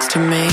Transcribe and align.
Next 0.00 0.12
to 0.14 0.18
me? 0.18 0.49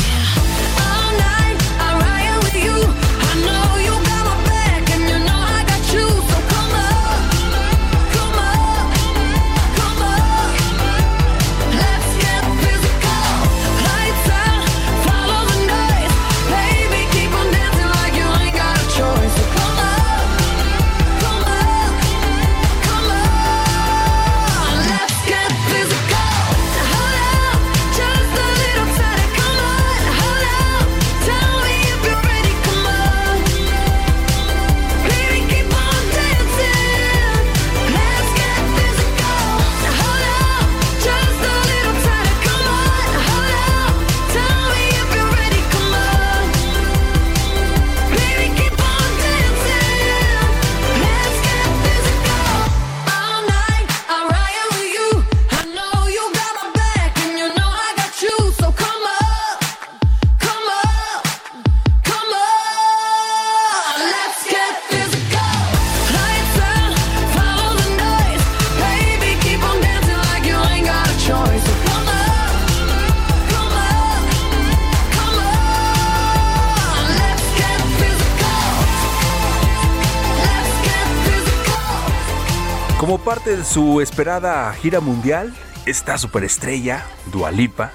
Su 83.67 83.99
esperada 83.99 84.71
gira 84.73 85.01
mundial, 85.01 85.53
esta 85.85 86.17
superestrella, 86.17 87.05
Dualipa, 87.31 87.91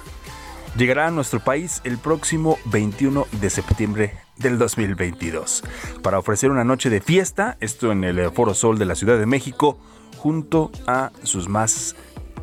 llegará 0.77 1.07
a 1.07 1.11
nuestro 1.11 1.39
país 1.39 1.81
el 1.83 1.97
próximo 1.97 2.59
21 2.65 3.25
de 3.41 3.49
septiembre 3.49 4.13
del 4.37 4.59
2022 4.59 5.63
para 6.03 6.19
ofrecer 6.19 6.51
una 6.51 6.63
noche 6.63 6.91
de 6.91 7.01
fiesta, 7.01 7.57
esto 7.59 7.91
en 7.91 8.03
el 8.03 8.29
Foro 8.31 8.53
Sol 8.53 8.77
de 8.77 8.85
la 8.85 8.93
Ciudad 8.93 9.17
de 9.17 9.25
México, 9.25 9.79
junto 10.17 10.71
a 10.85 11.11
sus 11.23 11.49
más 11.49 11.95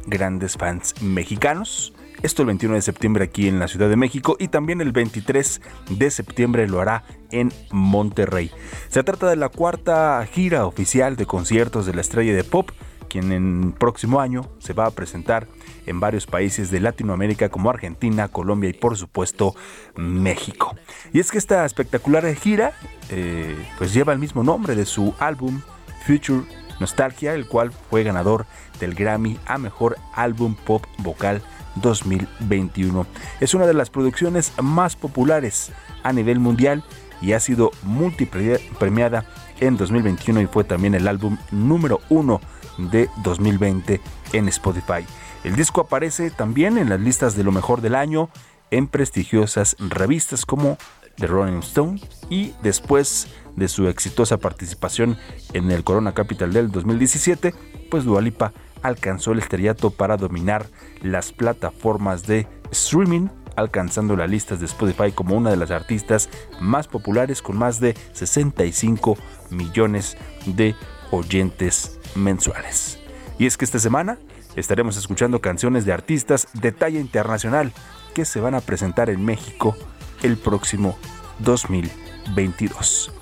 grandes 0.07 0.57
fans 0.57 1.01
mexicanos. 1.01 1.93
Esto 2.23 2.43
el 2.43 2.47
21 2.47 2.75
de 2.75 2.83
septiembre 2.83 3.25
aquí 3.25 3.49
en 3.49 3.61
la 3.61 3.69
Ciudad 3.69 3.89
de 3.89 3.97
México 3.97 4.37
y 4.39 4.49
también 4.49 4.81
el 4.81 4.93
23 4.93 5.63
de 5.89 6.11
septiembre 6.11 6.69
lo 6.69 6.81
hará 6.81 7.05
en 7.31 7.53
Monterrey. 7.71 8.51
Se 8.89 9.03
trata 9.03 9.31
de 9.31 9.37
la 9.37 9.49
cuarta 9.49 10.27
gira 10.31 10.67
oficial 10.67 11.17
de 11.17 11.27
conciertos 11.27 11.87
de 11.87 11.95
la 11.95 12.03
estrella 12.03 12.35
de 12.35 12.45
pop, 12.45 12.71
quien 13.11 13.33
en 13.33 13.73
próximo 13.73 14.21
año 14.21 14.43
se 14.61 14.73
va 14.73 14.87
a 14.87 14.91
presentar 14.93 15.49
en 15.85 16.01
varios 16.01 16.27
países 16.27 16.71
de 16.71 16.81
Latinoamérica 16.81 17.51
como 17.51 17.69
Argentina, 17.69 18.29
Colombia 18.29 18.71
y 18.71 18.73
por 18.73 18.97
supuesto 18.97 19.55
México. 19.97 20.77
Y 21.13 21.21
es 21.21 21.31
que 21.31 21.39
esta 21.39 21.67
espectacular 21.67 22.25
gira 22.35 22.73
eh, 23.11 23.57
pues 23.77 23.93
lleva 23.93 24.13
el 24.13 24.19
mismo 24.19 24.43
nombre 24.43 24.75
de 24.75 24.87
su 24.87 25.15
álbum 25.19 25.61
Future 26.07 26.45
Nostalgia, 26.79 27.35
el 27.35 27.47
cual 27.47 27.73
fue 27.73 28.05
ganador 28.05 28.47
del 28.79 28.95
Grammy 28.95 29.39
a 29.45 29.59
Mejor 29.59 29.99
Álbum 30.15 30.55
Pop 30.55 30.87
Vocal 30.99 31.43
2021. 31.77 33.07
Es 33.41 33.55
una 33.55 33.67
de 33.67 33.75
las 33.75 33.91
producciones 33.91 34.53
más 34.63 34.97
populares 34.97 35.73
a 36.03 36.13
nivel 36.13 36.39
mundial 36.39 36.85
y 37.21 37.33
ha 37.33 37.41
sido 37.41 37.71
multipremiada 37.83 39.27
en 39.61 39.77
2021 39.77 40.41
y 40.41 40.47
fue 40.47 40.65
también 40.65 40.95
el 40.95 41.07
álbum 41.07 41.37
número 41.51 42.01
uno 42.09 42.41
de 42.89 43.11
2020 43.23 44.01
en 44.33 44.49
Spotify. 44.49 45.05
El 45.45 45.57
disco 45.57 45.83
aparece 45.83 46.31
también 46.31 46.79
en 46.79 46.89
las 46.89 47.01
listas 47.01 47.37
de 47.37 47.45
lo 47.45 47.53
mejor 47.53 47.81
del 47.81 47.95
año 47.95 48.31
en 48.71 48.87
prestigiosas 48.87 49.77
revistas 49.79 50.47
como 50.47 50.79
The 51.17 51.27
Rolling 51.27 51.61
Stone 51.61 52.01
y 52.29 52.55
después 52.63 53.29
de 53.57 53.69
su 53.69 53.89
exitosa 53.89 54.39
participación 54.39 55.19
en 55.53 55.71
el 55.71 55.85
Corona 55.85 56.13
Capital 56.13 56.53
del 56.53 56.71
2017, 56.71 57.55
pues 57.91 58.05
Dualipa 58.05 58.53
alcanzó 58.83 59.33
el 59.33 59.41
estrellato 59.41 59.91
para 59.91 60.17
dominar 60.17 60.67
las 61.03 61.33
plataformas 61.33 62.27
de 62.27 62.47
streaming, 62.71 63.29
alcanzando 63.57 64.17
las 64.17 64.31
listas 64.31 64.61
de 64.61 64.67
Spotify 64.67 65.13
como 65.13 65.37
una 65.37 65.51
de 65.51 65.57
las 65.57 65.71
artistas 65.71 66.31
más 66.61 66.87
populares 66.89 67.43
con 67.43 67.59
más 67.59 67.81
de 67.81 67.95
65 68.13 69.19
millones 69.51 70.17
de 70.47 70.75
oyentes 71.11 72.00
mensuales. 72.15 72.99
Y 73.39 73.47
es 73.47 73.57
que 73.57 73.65
esta 73.65 73.79
semana 73.79 74.19
estaremos 74.57 74.97
escuchando 74.97 75.41
canciones 75.41 75.85
de 75.85 75.93
artistas 75.93 76.49
de 76.55 76.73
talla 76.73 77.01
internacional 77.01 77.73
que 78.15 78.25
se 78.25 78.41
van 78.41 78.55
a 78.55 78.61
presentar 78.61 79.11
en 79.11 79.25
México 79.25 79.77
el 80.23 80.37
próximo 80.37 80.99
2022. 81.39 83.13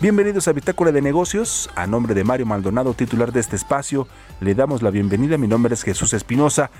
Bienvenidos 0.00 0.48
a 0.48 0.52
Bitácora 0.52 0.90
de 0.90 1.00
Negocios. 1.00 1.70
A 1.76 1.86
nombre 1.86 2.14
de 2.14 2.24
Mario 2.24 2.44
Maldonado, 2.44 2.92
titular 2.92 3.32
de 3.32 3.40
este 3.40 3.56
espacio, 3.56 4.08
le 4.40 4.54
damos 4.54 4.82
la 4.82 4.90
bienvenida. 4.90 5.38
Mi 5.38 5.46
nombre 5.46 5.74
es 5.74 5.84
Jesús 5.84 6.12
Espinosa 6.12 6.70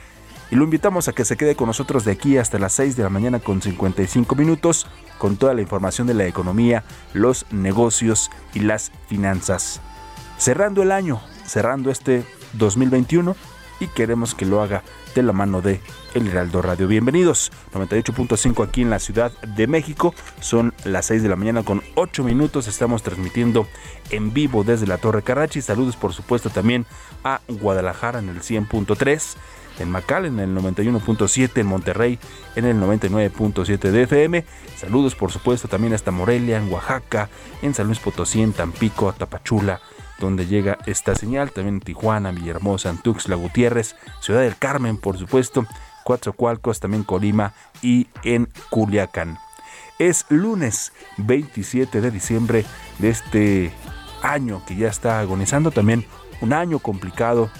y 0.50 0.56
lo 0.56 0.64
invitamos 0.64 1.08
a 1.08 1.12
que 1.12 1.24
se 1.24 1.36
quede 1.36 1.56
con 1.56 1.68
nosotros 1.68 2.04
de 2.04 2.12
aquí 2.12 2.36
hasta 2.36 2.58
las 2.58 2.74
6 2.74 2.96
de 2.96 3.04
la 3.04 3.08
mañana 3.08 3.38
con 3.38 3.62
55 3.62 4.34
minutos 4.34 4.86
con 5.16 5.36
toda 5.36 5.54
la 5.54 5.62
información 5.62 6.06
de 6.06 6.14
la 6.14 6.26
economía, 6.26 6.84
los 7.14 7.46
negocios 7.50 8.30
y 8.52 8.60
las 8.60 8.92
finanzas. 9.06 9.80
Cerrando 10.36 10.82
el 10.82 10.92
año, 10.92 11.22
cerrando 11.46 11.90
este 11.90 12.24
2021 12.54 13.36
y 13.80 13.88
queremos 13.88 14.34
que 14.34 14.46
lo 14.46 14.62
haga 14.62 14.82
de 15.14 15.22
la 15.22 15.32
mano 15.32 15.60
de 15.60 15.80
El 16.14 16.28
Heraldo 16.28 16.62
Radio. 16.62 16.86
Bienvenidos, 16.86 17.50
98.5 17.74 18.64
aquí 18.64 18.82
en 18.82 18.90
la 18.90 18.98
Ciudad 18.98 19.32
de 19.42 19.66
México. 19.66 20.14
Son 20.40 20.72
las 20.84 21.06
6 21.06 21.22
de 21.22 21.28
la 21.28 21.36
mañana 21.36 21.64
con 21.64 21.82
8 21.96 22.22
minutos. 22.24 22.68
Estamos 22.68 23.02
transmitiendo 23.02 23.66
en 24.10 24.32
vivo 24.32 24.64
desde 24.64 24.86
la 24.86 24.98
Torre 24.98 25.22
Carrachi. 25.22 25.60
Saludos 25.60 25.96
por 25.96 26.12
supuesto 26.12 26.48
también 26.50 26.86
a 27.24 27.40
Guadalajara 27.48 28.20
en 28.20 28.28
el 28.28 28.40
100.3. 28.40 29.36
en 29.80 29.90
Macal 29.90 30.26
en 30.26 30.38
el 30.38 30.54
91.7, 30.54 31.60
en 31.60 31.66
Monterrey 31.66 32.18
en 32.54 32.66
el 32.66 32.76
99.7 32.76 33.78
de 33.78 34.02
FM. 34.02 34.44
Saludos 34.76 35.14
por 35.14 35.32
supuesto 35.32 35.66
también 35.66 35.92
hasta 35.92 36.10
Morelia, 36.10 36.58
en 36.58 36.72
Oaxaca, 36.72 37.28
en 37.62 37.74
San 37.74 37.86
Luis 37.86 37.98
Potosí, 37.98 38.42
en 38.42 38.52
Tampico, 38.52 39.12
Tapachula, 39.12 39.80
donde 40.22 40.46
llega 40.46 40.78
esta 40.86 41.14
señal, 41.14 41.50
también 41.50 41.80
Tijuana, 41.80 42.30
Villahermosa, 42.30 42.90
en 42.90 42.98
Tuxtla 42.98 43.36
Gutiérrez, 43.36 43.96
Ciudad 44.20 44.40
del 44.40 44.56
Carmen 44.56 44.96
por 44.96 45.18
supuesto, 45.18 45.66
Coatzacoalcos, 46.04 46.80
también 46.80 47.02
Colima 47.02 47.52
y 47.82 48.06
en 48.22 48.48
Culiacán. 48.70 49.38
Es 49.98 50.24
lunes 50.30 50.92
27 51.18 52.00
de 52.00 52.10
diciembre 52.10 52.64
de 52.98 53.10
este 53.10 53.72
año 54.22 54.62
que 54.66 54.76
ya 54.76 54.88
está 54.88 55.20
agonizando, 55.20 55.70
también 55.70 56.06
un 56.40 56.52
año 56.52 56.78
complicado, 56.78 57.50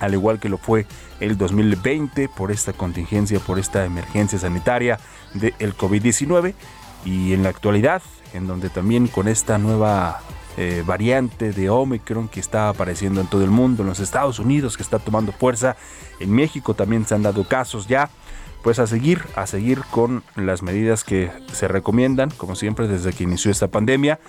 al 0.00 0.14
igual 0.14 0.40
que 0.40 0.48
lo 0.48 0.58
fue 0.58 0.86
el 1.20 1.38
2020 1.38 2.28
por 2.28 2.50
esta 2.50 2.72
contingencia, 2.72 3.38
por 3.38 3.58
esta 3.58 3.84
emergencia 3.84 4.38
sanitaria 4.38 4.98
del 5.32 5.76
COVID-19 5.76 6.54
y 7.04 7.32
en 7.32 7.44
la 7.44 7.50
actualidad, 7.50 8.02
en 8.32 8.46
donde 8.46 8.68
también 8.68 9.06
con 9.06 9.28
esta 9.28 9.58
nueva 9.58 10.20
eh, 10.56 10.82
variante 10.86 11.52
de 11.52 11.70
Omicron 11.70 12.28
que 12.28 12.40
está 12.40 12.68
apareciendo 12.68 13.20
en 13.20 13.26
todo 13.26 13.42
el 13.42 13.50
mundo, 13.50 13.82
en 13.82 13.88
los 13.88 14.00
Estados 14.00 14.38
Unidos 14.38 14.76
que 14.76 14.82
está 14.82 14.98
tomando 14.98 15.32
fuerza, 15.32 15.76
en 16.20 16.32
México 16.32 16.74
también 16.74 17.06
se 17.06 17.14
han 17.14 17.22
dado 17.22 17.44
casos 17.44 17.86
ya, 17.88 18.10
pues 18.62 18.78
a 18.78 18.86
seguir, 18.86 19.22
a 19.36 19.46
seguir 19.46 19.82
con 19.90 20.22
las 20.36 20.62
medidas 20.62 21.04
que 21.04 21.30
se 21.52 21.68
recomiendan, 21.68 22.30
como 22.30 22.54
siempre 22.54 22.88
desde 22.88 23.12
que 23.12 23.24
inició 23.24 23.50
esta 23.50 23.68
pandemia. 23.68 24.20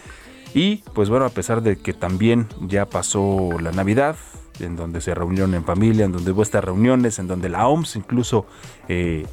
Y 0.54 0.78
pues 0.94 1.10
bueno, 1.10 1.26
a 1.26 1.30
pesar 1.30 1.62
de 1.62 1.78
que 1.78 1.94
también 1.94 2.48
ya 2.62 2.86
pasó 2.86 3.50
la 3.60 3.72
Navidad, 3.72 4.16
en 4.60 4.76
donde 4.76 5.02
se 5.02 5.14
reunieron 5.14 5.54
en 5.54 5.64
familia, 5.64 6.06
en 6.06 6.12
donde 6.12 6.32
hubo 6.32 6.42
estas 6.42 6.64
reuniones, 6.64 7.20
en 7.20 7.28
donde 7.28 7.50
la 7.50 7.68
OMS 7.68 7.96
incluso 7.98 8.46
eh, 8.88 9.26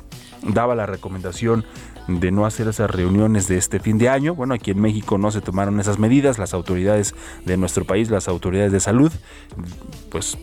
daba 0.42 0.74
la 0.74 0.86
recomendación 0.86 1.64
de 2.08 2.30
no 2.30 2.46
hacer 2.46 2.68
esas 2.68 2.90
reuniones 2.90 3.48
de 3.48 3.58
este 3.58 3.80
fin 3.80 3.98
de 3.98 4.08
año. 4.08 4.34
Bueno, 4.34 4.54
aquí 4.54 4.70
en 4.70 4.80
México 4.80 5.18
no 5.18 5.30
se 5.30 5.40
tomaron 5.40 5.80
esas 5.80 5.98
medidas, 5.98 6.38
las 6.38 6.54
autoridades 6.54 7.14
de 7.44 7.56
nuestro 7.56 7.84
país, 7.84 8.10
las 8.10 8.28
autoridades 8.28 8.72
de 8.72 8.80
salud, 8.80 9.12
pues 10.10 10.36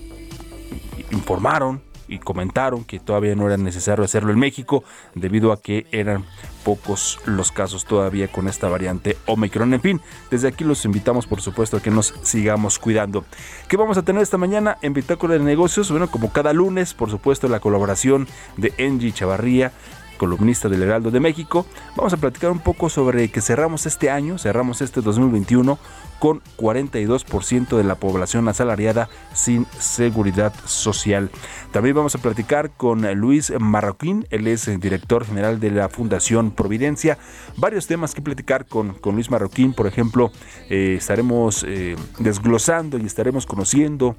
informaron 1.12 1.82
y 2.10 2.18
comentaron 2.18 2.84
que 2.84 3.00
todavía 3.00 3.36
no 3.36 3.46
era 3.46 3.56
necesario 3.58 4.04
hacerlo 4.04 4.32
en 4.32 4.40
México 4.40 4.84
debido 5.14 5.52
a 5.52 5.62
que 5.62 5.86
eran 5.92 6.26
pocos 6.64 7.20
los 7.26 7.52
casos 7.52 7.86
todavía 7.86 8.28
con 8.28 8.48
esta 8.48 8.68
variante 8.68 9.16
Omicron. 9.28 9.74
En 9.74 9.82
fin, 9.82 10.02
desde 10.32 10.48
aquí 10.48 10.64
los 10.64 10.84
invitamos 10.86 11.28
por 11.28 11.42
supuesto 11.42 11.78
a 11.78 11.82
que 11.82 11.92
nos 11.92 12.14
sigamos 12.24 12.80
cuidando. 12.80 13.26
¿Qué 13.68 13.78
vamos 13.78 13.98
a 13.98 14.02
tener 14.02 14.24
esta 14.24 14.38
mañana 14.38 14.78
en 14.82 14.94
Bitácora 14.94 15.36
de 15.36 15.40
Negocios? 15.40 15.92
Bueno, 15.92 16.10
como 16.10 16.32
cada 16.32 16.52
lunes, 16.52 16.94
por 16.94 17.12
supuesto, 17.12 17.48
la 17.48 17.60
colaboración 17.60 18.28
de 18.58 18.74
Angie 18.80 19.14
Chavarría 19.14 19.72
columnista 20.19 20.69
del 20.69 20.83
Heraldo 20.83 21.10
de 21.10 21.19
México. 21.19 21.66
Vamos 21.95 22.13
a 22.13 22.18
platicar 22.18 22.51
un 22.51 22.60
poco 22.60 22.89
sobre 22.89 23.30
que 23.30 23.42
cerramos 23.42 23.88
este 23.88 24.12
año, 24.12 24.38
cerramos 24.38 24.81
este 24.81 25.01
2021 25.01 25.80
con 26.19 26.42
42% 26.57 27.77
de 27.77 27.83
la 27.83 27.95
población 27.95 28.48
asalariada 28.48 29.10
sin 29.33 29.66
seguridad 29.80 30.54
social. 30.66 31.31
También 31.71 31.95
vamos 31.95 32.13
a 32.13 32.19
platicar 32.19 32.71
con 32.71 33.12
Luis 33.13 33.51
Marroquín, 33.57 34.27
él 34.30 34.48
es 34.48 34.66
director 34.80 35.25
general 35.25 35.60
de 35.60 35.71
la 35.71 35.89
Fundación 35.89 36.51
Providencia. 36.51 37.18
Varios 37.57 37.88
temas 37.88 38.13
que 38.13 38.22
platicar 38.22 38.68
con, 38.68 38.94
con 38.94 39.15
Luis 39.15 39.31
Marroquín, 39.31 39.74
por 39.74 39.88
ejemplo, 39.88 40.31
eh, 40.69 40.95
estaremos 40.98 41.63
eh, 41.68 41.95
desglosando 42.19 42.98
y 42.98 43.06
estaremos 43.06 43.45
conociendo 43.45 44.15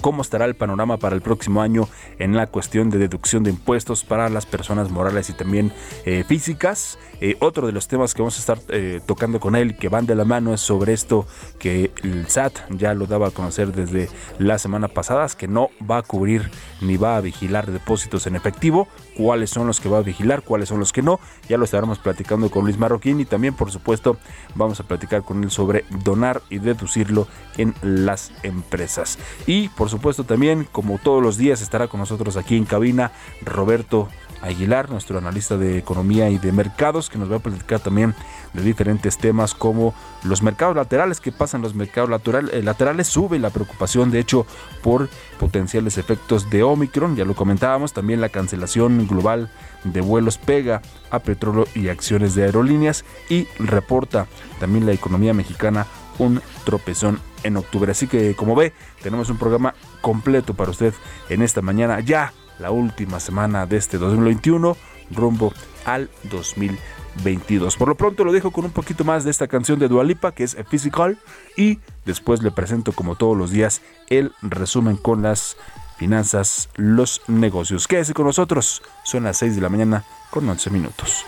cómo 0.00 0.22
estará 0.22 0.44
el 0.44 0.54
panorama 0.54 0.98
para 0.98 1.14
el 1.14 1.22
próximo 1.22 1.62
año 1.62 1.88
en 2.18 2.36
la 2.36 2.46
cuestión 2.46 2.90
de 2.90 2.98
deducción 2.98 3.42
de 3.44 3.50
impuestos 3.50 4.04
para 4.04 4.28
las 4.28 4.46
personas 4.46 4.90
morales 4.90 5.30
y 5.30 5.32
también 5.32 5.72
eh, 6.04 6.24
físicas. 6.26 6.98
Eh, 7.20 7.36
otro 7.40 7.66
de 7.66 7.72
los 7.72 7.88
temas 7.88 8.14
que 8.14 8.22
vamos 8.22 8.36
a 8.36 8.40
estar 8.40 8.58
eh, 8.68 9.00
tocando 9.06 9.40
con 9.40 9.56
él, 9.56 9.76
que 9.76 9.88
van 9.88 10.06
de 10.06 10.14
la 10.14 10.24
mano, 10.24 10.52
es 10.52 10.60
sobre 10.60 10.92
esto 10.92 11.26
que 11.58 11.90
el 12.02 12.26
SAT 12.28 12.58
ya 12.70 12.94
lo 12.94 13.06
daba 13.06 13.28
a 13.28 13.30
conocer 13.30 13.72
desde 13.72 14.08
la 14.38 14.58
semana 14.58 14.88
pasada, 14.88 15.26
que 15.36 15.48
no 15.48 15.70
va 15.88 15.98
a 15.98 16.02
cubrir 16.02 16.50
ni 16.80 16.96
va 16.96 17.16
a 17.16 17.20
vigilar 17.20 17.70
depósitos 17.70 18.26
en 18.26 18.36
efectivo, 18.36 18.88
cuáles 19.16 19.50
son 19.50 19.66
los 19.66 19.80
que 19.80 19.88
va 19.88 19.98
a 19.98 20.02
vigilar, 20.02 20.42
cuáles 20.42 20.68
son 20.68 20.78
los 20.78 20.92
que 20.92 21.02
no. 21.02 21.20
Ya 21.48 21.56
lo 21.56 21.64
estaremos 21.64 21.98
platicando 21.98 22.50
con 22.50 22.64
Luis 22.64 22.78
Marroquín 22.78 23.20
y 23.20 23.24
también, 23.24 23.54
por 23.54 23.70
supuesto, 23.70 24.16
vamos 24.54 24.80
a 24.80 24.84
platicar 24.84 25.22
con 25.22 25.42
él 25.42 25.50
sobre 25.50 25.84
donar 26.04 26.42
y 26.50 26.58
deducirlo 26.58 27.26
en 27.56 27.74
las 27.82 28.32
empresas. 28.42 29.18
Y, 29.46 29.68
por 29.70 29.88
supuesto, 29.88 30.24
también, 30.24 30.66
como 30.70 30.98
todos 30.98 31.22
los 31.22 31.36
días, 31.36 31.62
estará 31.62 31.88
con 31.88 32.00
nosotros 32.00 32.36
aquí 32.36 32.56
en 32.56 32.64
cabina 32.64 33.12
Roberto 33.42 34.08
Aguilar, 34.44 34.90
nuestro 34.90 35.18
analista 35.18 35.56
de 35.56 35.78
economía 35.78 36.28
y 36.28 36.38
de 36.38 36.52
mercados, 36.52 37.08
que 37.08 37.18
nos 37.18 37.30
va 37.30 37.36
a 37.36 37.40
platicar 37.40 37.80
también 37.80 38.14
de 38.52 38.62
diferentes 38.62 39.16
temas 39.16 39.54
como 39.54 39.94
los 40.22 40.42
mercados 40.42 40.76
laterales, 40.76 41.20
que 41.20 41.32
pasan 41.32 41.62
los 41.62 41.74
mercados 41.74 42.10
eh, 42.52 42.62
laterales, 42.62 43.06
sube 43.08 43.38
la 43.38 43.50
preocupación 43.50 44.10
de 44.10 44.20
hecho 44.20 44.46
por 44.82 45.08
potenciales 45.38 45.98
efectos 45.98 46.50
de 46.50 46.62
Omicron, 46.62 47.16
ya 47.16 47.24
lo 47.24 47.34
comentábamos, 47.34 47.92
también 47.92 48.20
la 48.20 48.28
cancelación 48.28 49.06
global 49.06 49.50
de 49.84 50.00
vuelos 50.00 50.38
pega 50.38 50.82
a 51.10 51.20
petróleo 51.20 51.66
y 51.74 51.88
acciones 51.88 52.34
de 52.34 52.44
aerolíneas 52.44 53.04
y 53.28 53.46
reporta 53.58 54.26
también 54.60 54.86
la 54.86 54.92
economía 54.92 55.34
mexicana 55.34 55.86
un 56.18 56.40
tropezón 56.64 57.20
en 57.42 57.56
octubre. 57.56 57.90
Así 57.92 58.06
que 58.06 58.34
como 58.36 58.54
ve, 58.54 58.72
tenemos 59.02 59.30
un 59.30 59.38
programa 59.38 59.74
completo 60.00 60.54
para 60.54 60.70
usted 60.70 60.94
en 61.28 61.42
esta 61.42 61.62
mañana 61.62 62.00
ya 62.00 62.32
la 62.58 62.70
última 62.70 63.20
semana 63.20 63.66
de 63.66 63.76
este 63.76 63.98
2021 63.98 64.76
rumbo 65.10 65.52
al 65.84 66.10
2022. 66.24 67.76
Por 67.76 67.88
lo 67.88 67.94
pronto 67.94 68.24
lo 68.24 68.32
dejo 68.32 68.50
con 68.50 68.64
un 68.64 68.70
poquito 68.70 69.04
más 69.04 69.24
de 69.24 69.30
esta 69.30 69.48
canción 69.48 69.78
de 69.78 69.88
Dualipa 69.88 70.32
que 70.32 70.44
es 70.44 70.56
Physical 70.68 71.18
y 71.56 71.78
después 72.04 72.42
le 72.42 72.50
presento 72.50 72.92
como 72.92 73.16
todos 73.16 73.36
los 73.36 73.50
días 73.50 73.82
el 74.08 74.32
resumen 74.42 74.96
con 74.96 75.22
las 75.22 75.56
finanzas, 75.96 76.68
los 76.76 77.22
negocios. 77.28 77.86
Quédese 77.86 78.14
con 78.14 78.26
nosotros, 78.26 78.82
son 79.04 79.24
las 79.24 79.38
6 79.38 79.56
de 79.56 79.60
la 79.60 79.68
mañana 79.68 80.04
con 80.30 80.48
11 80.48 80.70
minutos. 80.70 81.24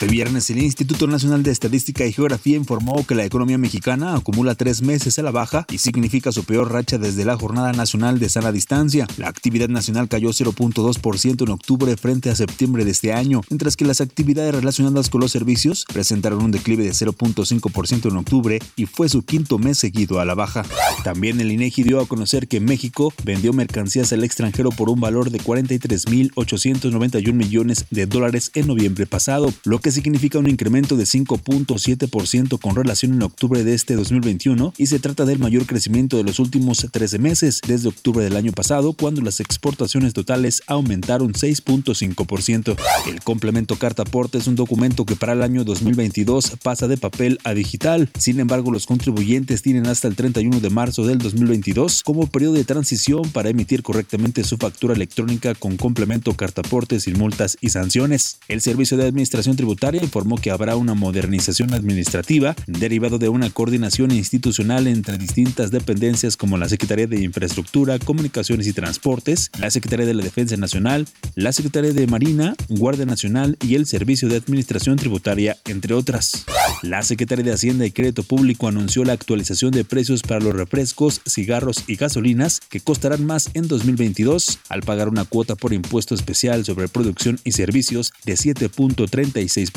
Este 0.00 0.12
viernes, 0.12 0.48
el 0.50 0.62
Instituto 0.62 1.08
Nacional 1.08 1.42
de 1.42 1.50
Estadística 1.50 2.06
y 2.06 2.12
Geografía 2.12 2.56
informó 2.56 3.04
que 3.04 3.16
la 3.16 3.24
economía 3.24 3.58
mexicana 3.58 4.14
acumula 4.14 4.54
tres 4.54 4.80
meses 4.80 5.18
a 5.18 5.24
la 5.24 5.32
baja 5.32 5.66
y 5.72 5.78
significa 5.78 6.30
su 6.30 6.44
peor 6.44 6.70
racha 6.70 6.98
desde 6.98 7.24
la 7.24 7.36
Jornada 7.36 7.72
Nacional 7.72 8.20
de 8.20 8.28
Sana 8.28 8.52
Distancia. 8.52 9.08
La 9.16 9.26
actividad 9.26 9.68
nacional 9.68 10.08
cayó 10.08 10.28
0.2% 10.28 11.42
en 11.42 11.48
octubre 11.48 11.96
frente 11.96 12.30
a 12.30 12.36
septiembre 12.36 12.84
de 12.84 12.92
este 12.92 13.12
año, 13.12 13.40
mientras 13.50 13.74
que 13.74 13.84
las 13.84 14.00
actividades 14.00 14.54
relacionadas 14.54 15.10
con 15.10 15.20
los 15.20 15.32
servicios 15.32 15.84
presentaron 15.92 16.44
un 16.44 16.52
declive 16.52 16.84
de 16.84 16.92
0.5% 16.92 18.08
en 18.08 18.16
octubre 18.18 18.60
y 18.76 18.86
fue 18.86 19.08
su 19.08 19.24
quinto 19.24 19.58
mes 19.58 19.78
seguido 19.78 20.20
a 20.20 20.24
la 20.24 20.36
baja. 20.36 20.64
También 21.02 21.40
el 21.40 21.50
INEGI 21.50 21.82
dio 21.82 21.98
a 21.98 22.06
conocer 22.06 22.46
que 22.46 22.60
México 22.60 23.12
vendió 23.24 23.52
mercancías 23.52 24.12
al 24.12 24.22
extranjero 24.22 24.70
por 24.70 24.90
un 24.90 25.00
valor 25.00 25.32
de 25.32 25.40
43.891 25.40 27.32
millones 27.32 27.86
de 27.90 28.06
dólares 28.06 28.52
en 28.54 28.68
noviembre 28.68 29.04
pasado, 29.04 29.52
lo 29.64 29.80
que 29.80 29.87
significa 29.90 30.38
un 30.38 30.48
incremento 30.48 30.96
de 30.96 31.04
5.7% 31.04 32.60
con 32.60 32.76
relación 32.76 33.14
en 33.14 33.22
octubre 33.22 33.64
de 33.64 33.74
este 33.74 33.94
2021 33.94 34.74
y 34.76 34.86
se 34.86 34.98
trata 34.98 35.24
del 35.24 35.38
mayor 35.38 35.66
crecimiento 35.66 36.16
de 36.16 36.24
los 36.24 36.38
últimos 36.38 36.86
13 36.90 37.18
meses 37.18 37.60
desde 37.66 37.88
octubre 37.88 38.24
del 38.24 38.36
año 38.36 38.52
pasado 38.52 38.92
cuando 38.92 39.22
las 39.22 39.40
exportaciones 39.40 40.12
totales 40.12 40.62
aumentaron 40.66 41.32
6.5%. 41.32 42.76
El 43.06 43.22
complemento 43.22 43.76
carta 43.76 44.02
aporte 44.02 44.38
es 44.38 44.46
un 44.46 44.56
documento 44.56 45.06
que 45.06 45.16
para 45.16 45.32
el 45.32 45.42
año 45.42 45.64
2022 45.64 46.58
pasa 46.62 46.88
de 46.88 46.96
papel 46.96 47.38
a 47.44 47.54
digital. 47.54 48.10
Sin 48.18 48.40
embargo, 48.40 48.70
los 48.70 48.86
contribuyentes 48.86 49.62
tienen 49.62 49.86
hasta 49.86 50.08
el 50.08 50.16
31 50.16 50.60
de 50.60 50.70
marzo 50.70 51.06
del 51.06 51.18
2022 51.18 52.02
como 52.02 52.26
periodo 52.26 52.54
de 52.54 52.64
transición 52.64 53.22
para 53.30 53.48
emitir 53.48 53.82
correctamente 53.82 54.44
su 54.44 54.56
factura 54.58 54.94
electrónica 54.94 55.54
con 55.54 55.76
complemento 55.76 56.34
carta 56.34 56.60
aporte 56.60 57.00
sin 57.00 57.18
multas 57.18 57.56
y 57.60 57.70
sanciones. 57.70 58.38
El 58.48 58.60
Servicio 58.60 58.96
de 58.96 59.06
Administración 59.06 59.56
Tributaria 59.56 59.77
tributaria 59.78 60.02
informó 60.02 60.38
que 60.38 60.50
habrá 60.50 60.74
una 60.74 60.94
modernización 60.94 61.72
administrativa 61.72 62.56
derivado 62.66 63.18
de 63.18 63.28
una 63.28 63.48
coordinación 63.48 64.10
institucional 64.10 64.88
entre 64.88 65.18
distintas 65.18 65.70
dependencias 65.70 66.36
como 66.36 66.58
la 66.58 66.68
Secretaría 66.68 67.06
de 67.06 67.22
Infraestructura, 67.22 68.00
Comunicaciones 68.00 68.66
y 68.66 68.72
Transportes, 68.72 69.52
la 69.60 69.70
Secretaría 69.70 70.04
de 70.04 70.14
la 70.14 70.24
Defensa 70.24 70.56
Nacional, 70.56 71.06
la 71.36 71.52
Secretaría 71.52 71.92
de 71.92 72.08
Marina, 72.08 72.56
Guardia 72.68 73.06
Nacional 73.06 73.56
y 73.62 73.76
el 73.76 73.86
Servicio 73.86 74.28
de 74.28 74.36
Administración 74.36 74.96
Tributaria, 74.96 75.56
entre 75.66 75.94
otras. 75.94 76.44
La 76.82 77.02
Secretaría 77.02 77.44
de 77.44 77.52
Hacienda 77.52 77.86
y 77.86 77.92
Crédito 77.92 78.24
Público 78.24 78.66
anunció 78.66 79.04
la 79.04 79.12
actualización 79.12 79.70
de 79.70 79.84
precios 79.84 80.22
para 80.22 80.40
los 80.40 80.54
refrescos, 80.54 81.20
cigarros 81.24 81.84
y 81.86 81.94
gasolinas 81.94 82.60
que 82.68 82.80
costarán 82.80 83.24
más 83.24 83.50
en 83.54 83.68
2022 83.68 84.58
al 84.70 84.82
pagar 84.82 85.08
una 85.08 85.24
cuota 85.24 85.54
por 85.54 85.72
impuesto 85.72 86.16
especial 86.16 86.64
sobre 86.64 86.88
producción 86.88 87.38
y 87.44 87.52
servicios 87.52 88.12
de 88.24 88.34
7.36%, 88.34 89.67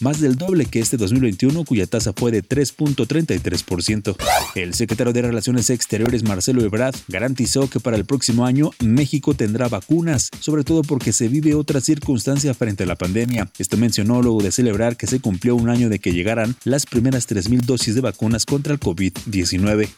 más 0.00 0.20
del 0.20 0.36
doble 0.36 0.66
que 0.66 0.80
este 0.80 0.96
2021 0.96 1.64
cuya 1.64 1.86
tasa 1.86 2.12
fue 2.12 2.30
de 2.30 2.42
3.33%. 2.42 4.16
El 4.54 4.74
secretario 4.74 5.12
de 5.12 5.22
Relaciones 5.22 5.70
Exteriores 5.70 6.22
Marcelo 6.22 6.62
Ebrard 6.62 6.94
garantizó 7.08 7.68
que 7.68 7.80
para 7.80 7.96
el 7.96 8.04
próximo 8.04 8.44
año 8.46 8.70
México 8.80 9.34
tendrá 9.34 9.68
vacunas, 9.68 10.30
sobre 10.40 10.64
todo 10.64 10.82
porque 10.82 11.12
se 11.12 11.28
vive 11.28 11.54
otra 11.54 11.80
circunstancia 11.80 12.54
frente 12.54 12.84
a 12.84 12.86
la 12.86 12.96
pandemia. 12.96 13.50
Esto 13.58 13.76
mencionó 13.76 14.22
luego 14.22 14.42
de 14.42 14.52
celebrar 14.52 14.96
que 14.96 15.06
se 15.06 15.20
cumplió 15.20 15.56
un 15.56 15.68
año 15.68 15.88
de 15.88 15.98
que 15.98 16.12
llegaran 16.12 16.56
las 16.64 16.86
primeras 16.86 17.28
3.000 17.28 17.62
dosis 17.62 17.94
de 17.94 18.00
vacunas 18.00 18.46
contra 18.46 18.72
el 18.72 18.80
COVID-19. 18.80 19.88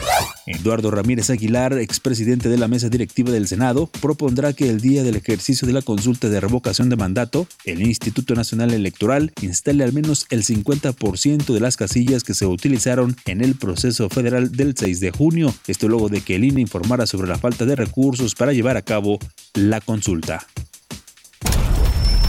Eduardo 0.47 0.91
Ramírez 0.91 1.31
Aguilar, 1.31 1.73
expresidente 1.79 2.49
de 2.49 2.59
la 2.59 2.69
mesa 2.69 2.89
directiva 2.89 3.31
del 3.31 3.47
Senado, 3.47 3.89
propondrá 4.01 4.53
que 4.53 4.69
el 4.69 4.81
día 4.81 5.03
del 5.03 5.17
ejercicio 5.17 5.67
de 5.67 5.73
la 5.73 5.83
consulta 5.83 6.29
de 6.29 6.41
revocación 6.41 6.89
de 6.89 6.97
mandato, 6.97 7.47
el 7.65 7.83
Instituto 7.83 8.35
Nacional 8.35 8.73
Electoral 8.73 9.33
instale 9.41 9.85
al 9.85 9.93
menos 9.93 10.27
el 10.31 10.45
50% 10.45 11.53
de 11.53 11.61
las 11.61 11.77
casillas 11.77 12.25
que 12.25 12.35
se 12.35 12.47
utilizaron 12.47 13.17
en 13.27 13.43
el 13.43 13.55
proceso 13.55 14.09
federal 14.09 14.53
del 14.53 14.77
6 14.77 15.01
de 15.01 15.11
junio. 15.11 15.55
Esto 15.67 15.89
luego 15.89 16.09
de 16.09 16.21
que 16.21 16.37
el 16.37 16.45
INE 16.45 16.61
informara 16.61 17.07
sobre 17.07 17.29
la 17.29 17.39
falta 17.39 17.65
de 17.65 17.77
recursos 17.77 18.35
para 18.35 18.53
llevar 18.53 18.77
a 18.77 18.83
cabo 18.83 19.19
la 19.55 19.81
consulta. 19.81 20.47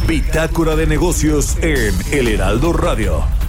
Bitácora 0.07 0.75
de 0.75 0.86
negocios 0.86 1.57
en 1.62 1.93
El 2.12 2.27
Heraldo 2.27 2.74
Radio. 2.74 3.45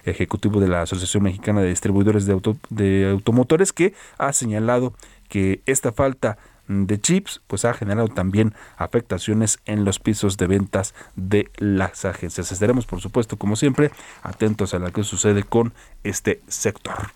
ejecutivo 0.03 0.59
de 0.59 0.67
la 0.67 0.81
Asociación 0.81 1.24
Mexicana 1.24 1.62
de 1.62 1.69
Distribuidores 1.69 2.25
de, 2.25 2.33
auto, 2.33 2.57
de 2.69 3.09
Automotores, 3.12 3.74
que 3.74 3.93
ha 4.17 4.33
señalado 4.33 4.93
que 5.29 5.62
esta 5.65 5.91
falta 5.91 6.38
de 6.67 7.00
chips 7.00 7.41
pues 7.47 7.65
ha 7.65 7.74
generado 7.74 8.09
también 8.09 8.53
afectaciones 8.77 9.59
en 9.65 9.86
los 9.86 10.00
pisos 10.00 10.38
de 10.38 10.47
ventas 10.47 10.93
de 11.15 11.50
las 11.57 12.05
agencias. 12.05 12.51
Estaremos 12.51 12.86
por 12.86 13.01
supuesto 13.01 13.38
como 13.38 13.55
siempre 13.55 13.91
atentos 14.24 14.74
a 14.74 14.79
lo 14.79 14.91
que 14.91 15.03
sucede 15.03 15.43
con 15.43 15.74
este 16.03 16.41
sector. 16.47 17.12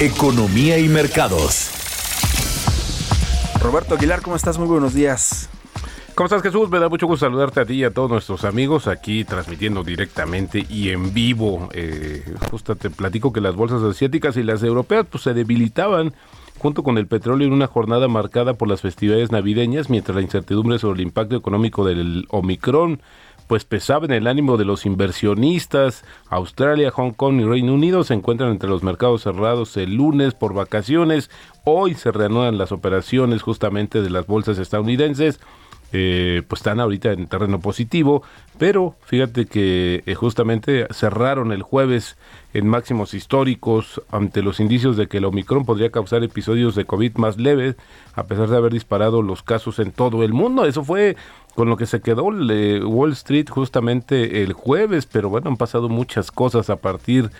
Economía 0.00 0.78
y 0.78 0.88
mercados. 0.88 1.70
Roberto 3.60 3.94
Aguilar, 3.94 4.22
¿cómo 4.22 4.36
estás? 4.36 4.56
Muy 4.56 4.68
buenos 4.68 4.94
días. 4.94 5.50
¿Cómo 6.20 6.26
estás 6.26 6.42
Jesús? 6.42 6.68
Me 6.68 6.78
da 6.78 6.90
mucho 6.90 7.06
gusto 7.06 7.24
saludarte 7.24 7.60
a 7.60 7.64
ti 7.64 7.76
y 7.76 7.84
a 7.84 7.94
todos 7.94 8.10
nuestros 8.10 8.44
amigos 8.44 8.88
aquí 8.88 9.24
transmitiendo 9.24 9.82
directamente 9.82 10.66
y 10.68 10.90
en 10.90 11.14
vivo. 11.14 11.70
Eh, 11.72 12.22
justo 12.50 12.76
te 12.76 12.90
platico 12.90 13.32
que 13.32 13.40
las 13.40 13.56
bolsas 13.56 13.82
asiáticas 13.82 14.36
y 14.36 14.42
las 14.42 14.62
europeas 14.62 15.06
pues 15.10 15.22
se 15.22 15.32
debilitaban 15.32 16.12
junto 16.58 16.82
con 16.82 16.98
el 16.98 17.06
petróleo 17.06 17.46
en 17.46 17.54
una 17.54 17.68
jornada 17.68 18.06
marcada 18.06 18.52
por 18.52 18.68
las 18.68 18.82
festividades 18.82 19.32
navideñas 19.32 19.88
mientras 19.88 20.14
la 20.14 20.20
incertidumbre 20.20 20.78
sobre 20.78 21.00
el 21.00 21.06
impacto 21.06 21.36
económico 21.36 21.86
del 21.86 22.26
Omicron 22.28 23.00
pues 23.46 23.64
pesaba 23.64 24.04
en 24.04 24.12
el 24.12 24.26
ánimo 24.26 24.58
de 24.58 24.66
los 24.66 24.84
inversionistas. 24.84 26.04
Australia, 26.28 26.90
Hong 26.90 27.12
Kong 27.12 27.40
y 27.40 27.44
Reino 27.44 27.72
Unido 27.72 28.04
se 28.04 28.12
encuentran 28.12 28.50
entre 28.50 28.68
los 28.68 28.82
mercados 28.82 29.22
cerrados 29.22 29.74
el 29.78 29.94
lunes 29.94 30.34
por 30.34 30.52
vacaciones. 30.52 31.30
Hoy 31.64 31.94
se 31.94 32.12
reanudan 32.12 32.58
las 32.58 32.72
operaciones 32.72 33.40
justamente 33.40 34.02
de 34.02 34.10
las 34.10 34.26
bolsas 34.26 34.58
estadounidenses. 34.58 35.40
Eh, 35.92 36.42
pues 36.46 36.60
están 36.60 36.78
ahorita 36.78 37.10
en 37.10 37.26
terreno 37.26 37.58
positivo, 37.58 38.22
pero 38.58 38.94
fíjate 39.06 39.46
que 39.46 40.04
eh, 40.06 40.14
justamente 40.14 40.86
cerraron 40.92 41.50
el 41.50 41.62
jueves 41.62 42.16
en 42.54 42.68
máximos 42.68 43.12
históricos 43.12 44.00
ante 44.12 44.42
los 44.42 44.60
indicios 44.60 44.96
de 44.96 45.08
que 45.08 45.18
el 45.18 45.24
Omicron 45.24 45.64
podría 45.64 45.90
causar 45.90 46.22
episodios 46.22 46.76
de 46.76 46.84
COVID 46.84 47.16
más 47.16 47.38
leves, 47.38 47.74
a 48.14 48.24
pesar 48.24 48.48
de 48.48 48.56
haber 48.56 48.72
disparado 48.72 49.22
los 49.22 49.42
casos 49.42 49.80
en 49.80 49.90
todo 49.90 50.22
el 50.22 50.32
mundo. 50.32 50.64
Eso 50.64 50.84
fue 50.84 51.16
con 51.56 51.68
lo 51.68 51.76
que 51.76 51.86
se 51.86 52.00
quedó 52.00 52.26
Wall 52.26 53.12
Street 53.12 53.48
justamente 53.48 54.42
el 54.42 54.52
jueves, 54.52 55.06
pero 55.06 55.28
bueno, 55.28 55.50
han 55.50 55.56
pasado 55.56 55.88
muchas 55.88 56.30
cosas 56.30 56.70
a 56.70 56.76
partir 56.76 57.30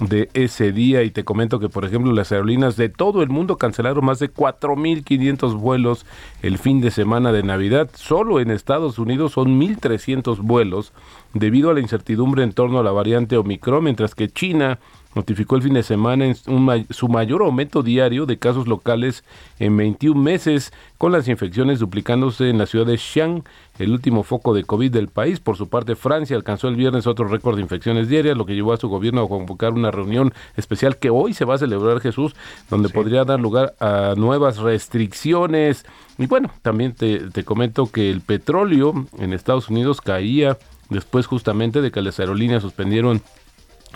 de 0.00 0.30
ese 0.32 0.72
día 0.72 1.02
y 1.02 1.10
te 1.10 1.24
comento 1.24 1.60
que 1.60 1.68
por 1.68 1.84
ejemplo 1.84 2.12
las 2.12 2.32
aerolíneas 2.32 2.76
de 2.76 2.88
todo 2.88 3.22
el 3.22 3.28
mundo 3.28 3.58
cancelaron 3.58 4.04
más 4.04 4.18
de 4.18 4.32
4.500 4.32 5.58
vuelos 5.58 6.06
el 6.42 6.58
fin 6.58 6.80
de 6.80 6.90
semana 6.90 7.32
de 7.32 7.42
Navidad. 7.42 7.90
Solo 7.94 8.40
en 8.40 8.50
Estados 8.50 8.98
Unidos 8.98 9.32
son 9.32 9.60
1.300 9.60 10.38
vuelos 10.38 10.92
debido 11.34 11.70
a 11.70 11.74
la 11.74 11.80
incertidumbre 11.80 12.42
en 12.42 12.52
torno 12.52 12.80
a 12.80 12.82
la 12.82 12.92
variante 12.92 13.36
Omicron, 13.36 13.84
mientras 13.84 14.14
que 14.14 14.28
China 14.28 14.78
notificó 15.14 15.56
el 15.56 15.62
fin 15.62 15.74
de 15.74 15.82
semana 15.82 16.26
en 16.26 16.36
un 16.46 16.86
su 16.90 17.08
mayor 17.08 17.42
aumento 17.42 17.82
diario 17.82 18.26
de 18.26 18.38
casos 18.38 18.68
locales 18.68 19.24
en 19.58 19.76
21 19.76 20.20
meses, 20.20 20.72
con 20.98 21.12
las 21.12 21.28
infecciones 21.28 21.80
duplicándose 21.80 22.48
en 22.48 22.58
la 22.58 22.66
ciudad 22.66 22.86
de 22.86 22.96
Xi'an 22.96 23.44
el 23.78 23.92
último 23.92 24.22
foco 24.22 24.54
de 24.54 24.64
COVID 24.64 24.92
del 24.92 25.08
país. 25.08 25.40
Por 25.40 25.56
su 25.56 25.68
parte, 25.68 25.96
Francia 25.96 26.36
alcanzó 26.36 26.68
el 26.68 26.76
viernes 26.76 27.06
otro 27.06 27.26
récord 27.26 27.56
de 27.56 27.62
infecciones 27.62 28.08
diarias, 28.08 28.36
lo 28.36 28.44
que 28.46 28.54
llevó 28.54 28.72
a 28.72 28.76
su 28.76 28.88
gobierno 28.88 29.22
a 29.22 29.28
convocar 29.28 29.72
una 29.72 29.90
reunión 29.90 30.32
especial 30.56 30.98
que 30.98 31.10
hoy 31.10 31.32
se 31.32 31.44
va 31.44 31.54
a 31.54 31.58
celebrar 31.58 32.00
Jesús, 32.00 32.36
donde 32.68 32.90
podría 32.90 33.24
dar 33.24 33.40
lugar 33.40 33.74
a 33.80 34.14
nuevas 34.16 34.58
restricciones. 34.58 35.86
Y 36.18 36.26
bueno, 36.26 36.50
también 36.62 36.92
te, 36.94 37.30
te 37.30 37.44
comento 37.44 37.90
que 37.90 38.10
el 38.10 38.20
petróleo 38.20 39.06
en 39.18 39.32
Estados 39.32 39.70
Unidos 39.70 40.00
caía 40.00 40.58
después 40.90 41.26
justamente 41.26 41.80
de 41.80 41.90
que 41.90 42.02
las 42.02 42.20
aerolíneas 42.20 42.62
suspendieron 42.62 43.22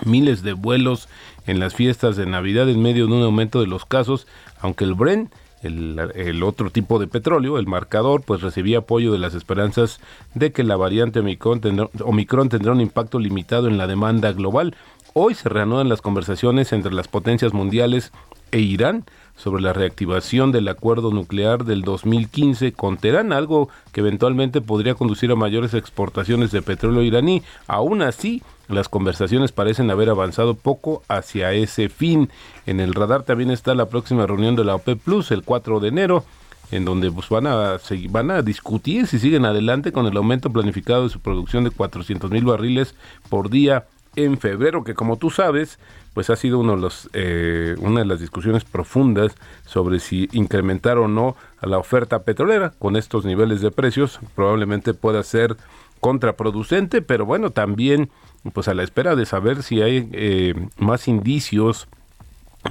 miles 0.05 0.43
de 0.43 0.53
vuelos 0.53 1.09
en 1.47 1.61
las 1.61 1.75
fiestas 1.75 2.17
de 2.17 2.27
Navidad 2.27 2.69
en 2.69 2.83
medio 2.83 3.07
de 3.07 3.13
un 3.13 3.23
aumento 3.23 3.61
de 3.61 3.67
los 3.67 3.85
casos, 3.85 4.27
aunque 4.61 4.85
el 4.85 4.95
Brent 4.95 5.33
el, 5.63 5.99
el, 6.15 6.43
otro 6.43 6.71
tipo 6.71 6.99
de 6.99 7.07
petróleo, 7.07 7.59
el 7.59 7.67
marcador, 7.67 8.23
pues 8.23 8.43
recibía 8.43 8.79
apoyo 8.79 9.13
de 9.13 9.19
las 9.19 9.35
esperanzas 9.35 9.99
de 10.35 10.53
que 10.53 10.63
la 10.63 10.77
variante 10.77 11.21
Omicron 11.21 11.61
tendrá, 11.61 11.89
Omicron 12.05 12.51
tendrá 12.51 12.73
un 12.73 12.83
impacto 12.83 13.19
limitado 13.19 13.67
en 13.67 13.79
la 13.79 13.87
demanda 13.87 14.33
global. 14.33 14.77
Hoy 15.15 15.35
se 15.35 15.49
reanudan 15.49 15.89
las 15.89 16.03
conversaciones 16.03 16.73
entre 16.73 16.93
las 16.93 17.09
potencias 17.09 17.55
mundiales 17.55 18.13
e 18.51 18.61
Irán 18.61 19.05
sobre 19.37 19.63
la 19.63 19.73
reactivación 19.73 20.53
del 20.53 20.69
acuerdo 20.69 21.11
nuclear 21.11 21.65
del 21.65 21.83
2015 21.83 22.73
con 22.73 22.99
Teherán, 22.99 23.33
algo 23.33 23.69
que 23.93 24.01
eventualmente 24.01 24.61
podría 24.61 24.95
conducir 24.95 25.31
a 25.33 25.37
mayores 25.37 25.75
exportaciones 25.75 26.53
de 26.53 26.63
petróleo 26.63 27.03
iraní. 27.03 27.43
Aún 27.67 28.03
así, 28.03 28.43
las 28.69 28.89
conversaciones 28.89 29.53
parecen 29.53 29.91
haber 29.91 30.09
avanzado 30.09 30.55
poco 30.55 31.03
hacia 31.09 31.53
ese 31.53 31.89
fin. 31.89 32.31
En 32.67 32.81
el 32.81 32.95
radar 32.95 33.23
también 33.23 33.51
está 33.51 33.75
la 33.75 33.89
próxima 33.89 34.27
reunión 34.27 34.57
de 34.57 34.65
la 34.65 34.75
OPEP 34.75 35.01
Plus 35.01 35.31
el 35.31 35.43
4 35.43 35.81
de 35.81 35.89
enero 35.89 36.25
en 36.71 36.85
donde 36.85 37.11
pues, 37.11 37.29
van 37.29 37.47
a 37.47 37.79
van 38.09 38.31
a 38.31 38.43
discutir 38.43 39.07
si 39.07 39.19
siguen 39.19 39.45
adelante 39.45 39.93
con 39.93 40.07
el 40.07 40.17
aumento 40.17 40.51
planificado 40.51 41.05
de 41.05 41.11
su 41.11 41.21
producción 41.21 41.65
de 41.65 41.71
400 41.71 42.31
mil 42.31 42.45
barriles 42.45 42.95
por 43.29 43.51
día 43.51 43.85
en 44.17 44.39
febrero, 44.39 44.85
que 44.85 44.95
como 44.95 45.17
tú 45.17 45.31
sabes, 45.31 45.79
pues 46.13 46.31
ha 46.31 46.37
sido 46.37 46.61
uno 46.61 46.77
de 46.77 46.81
los, 46.81 47.11
eh, 47.13 47.75
una 47.81 48.01
de 48.01 48.07
las 48.07 48.21
discusiones 48.21 48.65
profundas 48.65 49.35
sobre 49.67 49.99
si 49.99 50.29
incrementar 50.33 50.99
o 50.99 51.09
no 51.09 51.37
a 51.61 51.67
la 51.67 51.79
oferta 51.79 52.23
petrolera 52.23 52.73
con 52.79 52.97
estos 52.97 53.25
niveles 53.25 53.61
de 53.61 53.73
precios. 53.73 54.21
Probablemente 54.35 54.95
pueda 54.95 55.23
ser 55.25 55.57
contraproducente, 56.01 57.03
pero 57.03 57.27
bueno, 57.27 57.51
también 57.51 58.11
pues 58.53 58.69
a 58.69 58.75
la 58.75 58.83
espera 58.83 59.17
de 59.17 59.27
saber 59.27 59.63
si 59.63 59.83
hay 59.83 60.09
eh, 60.13 60.55
más 60.79 61.09
indicios 61.09 61.89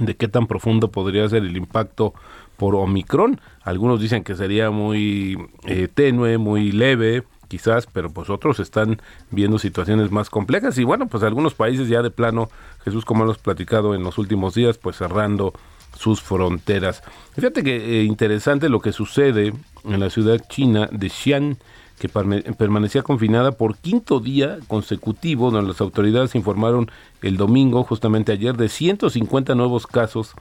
de 0.00 0.16
qué 0.16 0.28
tan 0.28 0.46
profundo 0.46 0.90
podría 0.90 1.28
ser 1.28 1.44
el 1.44 1.56
impacto 1.56 2.14
por 2.56 2.74
Omicron. 2.74 3.40
Algunos 3.62 4.00
dicen 4.00 4.24
que 4.24 4.34
sería 4.34 4.70
muy 4.70 5.36
eh, 5.64 5.88
tenue, 5.92 6.38
muy 6.38 6.72
leve, 6.72 7.24
quizás, 7.48 7.86
pero 7.86 8.10
pues 8.10 8.30
otros 8.30 8.60
están 8.60 9.00
viendo 9.30 9.58
situaciones 9.58 10.10
más 10.10 10.30
complejas 10.30 10.78
y 10.78 10.84
bueno, 10.84 11.06
pues 11.06 11.22
algunos 11.22 11.54
países 11.54 11.88
ya 11.88 12.02
de 12.02 12.10
plano, 12.10 12.50
Jesús, 12.84 13.04
como 13.04 13.24
hemos 13.24 13.38
platicado 13.38 13.94
en 13.94 14.02
los 14.02 14.18
últimos 14.18 14.54
días, 14.54 14.78
pues 14.78 14.96
cerrando 14.96 15.52
sus 15.96 16.20
fronteras. 16.20 17.02
Fíjate 17.34 17.62
que 17.62 18.00
eh, 18.00 18.04
interesante 18.04 18.68
lo 18.68 18.80
que 18.80 18.92
sucede 18.92 19.52
en 19.84 20.00
la 20.00 20.10
ciudad 20.10 20.40
china 20.48 20.88
de 20.90 21.08
Xi'an, 21.08 21.58
que 22.04 22.52
permanecía 22.52 23.02
confinada 23.02 23.52
por 23.52 23.78
quinto 23.78 24.20
día 24.20 24.58
consecutivo, 24.68 25.50
donde 25.50 25.68
las 25.68 25.80
autoridades 25.80 26.34
informaron 26.34 26.90
el 27.22 27.38
domingo, 27.38 27.82
justamente 27.82 28.30
ayer, 28.32 28.58
de 28.58 28.68
150 28.68 29.54
nuevos 29.54 29.86
casos 29.86 30.34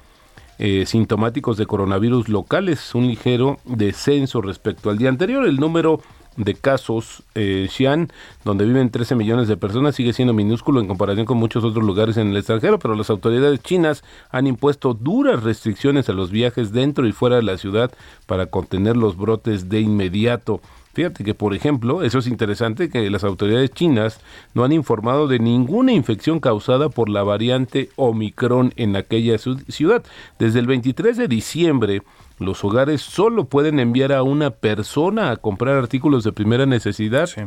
eh, 0.60 0.84
sintomáticos 0.86 1.55
de 1.55 1.65
coronavirus 1.65 2.27
locales, 2.27 2.93
un 2.93 3.08
ligero 3.08 3.60
descenso 3.63 4.41
respecto 4.41 4.89
al 4.89 4.98
día 4.98 5.08
anterior. 5.08 5.46
El 5.46 5.55
número 5.55 6.01
de 6.36 6.53
casos, 6.53 7.24
eh, 7.34 7.67
Xi'an, 7.70 8.10
donde 8.43 8.65
viven 8.65 8.89
13 8.89 9.15
millones 9.15 9.48
de 9.48 9.55
personas, 9.55 9.96
sigue 9.96 10.12
siendo 10.12 10.34
minúsculo 10.34 10.82
en 10.82 10.88
comparación 10.88 11.25
con 11.25 11.38
muchos 11.38 11.63
otros 11.63 11.86
lugares 11.86 12.17
en 12.17 12.32
el 12.32 12.36
extranjero, 12.36 12.77
pero 12.77 12.96
las 12.96 13.10
autoridades 13.10 13.62
chinas 13.62 14.03
han 14.32 14.48
impuesto 14.48 14.93
duras 14.93 15.43
restricciones 15.43 16.10
a 16.10 16.13
los 16.13 16.29
viajes 16.29 16.74
dentro 16.74 17.08
y 17.08 17.13
fuera 17.13 17.38
de 17.38 17.43
la 17.43 17.58
ciudad 17.58 17.93
para 18.25 18.48
contener 18.48 18.98
los 18.98 19.15
brotes 19.15 19.70
de 19.70 19.79
inmediato. 19.79 20.60
Fíjate 20.93 21.23
que, 21.23 21.33
por 21.33 21.55
ejemplo, 21.55 22.03
eso 22.03 22.19
es 22.19 22.27
interesante, 22.27 22.89
que 22.89 23.09
las 23.09 23.23
autoridades 23.23 23.71
chinas 23.71 24.19
no 24.53 24.63
han 24.63 24.71
informado 24.71 25.27
de 25.27 25.39
ninguna 25.39 25.91
infección 25.91 26.39
causada 26.39 26.89
por 26.89 27.10
la 27.10 27.23
variante 27.23 27.89
Omicron 27.95 28.73
en 28.75 28.95
aquella 28.95 29.38
ciudad. 29.39 30.03
Desde 30.38 30.60
el 30.60 30.67
23 30.67 31.17
de 31.17 31.27
diciembre, 31.27 32.03
los 32.38 32.63
hogares 32.63 33.01
solo 33.01 33.45
pueden 33.45 33.79
enviar 33.79 34.12
a 34.12 34.21
una 34.21 34.51
persona 34.51 35.32
a 35.32 35.38
comprar 35.38 35.77
artículos 35.77 36.23
de 36.23 36.32
primera 36.32 36.65
necesidad 36.67 37.25
sí. 37.25 37.41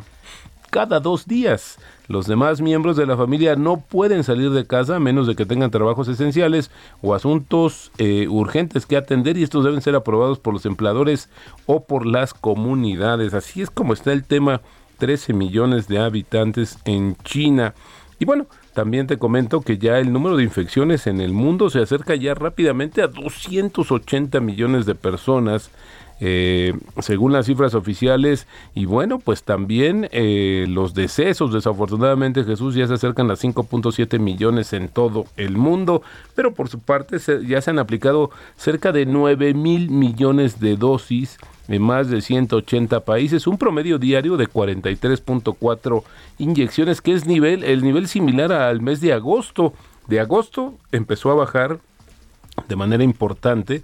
Cada 0.71 1.01
dos 1.01 1.27
días. 1.27 1.79
Los 2.09 2.27
demás 2.27 2.61
miembros 2.61 2.97
de 2.97 3.07
la 3.07 3.17
familia 3.17 3.57
no 3.57 3.81
pueden 3.81 4.23
salir 4.23 4.51
de 4.51 4.67
casa 4.67 4.97
a 4.97 5.01
menos 5.01 5.27
de 5.27 5.35
que 5.35 5.47
tengan 5.47 5.71
trabajos 5.71 6.09
esenciales 6.09 6.71
o 7.03 7.15
asuntos 7.15 7.91
eh, 7.99 8.29
urgentes 8.29 8.87
que 8.87 8.97
atender 8.97 9.37
y 9.37 9.43
estos 9.43 9.65
deben 9.65 9.83
ser 9.83 9.97
aprobados 9.97 10.39
por 10.39 10.55
los 10.55 10.67
empleadores 10.67 11.29
o 11.67 11.85
por 11.85 12.07
las 12.07 12.33
comunidades. 12.33 13.35
Así 13.35 13.63
es 13.63 13.71
como 13.71 13.93
está 13.93 14.13
el 14.13 14.25
tema 14.25 14.61
13 14.99 15.33
millones 15.33 15.89
de 15.89 15.99
habitantes 15.99 16.79
en 16.85 17.17
China. 17.25 17.75
Y 18.19 18.25
bueno, 18.25 18.47
también 18.73 19.07
te 19.07 19.19
comento 19.19 19.61
que 19.61 19.79
ya 19.79 19.99
el 19.99 20.13
número 20.13 20.37
de 20.37 20.45
infecciones 20.45 21.07
en 21.07 21.21
el 21.21 21.33
mundo 21.33 21.71
se 21.71 21.81
acerca 21.81 22.15
ya 22.15 22.35
rápidamente 22.35 23.03
a 23.03 23.09
280 23.09 24.41
millones 24.41 24.87
de 24.87 24.95
personas. 24.95 25.71
Eh, 26.19 26.73
según 27.01 27.35
las 27.35 27.45
cifras 27.45 27.75
oficiales 27.75 28.47
y 28.75 28.87
bueno 28.87 29.19
pues 29.19 29.43
también 29.43 30.09
eh, 30.13 30.65
los 30.67 30.95
decesos 30.95 31.53
desafortunadamente 31.53 32.43
Jesús 32.43 32.75
ya 32.75 32.87
se 32.87 32.95
acercan 32.95 33.31
a 33.31 33.35
5.7 33.35 34.19
millones 34.19 34.73
en 34.73 34.89
todo 34.89 35.27
el 35.37 35.59
mundo 35.59 36.01
pero 36.35 36.55
por 36.55 36.71
su 36.71 36.79
parte 36.79 37.19
ya 37.47 37.61
se 37.61 37.71
han 37.71 37.79
aplicado 37.79 38.31
cerca 38.57 38.93
de 38.93 39.05
9 39.05 39.53
mil 39.53 39.91
millones 39.91 40.59
de 40.59 40.79
dosis 40.79 41.37
en 41.69 41.83
más 41.83 42.09
de 42.09 42.21
180 42.21 43.01
países, 43.01 43.47
un 43.47 43.59
promedio 43.59 43.99
diario 43.99 44.37
de 44.37 44.49
43.4 44.49 46.03
inyecciones, 46.39 47.01
que 47.01 47.13
es 47.13 47.27
nivel, 47.27 47.65
el 47.65 47.83
nivel 47.83 48.09
similar 48.09 48.53
al 48.53 48.81
mes 48.81 49.01
de 49.01 49.13
agosto. 49.13 49.73
De 50.07 50.21
agosto 50.21 50.75
empezó 50.93 51.31
a 51.31 51.35
bajar 51.35 51.81
de 52.69 52.77
manera 52.77 53.03
importante 53.03 53.83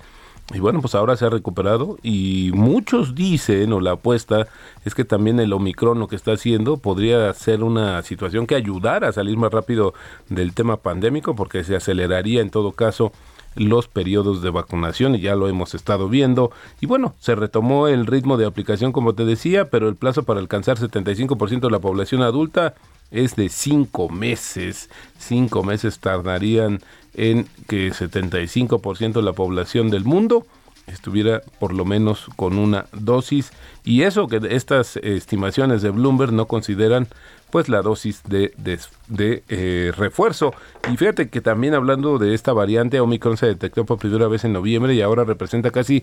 y 0.52 0.59
bueno, 0.59 0.81
pues 0.81 0.94
ahora 0.94 1.16
se 1.16 1.24
ha 1.24 1.31
recuperado 1.31 1.98
y 2.02 2.50
muchos 2.52 3.14
dicen, 3.14 3.72
o 3.72 3.81
la 3.81 3.92
apuesta 3.92 4.48
es 4.85 4.94
que 4.94 5.05
también 5.05 5.40
el 5.40 5.52
Omicron 5.52 5.98
lo 5.98 6.09
que 6.09 6.16
está 6.16 6.33
haciendo 6.33 6.76
podría 6.76 7.33
ser 7.33 7.62
una 7.62 8.02
situación 8.02 8.46
que 8.46 8.55
ayudara 8.55 9.09
a 9.09 9.12
salir 9.12 9.38
más 9.38 9.52
rápido 9.52 9.94
del 10.28 10.52
tema 10.52 10.76
pandémico 10.76 11.35
porque 11.35 11.64
se 11.64 11.76
aceleraría 11.76 12.42
en 12.42 12.50
todo 12.50 12.72
caso 12.72 13.12
los 13.55 13.88
periodos 13.88 14.42
de 14.42 14.50
vacunación 14.50 15.14
y 15.14 15.20
ya 15.20 15.37
lo 15.37 15.48
hemos 15.48 15.74
estado 15.74 16.09
viendo. 16.09 16.50
Y 16.81 16.87
bueno, 16.87 17.14
se 17.18 17.35
retomó 17.35 17.88
el 17.88 18.07
ritmo 18.07 18.37
de 18.37 18.46
aplicación 18.46 18.92
como 18.92 19.14
te 19.14 19.24
decía, 19.24 19.70
pero 19.70 19.88
el 19.88 19.96
plazo 19.96 20.24
para 20.24 20.40
alcanzar 20.40 20.76
75% 20.78 21.61
de 21.61 21.70
la 21.70 21.78
población 21.78 22.22
adulta 22.22 22.74
es 23.12 23.37
de 23.37 23.48
cinco 23.48 24.09
meses. 24.09 24.90
Cinco 25.18 25.62
meses 25.62 25.98
tardarían 25.98 26.81
en 27.14 27.46
que 27.68 27.92
75% 27.92 29.12
de 29.12 29.22
la 29.22 29.33
población 29.33 29.90
del 29.90 30.05
mundo 30.05 30.46
estuviera 30.87 31.42
por 31.61 31.72
lo 31.72 31.85
menos 31.85 32.27
con 32.37 32.59
una 32.59 32.87
dosis 32.92 33.53
y 33.85 34.03
eso 34.03 34.27
que 34.27 34.40
estas 34.51 34.96
estimaciones 34.96 35.83
de 35.83 35.90
Bloomberg 35.90 36.33
no 36.33 36.46
consideran 36.46 37.07
pues 37.53 37.69
la 37.69 37.83
dosis 37.83 38.23
de, 38.25 38.55
de, 38.57 38.81
de 39.09 39.45
eh, 39.51 39.93
refuerzo. 39.95 40.55
Y 40.91 40.97
fíjate 40.97 41.29
que 41.29 41.43
también 41.43 41.75
hablando 41.75 42.19
de 42.19 42.33
esta 42.33 42.55
variante, 42.55 42.99
Omicron 42.99 43.37
se 43.37 43.45
detectó 43.45 43.85
por 43.85 43.99
primera 43.99 44.27
vez 44.27 44.45
en 44.45 44.55
noviembre 44.55 44.95
y 44.95 45.03
ahora 45.03 45.25
representa 45.25 45.71
casi 45.71 46.03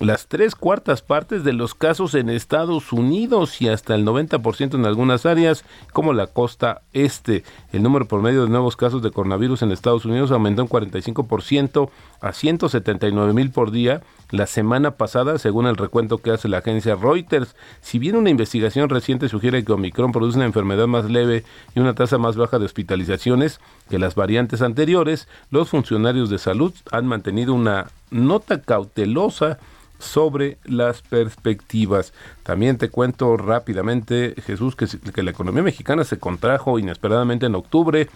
las 0.00 0.26
tres 0.26 0.56
cuartas 0.56 1.00
partes 1.00 1.44
de 1.44 1.52
los 1.52 1.76
casos 1.76 2.16
en 2.16 2.28
Estados 2.28 2.92
Unidos 2.92 3.62
y 3.62 3.68
hasta 3.68 3.94
el 3.94 4.04
90% 4.04 4.74
en 4.74 4.86
algunas 4.86 5.24
áreas, 5.24 5.64
como 5.92 6.12
la 6.12 6.26
costa 6.26 6.82
este. 6.92 7.44
El 7.72 7.84
número 7.84 8.08
promedio 8.08 8.42
de 8.42 8.50
nuevos 8.50 8.76
casos 8.76 9.00
de 9.00 9.12
coronavirus 9.12 9.62
en 9.62 9.70
Estados 9.70 10.04
Unidos 10.04 10.32
aumentó 10.32 10.62
un 10.62 10.68
45% 10.68 11.90
a 12.20 12.32
179 12.32 13.32
mil 13.32 13.50
por 13.50 13.70
día 13.70 14.02
la 14.30 14.46
semana 14.46 14.92
pasada, 14.92 15.38
según 15.38 15.66
el 15.66 15.76
recuento 15.76 16.18
que 16.18 16.30
hace 16.30 16.48
la 16.48 16.58
agencia 16.58 16.96
Reuters. 16.96 17.56
Si 17.80 17.98
bien 17.98 18.16
una 18.16 18.30
investigación 18.30 18.88
reciente 18.88 19.28
sugiere 19.28 19.64
que 19.64 19.72
Omicron 19.72 20.12
produce 20.12 20.36
una 20.36 20.46
enfermedad 20.46 20.86
más 20.86 21.10
leve 21.10 21.44
y 21.74 21.80
una 21.80 21.94
tasa 21.94 22.18
más 22.18 22.36
baja 22.36 22.58
de 22.58 22.66
hospitalizaciones 22.66 23.60
que 23.88 23.98
las 23.98 24.14
variantes 24.14 24.60
anteriores, 24.60 25.28
los 25.50 25.70
funcionarios 25.70 26.28
de 26.28 26.38
salud 26.38 26.74
han 26.92 27.06
mantenido 27.06 27.54
una 27.54 27.90
nota 28.10 28.60
cautelosa 28.60 29.58
sobre 29.98 30.58
las 30.64 31.02
perspectivas. 31.02 32.12
También 32.42 32.78
te 32.78 32.88
cuento 32.88 33.36
rápidamente, 33.36 34.34
Jesús, 34.46 34.76
que, 34.76 35.22
la 35.22 35.30
economía 35.30 35.62
mexicana 35.62 36.04
se 36.04 36.18
contrajo 36.18 36.78
inesperadamente 36.78 37.46
en 37.46 37.54
octubre 37.54 38.08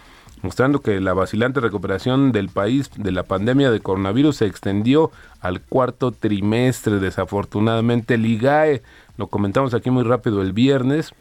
mostrando 0.42 0.81
que 0.81 1.01
la 1.01 1.14
vacilante 1.14 1.61
recuperación 1.61 2.33
del 2.33 2.49
país 2.49 2.90
de 2.97 3.12
la 3.12 3.23
pandemia 3.23 3.71
de 3.71 3.79
coronavirus 3.79 4.38
se 4.38 4.47
extendió 4.47 5.12
al 5.40 5.61
cuarto 5.61 6.11
trimestre. 6.11 6.99
Desafortunadamente, 6.99 8.14
el 8.14 8.27
IGAE, 8.27 8.83
lo 9.18 9.29
comentamos 9.29 9.73
aquí 9.73 9.90
muy 9.90 10.03
rápido 10.03 10.42
el 10.42 10.53
viernes, 10.53 11.14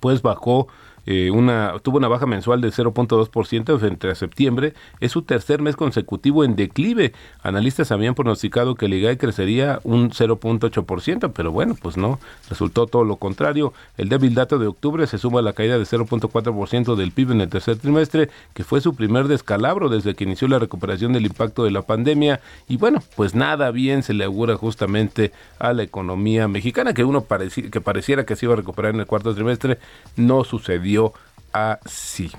pues 0.00 0.20
bajó 0.20 0.66
eh, 1.06 1.30
una, 1.30 1.74
tuvo 1.82 1.98
una 1.98 2.08
baja 2.08 2.26
mensual 2.26 2.60
de 2.60 2.68
0.2% 2.68 3.82
entre 3.86 4.14
septiembre, 4.14 4.74
es 5.00 5.12
su 5.12 5.22
tercer 5.22 5.60
mes 5.60 5.76
consecutivo 5.76 6.44
en 6.44 6.56
declive. 6.56 7.12
Analistas 7.42 7.92
habían 7.92 8.14
pronosticado 8.14 8.74
que 8.74 8.86
el 8.86 8.94
IGAE 8.94 9.18
crecería 9.18 9.80
un 9.84 10.10
0.8%, 10.10 11.32
pero 11.34 11.52
bueno, 11.52 11.76
pues 11.80 11.96
no, 11.96 12.18
resultó 12.48 12.86
todo 12.86 13.04
lo 13.04 13.16
contrario. 13.16 13.72
El 13.96 14.08
débil 14.08 14.34
dato 14.34 14.58
de 14.58 14.66
octubre 14.66 15.06
se 15.06 15.18
suma 15.18 15.40
a 15.40 15.42
la 15.42 15.52
caída 15.52 15.78
de 15.78 15.84
0.4% 15.84 16.94
del 16.94 17.12
PIB 17.12 17.32
en 17.32 17.40
el 17.42 17.48
tercer 17.48 17.76
trimestre, 17.76 18.30
que 18.54 18.64
fue 18.64 18.80
su 18.80 18.94
primer 18.94 19.28
descalabro 19.28 19.88
desde 19.88 20.14
que 20.14 20.24
inició 20.24 20.48
la 20.48 20.58
recuperación 20.58 21.12
del 21.12 21.26
impacto 21.26 21.64
de 21.64 21.70
la 21.70 21.82
pandemia. 21.82 22.40
Y 22.68 22.76
bueno, 22.76 23.02
pues 23.16 23.34
nada 23.34 23.70
bien 23.70 24.02
se 24.02 24.14
le 24.14 24.24
augura 24.24 24.56
justamente 24.56 25.32
a 25.58 25.72
la 25.72 25.82
economía 25.82 26.48
mexicana, 26.48 26.94
que 26.94 27.04
uno 27.04 27.22
pareci 27.22 27.70
que 27.70 27.80
pareciera 27.80 28.24
que 28.24 28.36
se 28.36 28.46
iba 28.46 28.54
a 28.54 28.56
recuperar 28.56 28.94
en 28.94 29.00
el 29.00 29.06
cuarto 29.06 29.34
trimestre, 29.34 29.78
no 30.16 30.44
sucedió 30.44 30.93
así. 31.52 32.30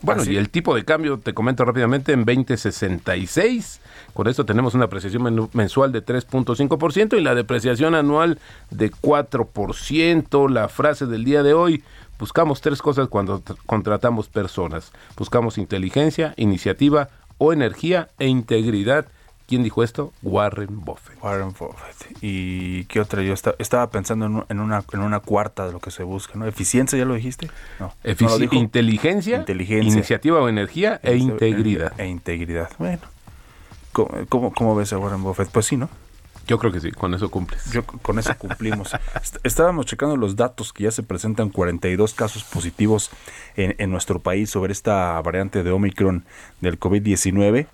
Bueno, 0.00 0.22
Así. 0.22 0.32
y 0.32 0.36
el 0.36 0.48
tipo 0.50 0.76
de 0.76 0.84
cambio, 0.84 1.18
te 1.18 1.34
comento 1.34 1.64
rápidamente, 1.64 2.12
en 2.12 2.24
2066. 2.24 3.80
Con 4.14 4.28
esto 4.28 4.44
tenemos 4.44 4.74
una 4.74 4.84
apreciación 4.84 5.48
mensual 5.52 5.90
de 5.90 6.04
3.5% 6.04 7.18
y 7.18 7.20
la 7.20 7.34
depreciación 7.34 7.94
anual 7.96 8.38
de 8.70 8.92
4%. 8.92 10.48
La 10.50 10.68
frase 10.68 11.06
del 11.06 11.24
día 11.24 11.42
de 11.42 11.52
hoy, 11.54 11.82
buscamos 12.18 12.60
tres 12.60 12.80
cosas 12.80 13.08
cuando 13.08 13.40
tr- 13.40 13.56
contratamos 13.66 14.28
personas. 14.28 14.92
Buscamos 15.16 15.58
inteligencia, 15.58 16.32
iniciativa 16.36 17.08
o 17.38 17.52
energía 17.52 18.08
e 18.20 18.28
integridad. 18.28 19.06
¿Quién 19.48 19.62
dijo 19.62 19.82
esto? 19.82 20.12
Warren 20.22 20.84
Buffett. 20.84 21.16
Warren 21.22 21.48
Buffett. 21.58 22.18
¿Y 22.20 22.84
qué 22.84 23.00
otra? 23.00 23.22
Yo 23.22 23.32
esta- 23.32 23.54
estaba 23.58 23.88
pensando 23.90 24.26
en, 24.26 24.34
un- 24.36 24.44
en 24.50 24.60
una, 24.60 24.84
en 24.92 25.00
una 25.00 25.20
cuarta 25.20 25.66
de 25.66 25.72
lo 25.72 25.80
que 25.80 25.90
se 25.90 26.02
busca, 26.02 26.34
¿no? 26.38 26.46
¿Eficiencia 26.46 26.98
ya 26.98 27.06
lo 27.06 27.14
dijiste? 27.14 27.48
No. 27.80 27.86
¿No 27.86 28.10
Efici- 28.12 28.46
lo 28.50 28.54
inteligencia, 28.58 29.38
Inteligencia. 29.38 29.90
iniciativa 29.90 30.38
o 30.40 30.48
energía 30.50 31.00
e 31.02 31.16
integridad. 31.16 31.98
E 31.98 32.06
integridad. 32.06 32.68
Bueno. 32.78 33.00
¿Cómo, 33.92 34.10
cómo, 34.28 34.52
cómo 34.52 34.76
ves 34.76 34.92
a 34.92 34.98
Warren 34.98 35.22
Buffett? 35.22 35.48
Pues 35.50 35.64
sí, 35.66 35.76
¿no? 35.78 35.88
Yo 36.46 36.58
creo 36.58 36.72
que 36.72 36.80
sí, 36.80 36.92
con 36.92 37.12
eso 37.12 37.30
cumples. 37.30 37.70
Yo 37.72 37.84
con 37.84 38.18
eso 38.18 38.34
cumplimos. 38.38 38.94
Est- 39.20 39.36
Estábamos 39.44 39.84
checando 39.84 40.16
los 40.16 40.34
datos 40.36 40.72
que 40.72 40.84
ya 40.84 40.90
se 40.90 41.02
presentan 41.02 41.50
42 41.50 42.14
casos 42.14 42.42
positivos 42.44 43.10
en, 43.56 43.74
en 43.78 43.90
nuestro 43.90 44.20
país 44.20 44.48
sobre 44.50 44.72
esta 44.72 45.20
variante 45.20 45.62
de 45.62 45.70
Omicron 45.70 46.24
del 46.62 46.78
COVID-19 46.80 47.66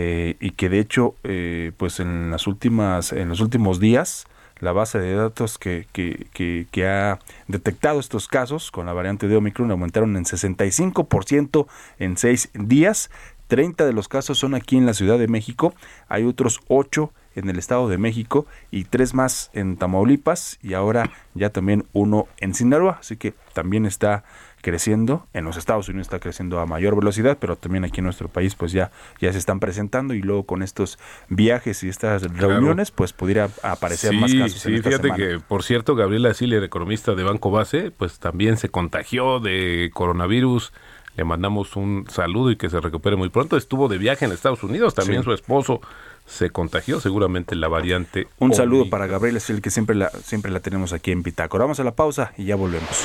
eh, 0.00 0.36
y 0.38 0.52
que 0.52 0.68
de 0.68 0.78
hecho, 0.78 1.16
eh, 1.24 1.72
pues 1.76 1.98
en 1.98 2.30
las 2.30 2.46
últimas, 2.46 3.12
en 3.12 3.28
los 3.28 3.40
últimos 3.40 3.80
días, 3.80 4.28
la 4.60 4.70
base 4.70 5.00
de 5.00 5.12
datos 5.12 5.58
que, 5.58 5.88
que, 5.92 6.28
que, 6.32 6.68
que 6.70 6.86
ha 6.86 7.18
detectado 7.48 7.98
estos 7.98 8.28
casos 8.28 8.70
con 8.70 8.86
la 8.86 8.92
variante 8.92 9.26
de 9.26 9.34
Omicron 9.34 9.72
aumentaron 9.72 10.16
en 10.16 10.22
65% 10.22 11.66
en 11.98 12.16
seis 12.16 12.48
días. 12.54 13.10
30 13.48 13.86
de 13.86 13.92
los 13.92 14.06
casos 14.06 14.38
son 14.38 14.54
aquí 14.54 14.76
en 14.76 14.86
la 14.86 14.94
Ciudad 14.94 15.18
de 15.18 15.26
México, 15.26 15.74
hay 16.06 16.22
otros 16.26 16.60
8 16.68 17.10
en 17.34 17.48
el 17.48 17.58
Estado 17.58 17.88
de 17.88 17.98
México 17.98 18.46
y 18.70 18.84
tres 18.84 19.14
más 19.14 19.50
en 19.52 19.78
Tamaulipas 19.78 20.58
y 20.62 20.74
ahora 20.74 21.10
ya 21.34 21.50
también 21.50 21.86
uno 21.92 22.28
en 22.36 22.54
Sinaloa, 22.54 22.98
así 23.00 23.16
que 23.16 23.34
también 23.52 23.84
está 23.84 24.22
creciendo, 24.62 25.26
en 25.32 25.44
los 25.44 25.56
Estados 25.56 25.88
Unidos 25.88 26.06
está 26.08 26.18
creciendo 26.18 26.60
a 26.60 26.66
mayor 26.66 26.96
velocidad, 26.96 27.38
pero 27.40 27.56
también 27.56 27.84
aquí 27.84 28.00
en 28.00 28.04
nuestro 28.04 28.28
país 28.28 28.54
pues 28.54 28.72
ya, 28.72 28.90
ya 29.20 29.32
se 29.32 29.38
están 29.38 29.60
presentando 29.60 30.14
y 30.14 30.22
luego 30.22 30.44
con 30.44 30.62
estos 30.62 30.98
viajes 31.28 31.82
y 31.84 31.88
estas 31.88 32.22
reuniones 32.22 32.90
pues 32.90 33.12
pudiera 33.12 33.48
aparecer 33.62 34.12
más 34.14 34.34
casos 34.34 34.60
sí, 34.60 34.68
en 34.68 34.74
esta 34.76 34.88
fíjate 34.90 35.08
semana. 35.08 35.16
que, 35.16 35.40
por 35.40 35.62
cierto, 35.62 35.94
Gabriela 35.94 36.34
Siller, 36.34 36.62
economista 36.64 37.14
de 37.14 37.22
Banco 37.22 37.50
Base, 37.50 37.90
pues 37.90 38.18
también 38.18 38.56
se 38.56 38.68
contagió 38.68 39.40
de 39.40 39.90
coronavirus. 39.94 40.72
Le 41.16 41.24
mandamos 41.24 41.74
un 41.74 42.06
saludo 42.08 42.52
y 42.52 42.56
que 42.56 42.70
se 42.70 42.80
recupere 42.80 43.16
muy 43.16 43.28
pronto. 43.28 43.56
Estuvo 43.56 43.88
de 43.88 43.98
viaje 43.98 44.24
en 44.24 44.30
Estados 44.30 44.62
Unidos, 44.62 44.94
también 44.94 45.22
Sí. 45.22 45.24
su 45.24 45.32
esposo 45.32 45.80
se 46.26 46.50
contagió, 46.50 47.00
seguramente 47.00 47.56
la 47.56 47.66
variante. 47.66 48.28
Un 48.38 48.54
saludo 48.54 48.82
Omicron. 48.82 48.90
para 48.90 49.06
Gabriela 49.08 49.40
Sil, 49.42 49.58
que 49.60 49.70
siempre 49.70 49.96
la, 49.96 50.10
siempre 50.10 50.52
la 50.52 50.60
tenemos 50.60 50.92
aquí 50.92 51.10
en 51.10 51.24
Bitácora. 51.24 51.64
Vamos 51.64 51.80
a 51.80 51.84
la 51.84 51.96
pausa 51.96 52.32
y 52.36 52.44
ya 52.44 52.54
volvemos. 52.54 53.04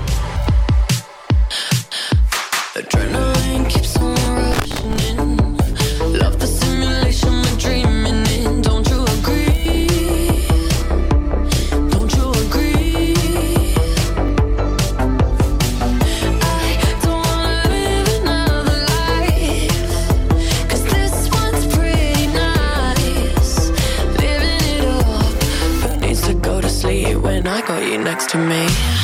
You 27.87 27.97
next 27.97 28.29
to 28.29 28.37
me? 28.37 29.00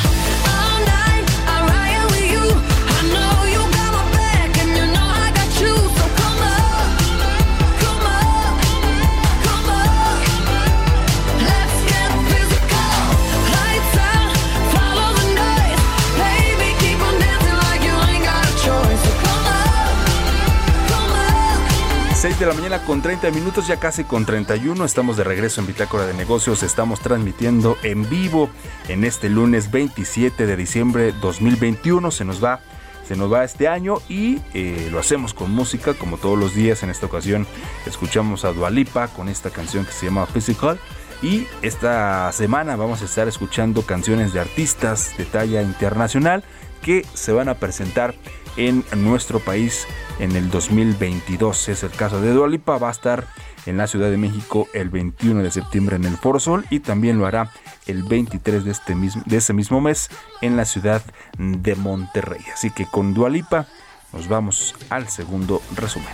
6 22.38 22.40
de 22.42 22.54
la 22.54 22.54
mañana 22.54 22.86
con 22.86 23.02
30 23.02 23.32
minutos, 23.32 23.66
ya 23.66 23.80
casi 23.80 24.04
con 24.04 24.24
31. 24.24 24.86
Estamos 24.86 25.18
de 25.18 25.24
regreso 25.24 25.60
en 25.60 25.66
Bitácora 25.66 26.06
de 26.06 26.14
Negocios. 26.14 26.62
Estamos 26.62 27.00
transmitiendo 27.00 27.80
en 27.82 28.08
vivo 28.08 28.52
en 28.88 29.06
este 29.06 29.28
lunes 29.28 29.72
27 29.72 30.46
de 30.46 30.56
diciembre 30.56 31.14
2021. 31.14 32.12
Se 32.12 32.26
nos 32.26 32.44
va, 32.44 32.60
se 33.08 33.16
nos 33.16 33.34
va 33.34 33.44
este 33.44 33.68
año 33.68 33.96
y 34.08 34.40
eh, 34.54 34.90
lo 34.92 35.00
hacemos 35.00 35.34
con 35.34 35.50
música 35.50 35.96
como 35.96 36.18
todos 36.18 36.38
los 36.38 36.54
días. 36.54 36.84
En 36.84 36.92
esta 36.92 37.08
ocasión 37.08 37.48
escuchamos 37.88 38.46
a 38.46 38.54
Dualipa 38.54 39.08
con 39.08 39.30
esta 39.30 39.50
canción 39.50 39.84
que 39.84 39.92
se 39.92 40.06
llama 40.06 40.28
Physical. 40.28 40.80
Y 41.24 41.48
esta 41.64 42.32
semana 42.34 42.76
vamos 42.76 43.02
a 43.02 43.06
estar 43.06 43.28
escuchando 43.28 43.82
canciones 43.82 44.32
de 44.32 44.42
artistas 44.42 45.18
de 45.18 45.26
talla 45.26 45.64
internacional 45.64 46.44
que 46.84 47.04
se 47.16 47.32
van 47.32 47.50
a 47.50 47.56
presentar 47.56 48.14
en 48.58 48.84
nuestro 48.96 49.40
país 49.40 49.88
en 50.20 50.36
el 50.36 50.50
2022. 50.50 51.70
Es 51.70 51.84
el 51.84 51.92
caso 51.92 52.20
de 52.22 52.32
Dualipa, 52.34 52.78
va 52.78 52.90
a 52.90 52.92
estar 52.92 53.28
en 53.66 53.78
la 53.78 53.88
Ciudad 53.88 54.10
de 54.10 54.18
México 54.18 54.68
el 54.74 54.90
21 54.90 55.44
de 55.44 55.52
septiembre 55.52 55.96
en 55.96 56.06
el 56.06 56.18
Foro 56.18 56.40
Sol 56.40 56.66
y 56.70 56.80
también 56.80 57.20
lo 57.20 57.26
hará 57.26 57.52
el 57.86 58.04
23 58.04 58.66
de, 58.66 58.72
este 58.72 58.96
mismo, 58.96 59.24
ese 59.30 59.54
mismo 59.54 59.82
mes 59.82 60.10
en 60.42 60.58
la 60.58 60.66
ciudad 60.66 61.02
de 61.38 61.76
Monterrey. 61.76 62.42
Así 62.54 62.72
que 62.72 62.86
con 62.86 63.14
Dualipa 63.14 63.68
nos 64.14 64.28
vamos 64.28 64.76
al 64.90 65.08
segundo 65.08 65.62
resumen. 65.76 66.14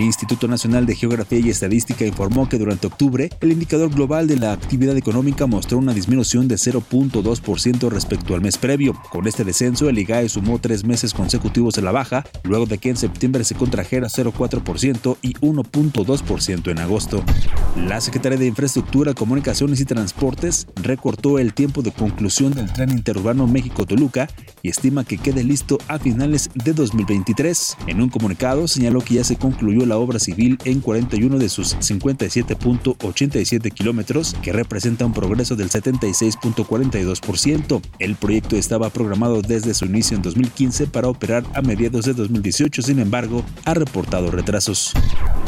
El 0.00 0.06
Instituto 0.06 0.48
Nacional 0.48 0.86
de 0.86 0.96
Geografía 0.96 1.40
y 1.40 1.50
Estadística 1.50 2.06
informó 2.06 2.48
que 2.48 2.56
durante 2.56 2.86
octubre 2.86 3.28
el 3.42 3.52
indicador 3.52 3.94
global 3.94 4.26
de 4.26 4.38
la 4.38 4.54
actividad 4.54 4.96
económica 4.96 5.46
mostró 5.46 5.76
una 5.76 5.92
disminución 5.92 6.48
de 6.48 6.54
0.2% 6.54 7.90
respecto 7.90 8.34
al 8.34 8.40
mes 8.40 8.56
previo. 8.56 8.98
Con 9.10 9.26
este 9.26 9.44
descenso, 9.44 9.90
el 9.90 9.98
IGAE 9.98 10.30
sumó 10.30 10.58
tres 10.58 10.84
meses 10.84 11.12
consecutivos 11.12 11.76
a 11.76 11.82
la 11.82 11.92
baja, 11.92 12.24
luego 12.44 12.64
de 12.64 12.78
que 12.78 12.88
en 12.88 12.96
septiembre 12.96 13.44
se 13.44 13.56
contrajera 13.56 14.08
0.4% 14.08 15.18
y 15.20 15.34
1.2% 15.34 16.70
en 16.70 16.78
agosto. 16.78 17.22
La 17.76 18.00
Secretaría 18.00 18.38
de 18.38 18.46
Infraestructura, 18.46 19.12
Comunicaciones 19.12 19.80
y 19.80 19.84
Transportes 19.84 20.66
recortó 20.76 21.38
el 21.38 21.52
tiempo 21.52 21.82
de 21.82 21.92
conclusión 21.92 22.54
del 22.54 22.72
tren 22.72 22.88
interurbano 22.88 23.46
México-Toluca 23.46 24.30
y 24.62 24.70
estima 24.70 25.04
que 25.04 25.18
quede 25.18 25.44
listo 25.44 25.76
a 25.88 25.98
finales 25.98 26.48
de 26.54 26.72
2023. 26.72 27.76
En 27.86 28.00
un 28.00 28.08
comunicado 28.08 28.66
señaló 28.66 29.02
que 29.02 29.16
ya 29.16 29.24
se 29.24 29.36
concluyó 29.36 29.89
la 29.90 29.98
obra 29.98 30.18
civil 30.18 30.58
en 30.64 30.80
41 30.80 31.38
de 31.38 31.50
sus 31.50 31.76
57.87 31.76 33.70
kilómetros, 33.72 34.34
que 34.40 34.52
representa 34.52 35.04
un 35.04 35.12
progreso 35.12 35.56
del 35.56 35.68
76.42%. 35.68 37.82
El 37.98 38.14
proyecto 38.14 38.56
estaba 38.56 38.88
programado 38.88 39.42
desde 39.42 39.74
su 39.74 39.84
inicio 39.84 40.16
en 40.16 40.22
2015 40.22 40.86
para 40.86 41.08
operar 41.08 41.44
a 41.54 41.60
mediados 41.60 42.06
de 42.06 42.14
2018, 42.14 42.80
sin 42.82 43.00
embargo, 43.00 43.44
ha 43.64 43.74
reportado 43.74 44.30
retrasos. 44.30 44.92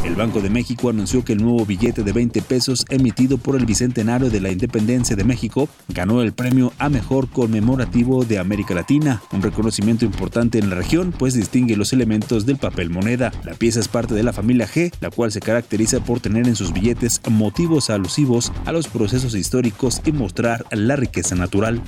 El 0.04 0.16
Banco 0.16 0.40
de 0.40 0.50
México 0.50 0.90
anunció 0.90 1.24
que 1.24 1.34
el 1.34 1.40
nuevo 1.40 1.64
billete 1.64 2.02
de 2.02 2.10
20 2.12 2.42
pesos 2.42 2.84
emitido 2.90 3.38
por 3.38 3.54
el 3.54 3.66
Bicentenario 3.66 4.30
de 4.30 4.40
la 4.40 4.50
Independencia 4.50 5.14
de 5.14 5.22
México 5.22 5.68
ganó 5.88 6.22
el 6.22 6.32
premio 6.32 6.72
a 6.78 6.88
Mejor 6.88 7.30
Conmemorativo 7.30 8.24
de 8.24 8.40
América 8.40 8.74
Latina, 8.74 9.22
un 9.32 9.42
reconocimiento 9.42 10.04
importante 10.04 10.58
en 10.58 10.70
la 10.70 10.76
región, 10.76 11.14
pues 11.16 11.34
distingue 11.34 11.76
los 11.76 11.92
elementos 11.92 12.46
del 12.46 12.56
papel 12.56 12.90
moneda. 12.90 13.30
La 13.44 13.54
pieza 13.54 13.78
es 13.78 13.86
parte 13.86 14.14
de 14.14 14.21
la 14.22 14.32
familia 14.32 14.68
G, 14.68 14.92
la 15.00 15.10
cual 15.10 15.32
se 15.32 15.40
caracteriza 15.40 16.00
por 16.00 16.20
tener 16.20 16.46
en 16.48 16.56
sus 16.56 16.72
billetes 16.72 17.20
motivos 17.30 17.90
alusivos 17.90 18.52
a 18.64 18.72
los 18.72 18.88
procesos 18.88 19.34
históricos 19.34 20.00
y 20.04 20.12
mostrar 20.12 20.64
la 20.70 20.96
riqueza 20.96 21.34
natural. 21.34 21.82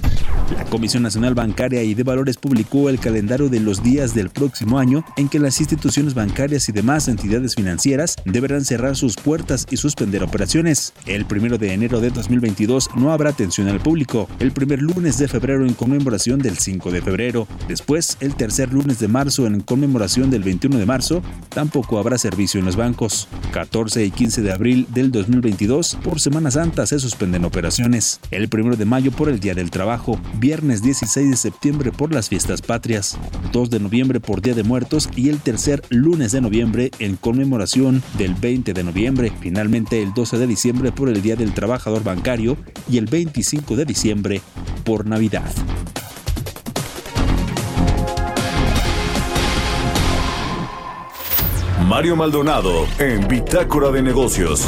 La 0.57 0.65
Comisión 0.65 1.03
Nacional 1.03 1.35
Bancaria 1.35 1.83
y 1.83 1.95
de 1.95 2.03
Valores 2.03 2.37
publicó 2.37 2.89
el 2.91 3.01
calendario 3.01 3.49
de 3.49 3.61
los 3.61 3.83
días 3.83 4.15
del 4.15 4.31
próximo 4.31 4.79
año 4.79 5.05
en 5.17 5.29
que 5.29 5.39
las 5.39 5.61
instituciones 5.61 6.15
bancarias 6.15 6.69
y 6.69 6.73
demás 6.73 7.09
entidades 7.09 7.55
financieras 7.55 8.17
deberán 8.25 8.65
cerrar 8.65 8.97
sus 8.97 9.17
puertas 9.17 9.67
y 9.71 9.77
suspender 9.77 10.23
operaciones. 10.23 10.93
El 11.07 11.25
primero 11.27 11.59
de 11.59 11.73
enero 11.73 12.01
de 12.01 12.11
2022 12.11 12.91
no 12.97 13.13
habrá 13.13 13.31
atención 13.31 13.69
al 13.69 13.81
público. 13.81 14.29
El 14.39 14.53
primer 14.53 14.83
lunes 14.83 15.19
de 15.19 15.29
febrero 15.29 15.65
en 15.67 15.75
conmemoración 15.75 16.39
del 16.39 16.59
5 16.59 16.91
de 16.91 17.03
febrero. 17.03 17.49
Después, 17.69 18.17
el 18.21 18.35
tercer 18.35 18.73
lunes 18.73 18.99
de 18.99 19.09
marzo 19.09 19.47
en 19.47 19.61
conmemoración 19.61 20.31
del 20.31 20.43
21 20.43 20.79
de 20.79 20.87
marzo, 20.87 21.23
tampoco 21.49 21.99
habrá 21.99 22.19
servicio 22.25 22.59
en 22.59 22.65
los 22.65 22.77
bancos. 22.77 23.29
14 23.53 24.03
y 24.03 24.11
15 24.11 24.41
de 24.41 24.51
abril 24.51 24.87
del 24.89 25.13
2022, 25.13 25.99
por 26.03 26.21
Semana 26.21 26.51
Santa 26.51 26.87
se 26.87 26.99
suspenden 26.99 27.45
operaciones. 27.45 28.19
El 28.31 28.49
1 28.51 28.77
de 28.77 28.87
mayo 28.87 29.13
por 29.13 29.29
el 29.29 29.41
Día 29.41 29.55
del 29.55 29.71
Trabajo. 29.71 30.19
Viernes 30.39 30.83
16 30.83 31.31
de 31.31 31.37
septiembre 31.37 31.93
por 31.93 32.15
las 32.15 32.31
fiestas 32.31 32.63
patrias. 32.63 33.19
2 33.53 33.69
de 33.69 33.79
noviembre 33.79 34.21
por 34.21 34.41
Día 34.41 34.55
de 34.55 34.63
Muertos 34.63 35.11
y 35.15 35.29
el 35.29 35.41
tercer 35.41 35.83
lunes 35.91 36.33
de 36.33 36.41
noviembre 36.41 36.91
en 36.99 37.17
conmemoración 37.17 38.03
del 38.17 38.35
20 38.35 38.73
de 38.73 38.85
noviembre. 38.85 39.31
Finalmente 39.41 40.03
el 40.03 40.15
12 40.15 40.39
de 40.39 40.47
diciembre 40.47 40.93
por 40.93 41.11
el 41.11 41.21
Día 41.21 41.37
del 41.37 41.53
Trabajador 41.53 42.05
Bancario 42.05 42.57
y 42.89 42.97
el 42.97 43.05
25 43.05 43.77
de 43.77 43.85
diciembre 43.85 44.41
por 44.85 45.07
Navidad. 45.07 45.53
Mario 51.89 52.17
Maldonado 52.17 52.87
en 52.99 53.29
Bitácora 53.29 53.91
de 53.91 54.01
Negocios. 54.01 54.67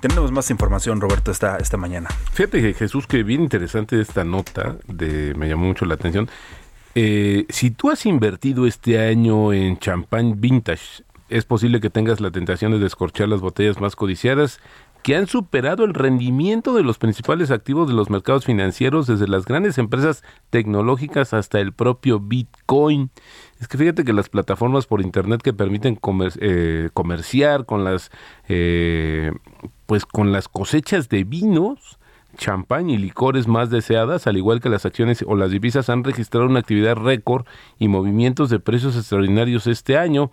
Tenemos 0.00 0.32
más 0.32 0.50
información, 0.50 1.02
Roberto, 1.02 1.30
esta, 1.30 1.58
esta 1.58 1.76
mañana. 1.76 2.08
Fíjate 2.32 2.62
que 2.62 2.72
Jesús, 2.72 3.06
que 3.06 3.24
bien 3.24 3.42
interesante 3.42 4.00
esta 4.00 4.24
nota, 4.24 4.76
de, 4.86 5.34
me 5.34 5.48
llamó 5.48 5.66
mucho 5.66 5.84
la 5.84 5.94
atención. 5.94 6.30
Eh, 6.94 7.44
si 7.50 7.70
tú 7.70 7.90
has 7.90 8.06
invertido 8.06 8.66
este 8.66 8.98
año 9.06 9.52
en 9.52 9.78
champán 9.78 10.40
vintage, 10.40 11.04
es 11.28 11.44
posible 11.44 11.80
que 11.80 11.90
tengas 11.90 12.20
la 12.20 12.30
tentación 12.30 12.72
de 12.72 12.78
descorchar 12.78 13.28
las 13.28 13.42
botellas 13.42 13.80
más 13.80 13.96
codiciadas 13.96 14.60
que 15.02 15.16
han 15.16 15.26
superado 15.26 15.84
el 15.84 15.94
rendimiento 15.94 16.74
de 16.74 16.82
los 16.82 16.98
principales 16.98 17.50
activos 17.50 17.88
de 17.88 17.94
los 17.94 18.10
mercados 18.10 18.44
financieros, 18.44 19.06
desde 19.06 19.28
las 19.28 19.44
grandes 19.44 19.78
empresas 19.78 20.22
tecnológicas 20.50 21.34
hasta 21.34 21.60
el 21.60 21.72
propio 21.72 22.20
Bitcoin. 22.20 23.10
Es 23.60 23.66
que 23.66 23.76
fíjate 23.76 24.04
que 24.04 24.12
las 24.12 24.28
plataformas 24.28 24.86
por 24.86 25.00
internet 25.00 25.42
que 25.42 25.52
permiten 25.52 25.98
eh, 26.40 26.90
comerciar 26.94 27.66
con 27.66 27.84
las 27.84 28.10
eh, 28.48 29.32
pues 29.86 30.04
con 30.04 30.32
las 30.32 30.48
cosechas 30.48 31.08
de 31.08 31.24
vinos, 31.24 31.98
champán 32.36 32.88
y 32.90 32.98
licores 32.98 33.48
más 33.48 33.70
deseadas, 33.70 34.26
al 34.26 34.36
igual 34.36 34.60
que 34.60 34.68
las 34.68 34.86
acciones 34.86 35.24
o 35.26 35.34
las 35.34 35.50
divisas, 35.50 35.88
han 35.88 36.04
registrado 36.04 36.46
una 36.46 36.60
actividad 36.60 36.96
récord 36.96 37.46
y 37.78 37.88
movimientos 37.88 38.50
de 38.50 38.60
precios 38.60 38.96
extraordinarios 38.96 39.66
este 39.66 39.96
año. 39.96 40.30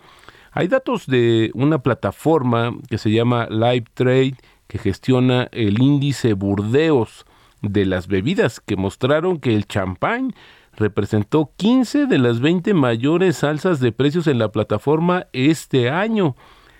Hay 0.52 0.68
datos 0.68 1.06
de 1.06 1.50
una 1.54 1.78
plataforma 1.78 2.76
que 2.88 2.98
se 2.98 3.10
llama 3.10 3.46
Live 3.50 3.86
Trade 3.94 4.36
que 4.68 4.78
gestiona 4.78 5.48
el 5.52 5.80
índice 5.82 6.34
Burdeos 6.34 7.24
de 7.62 7.84
las 7.86 8.08
bebidas, 8.08 8.60
que 8.60 8.76
mostraron 8.76 9.38
que 9.38 9.54
el 9.54 9.66
champán 9.66 10.34
representó 10.76 11.50
15 11.56 12.06
de 12.06 12.18
las 12.18 12.40
20 12.40 12.74
mayores 12.74 13.42
alzas 13.44 13.80
de 13.80 13.92
precios 13.92 14.26
en 14.26 14.38
la 14.38 14.52
plataforma 14.52 15.26
este 15.32 15.90
año. 15.90 16.36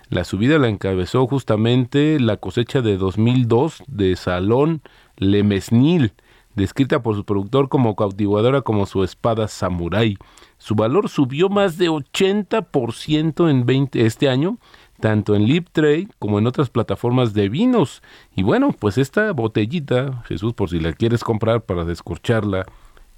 La 0.09 0.23
subida 0.23 0.57
la 0.57 0.69
encabezó 0.69 1.27
justamente 1.27 2.19
la 2.19 2.37
cosecha 2.37 2.81
de 2.81 2.97
2002 2.97 3.83
de 3.87 4.15
Salón 4.15 4.81
Lemesnil, 5.17 6.13
descrita 6.55 7.01
por 7.01 7.15
su 7.15 7.25
productor 7.25 7.67
como 7.67 7.95
cautivadora 7.95 8.61
como 8.61 8.85
su 8.85 9.03
espada 9.03 9.47
samurái. 9.47 10.17
Su 10.57 10.75
valor 10.75 11.09
subió 11.09 11.49
más 11.49 11.77
de 11.77 11.89
80% 11.89 13.49
en 13.49 13.65
20 13.65 14.05
este 14.05 14.29
año, 14.29 14.57
tanto 15.01 15.35
en 15.35 15.45
Lip 15.45 15.67
Trade 15.71 16.07
como 16.19 16.39
en 16.39 16.47
otras 16.47 16.69
plataformas 16.69 17.33
de 17.33 17.49
vinos. 17.49 18.01
Y 18.35 18.43
bueno, 18.43 18.73
pues 18.77 18.97
esta 18.97 19.33
botellita, 19.33 20.23
Jesús, 20.25 20.53
por 20.53 20.69
si 20.69 20.79
la 20.79 20.93
quieres 20.93 21.23
comprar 21.23 21.61
para 21.61 21.83
descorcharla 21.83 22.65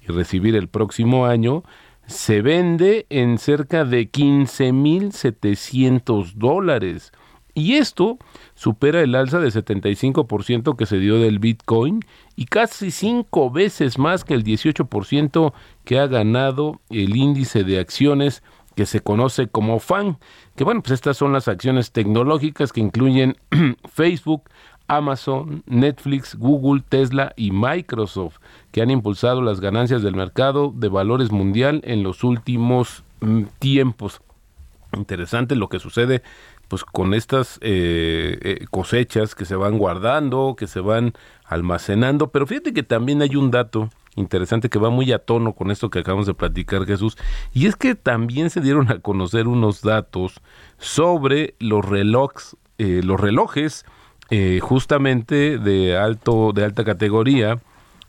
y 0.00 0.06
recibir 0.12 0.56
el 0.56 0.68
próximo 0.68 1.26
año, 1.26 1.62
se 2.06 2.42
vende 2.42 3.06
en 3.08 3.38
cerca 3.38 3.84
de 3.84 4.10
15.700 4.10 6.32
dólares. 6.34 7.12
Y 7.54 7.74
esto 7.74 8.18
supera 8.54 9.00
el 9.00 9.14
alza 9.14 9.38
de 9.38 9.48
75% 9.48 10.76
que 10.76 10.86
se 10.86 10.98
dio 10.98 11.18
del 11.18 11.38
Bitcoin 11.38 12.00
y 12.36 12.46
casi 12.46 12.90
cinco 12.90 13.50
veces 13.50 13.98
más 13.98 14.24
que 14.24 14.34
el 14.34 14.44
18% 14.44 15.52
que 15.84 15.98
ha 15.98 16.06
ganado 16.06 16.80
el 16.90 17.16
índice 17.16 17.64
de 17.64 17.78
acciones 17.78 18.42
que 18.76 18.86
se 18.86 19.00
conoce 19.00 19.48
como 19.48 19.78
FAN. 19.78 20.18
Que 20.56 20.64
bueno, 20.64 20.82
pues 20.82 20.92
estas 20.92 21.16
son 21.16 21.32
las 21.32 21.48
acciones 21.48 21.92
tecnológicas 21.92 22.72
que 22.72 22.80
incluyen 22.80 23.36
Facebook, 23.92 24.44
Amazon, 24.90 25.62
Netflix, 25.66 26.34
Google, 26.34 26.82
Tesla 26.88 27.32
y 27.36 27.52
Microsoft, 27.52 28.38
que 28.72 28.82
han 28.82 28.90
impulsado 28.90 29.40
las 29.40 29.60
ganancias 29.60 30.02
del 30.02 30.16
mercado 30.16 30.72
de 30.74 30.88
valores 30.88 31.30
mundial 31.30 31.80
en 31.84 32.02
los 32.02 32.24
últimos 32.24 33.04
mm, 33.20 33.44
tiempos. 33.60 34.20
Interesante 34.92 35.54
lo 35.54 35.68
que 35.68 35.78
sucede 35.78 36.22
pues 36.66 36.84
con 36.84 37.14
estas 37.14 37.58
eh, 37.62 38.38
eh, 38.42 38.66
cosechas 38.70 39.36
que 39.36 39.44
se 39.44 39.54
van 39.54 39.78
guardando, 39.78 40.56
que 40.56 40.66
se 40.66 40.80
van 40.80 41.14
almacenando, 41.44 42.28
pero 42.30 42.46
fíjate 42.46 42.72
que 42.72 42.82
también 42.82 43.22
hay 43.22 43.36
un 43.36 43.50
dato 43.50 43.90
interesante 44.16 44.68
que 44.68 44.78
va 44.78 44.90
muy 44.90 45.12
a 45.12 45.18
tono 45.18 45.52
con 45.52 45.70
esto 45.70 45.90
que 45.90 46.00
acabamos 46.00 46.26
de 46.26 46.34
platicar 46.34 46.84
Jesús, 46.84 47.16
y 47.52 47.66
es 47.66 47.76
que 47.76 47.94
también 47.94 48.50
se 48.50 48.60
dieron 48.60 48.90
a 48.90 48.98
conocer 48.98 49.46
unos 49.46 49.82
datos 49.82 50.40
sobre 50.78 51.54
los 51.58 51.84
relojes, 51.84 52.56
eh, 52.78 53.02
los 53.04 53.20
relojes 53.20 53.84
justamente 54.60 55.58
de 55.58 55.96
alto, 55.96 56.52
de 56.52 56.64
alta 56.64 56.84
categoría, 56.84 57.58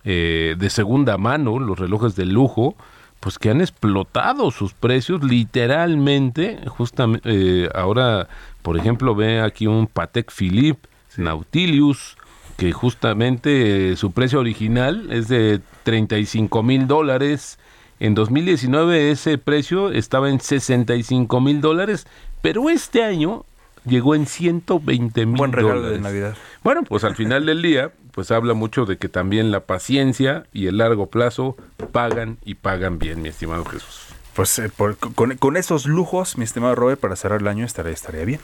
de 0.04 0.68
segunda 0.70 1.18
mano, 1.18 1.60
los 1.60 1.80
relojes 1.80 2.16
de 2.16 2.26
lujo, 2.26 2.76
pues 3.20 3.38
que 3.40 3.50
han 3.50 3.62
explotado 3.62 4.52
sus 4.52 4.74
precios 4.74 5.24
literalmente, 5.24 6.60
justamente 6.68 7.70
ahora 7.74 8.28
por 8.62 8.78
ejemplo, 8.78 9.16
ve 9.16 9.42
aquí 9.42 9.68
un 9.68 9.88
Patek 9.88 10.32
Philippe 10.32 10.88
Nautilus, 11.18 12.18
que 12.58 12.72
justamente 12.72 13.92
eh, 13.92 13.96
su 13.96 14.12
precio 14.12 14.40
original 14.40 15.12
es 15.12 15.28
de 15.28 15.62
35 15.84 16.62
mil 16.64 16.88
dólares. 16.88 17.58
En 18.00 18.14
2019 18.14 19.12
ese 19.12 19.38
precio 19.38 19.92
estaba 19.92 20.30
en 20.30 20.40
65 20.40 21.42
mil 21.42 21.62
dólares, 21.62 22.08
pero 22.42 22.70
este 22.70 23.04
año 23.04 23.46
llegó 23.86 24.16
en 24.16 24.26
120 24.26 25.26
mil 25.26 25.38
Buen 25.38 25.52
regalo 25.52 25.76
dólares. 25.82 25.98
de 25.98 26.02
Navidad. 26.04 26.36
Bueno, 26.64 26.84
pues 26.84 27.04
al 27.04 27.16
final 27.16 27.46
del 27.46 27.62
día, 27.62 27.92
pues 28.12 28.32
habla 28.32 28.54
mucho 28.54 28.86
de 28.86 28.98
que 28.98 29.10
también 29.10 29.52
la 29.52 29.62
paciencia 29.62 30.46
y 30.54 30.68
el 30.68 30.78
largo 30.78 31.08
plazo 31.08 31.56
pagan 31.92 32.38
y 32.46 32.56
pagan 32.56 33.00
bien, 33.00 33.22
mi 33.22 33.30
estimado 33.30 33.66
Jesús. 33.66 34.02
Pues 34.36 34.58
eh, 34.60 34.70
por- 34.76 34.98
con, 34.98 35.36
con 35.38 35.58
esos 35.58 35.86
lujos, 35.86 36.38
mi 36.38 36.44
estimado 36.46 36.76
Robert, 36.76 37.00
para 37.00 37.16
cerrar 37.16 37.42
el 37.42 37.48
año 37.48 37.66
estaría, 37.66 37.92
estaría 37.92 38.24
bien. 38.26 38.40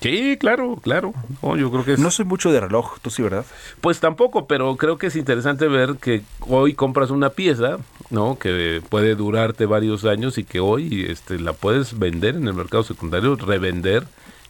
Sí, 0.00 0.38
claro, 0.40 0.76
claro. 0.82 1.12
No, 1.42 1.54
yo 1.56 1.70
creo 1.70 1.84
que 1.84 1.92
es... 1.94 1.98
No 1.98 2.10
soy 2.10 2.24
mucho 2.24 2.50
de 2.50 2.60
reloj, 2.60 2.98
tú 3.02 3.10
sí, 3.10 3.22
¿verdad? 3.22 3.44
Pues 3.82 4.00
tampoco, 4.00 4.46
pero 4.46 4.74
creo 4.76 4.96
que 4.96 5.08
es 5.08 5.16
interesante 5.16 5.68
ver 5.68 5.96
que 6.00 6.22
hoy 6.40 6.72
compras 6.72 7.10
una 7.10 7.28
pieza, 7.30 7.76
¿no? 8.08 8.38
Que 8.38 8.80
puede 8.88 9.14
durarte 9.16 9.66
varios 9.66 10.06
años 10.06 10.38
y 10.38 10.44
que 10.44 10.60
hoy 10.60 11.04
este, 11.10 11.38
la 11.38 11.52
puedes 11.52 11.98
vender 11.98 12.36
en 12.36 12.48
el 12.48 12.54
mercado 12.54 12.84
secundario, 12.84 13.36
revender. 13.36 14.04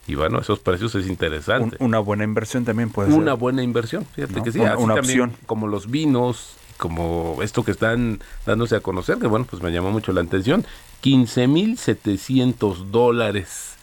Y 0.07 0.15
bueno, 0.15 0.39
esos 0.39 0.59
precios 0.59 0.95
es 0.95 1.05
Un- 1.05 1.11
interesante. 1.11 1.75
una 1.79 1.99
buena 1.99 2.23
inversión 2.23 2.63
también 2.65 2.89
puede 2.89 3.13
una 3.13 3.31
ser. 3.33 3.39
buena 3.39 3.61
inversión, 3.63 4.05
fíjate 4.15 4.35
¿No? 4.35 4.43
que 4.43 4.51
sí. 4.53 4.59
Una- 4.59 4.73
así 4.73 4.83
una 4.83 4.95
también 4.95 5.21
opción. 5.21 5.39
Como 5.45 5.67
los 5.67 5.91
vinos, 5.91 6.51
como 6.77 7.39
esto 7.41 7.63
que 7.63 7.71
están 7.71 8.19
dándose 8.45 8.75
a 8.75 8.79
conocer, 8.79 9.17
que 9.17 9.27
bueno, 9.27 9.45
pues 9.49 9.61
me 9.61 9.71
llamó 9.71 9.91
mucho 9.91 10.13
la 10.13 10.21
atención. 10.21 10.65
15.700 11.01 12.91
dólares 12.91 13.73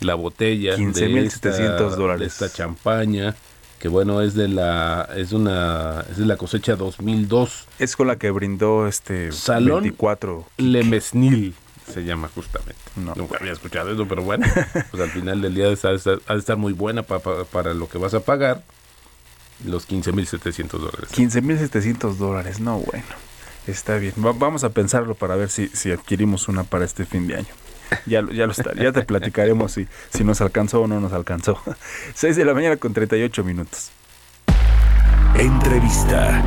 la 0.00 0.14
botella. 0.14 0.72
de 0.72 0.76
15,700 0.78 1.80
esta- 1.92 1.96
dólares. 1.96 2.20
De 2.20 2.26
esta 2.46 2.50
champaña, 2.56 3.34
que 3.78 3.88
bueno, 3.88 4.20
es 4.22 4.34
de 4.34 4.48
la, 4.48 5.08
es 5.16 5.32
una, 5.32 6.04
es 6.10 6.16
de 6.18 6.26
la 6.26 6.36
cosecha 6.36 6.76
2002. 6.76 7.66
Es 7.78 7.96
con 7.96 8.06
la 8.06 8.16
que 8.16 8.30
brindó 8.30 8.86
este 8.86 9.30
Salón 9.32 9.82
24. 9.82 10.44
Le 10.58 10.82
Mesnil 10.84 11.54
se 11.90 12.04
llama 12.04 12.28
justamente. 12.34 12.80
No. 12.96 13.14
Nunca 13.14 13.38
había 13.38 13.52
escuchado 13.52 13.92
eso, 13.92 14.06
pero 14.08 14.22
bueno, 14.22 14.46
pues 14.90 15.02
al 15.02 15.10
final 15.10 15.42
del 15.42 15.54
día 15.54 15.64
ha 15.66 15.68
de 15.68 15.74
estar, 15.74 15.96
ha 16.26 16.32
de 16.32 16.38
estar 16.38 16.56
muy 16.56 16.72
buena 16.72 17.02
pa- 17.02 17.18
pa- 17.20 17.44
para 17.44 17.74
lo 17.74 17.88
que 17.88 17.98
vas 17.98 18.14
a 18.14 18.20
pagar. 18.20 18.62
Los 19.64 19.86
15.700 19.88 20.68
dólares. 20.78 21.10
15.700 21.12 22.16
dólares, 22.16 22.60
no, 22.60 22.78
bueno. 22.78 23.04
Está 23.66 23.96
bien. 23.96 24.14
Va- 24.24 24.32
vamos 24.32 24.64
a 24.64 24.70
pensarlo 24.70 25.14
para 25.14 25.36
ver 25.36 25.50
si, 25.50 25.68
si 25.68 25.92
adquirimos 25.92 26.48
una 26.48 26.64
para 26.64 26.84
este 26.86 27.04
fin 27.04 27.26
de 27.28 27.36
año. 27.36 27.46
Ya, 28.06 28.22
lo- 28.22 28.32
ya, 28.32 28.46
lo 28.46 28.52
está, 28.52 28.72
ya 28.74 28.92
te 28.92 29.02
platicaremos 29.02 29.72
si, 29.72 29.86
si 30.14 30.24
nos 30.24 30.40
alcanzó 30.40 30.80
o 30.82 30.86
no 30.86 30.98
nos 31.00 31.12
alcanzó. 31.12 31.60
6 32.14 32.36
de 32.36 32.44
la 32.44 32.54
mañana 32.54 32.76
con 32.78 32.94
38 32.94 33.44
minutos. 33.44 33.90
Entrevista. 35.36 36.42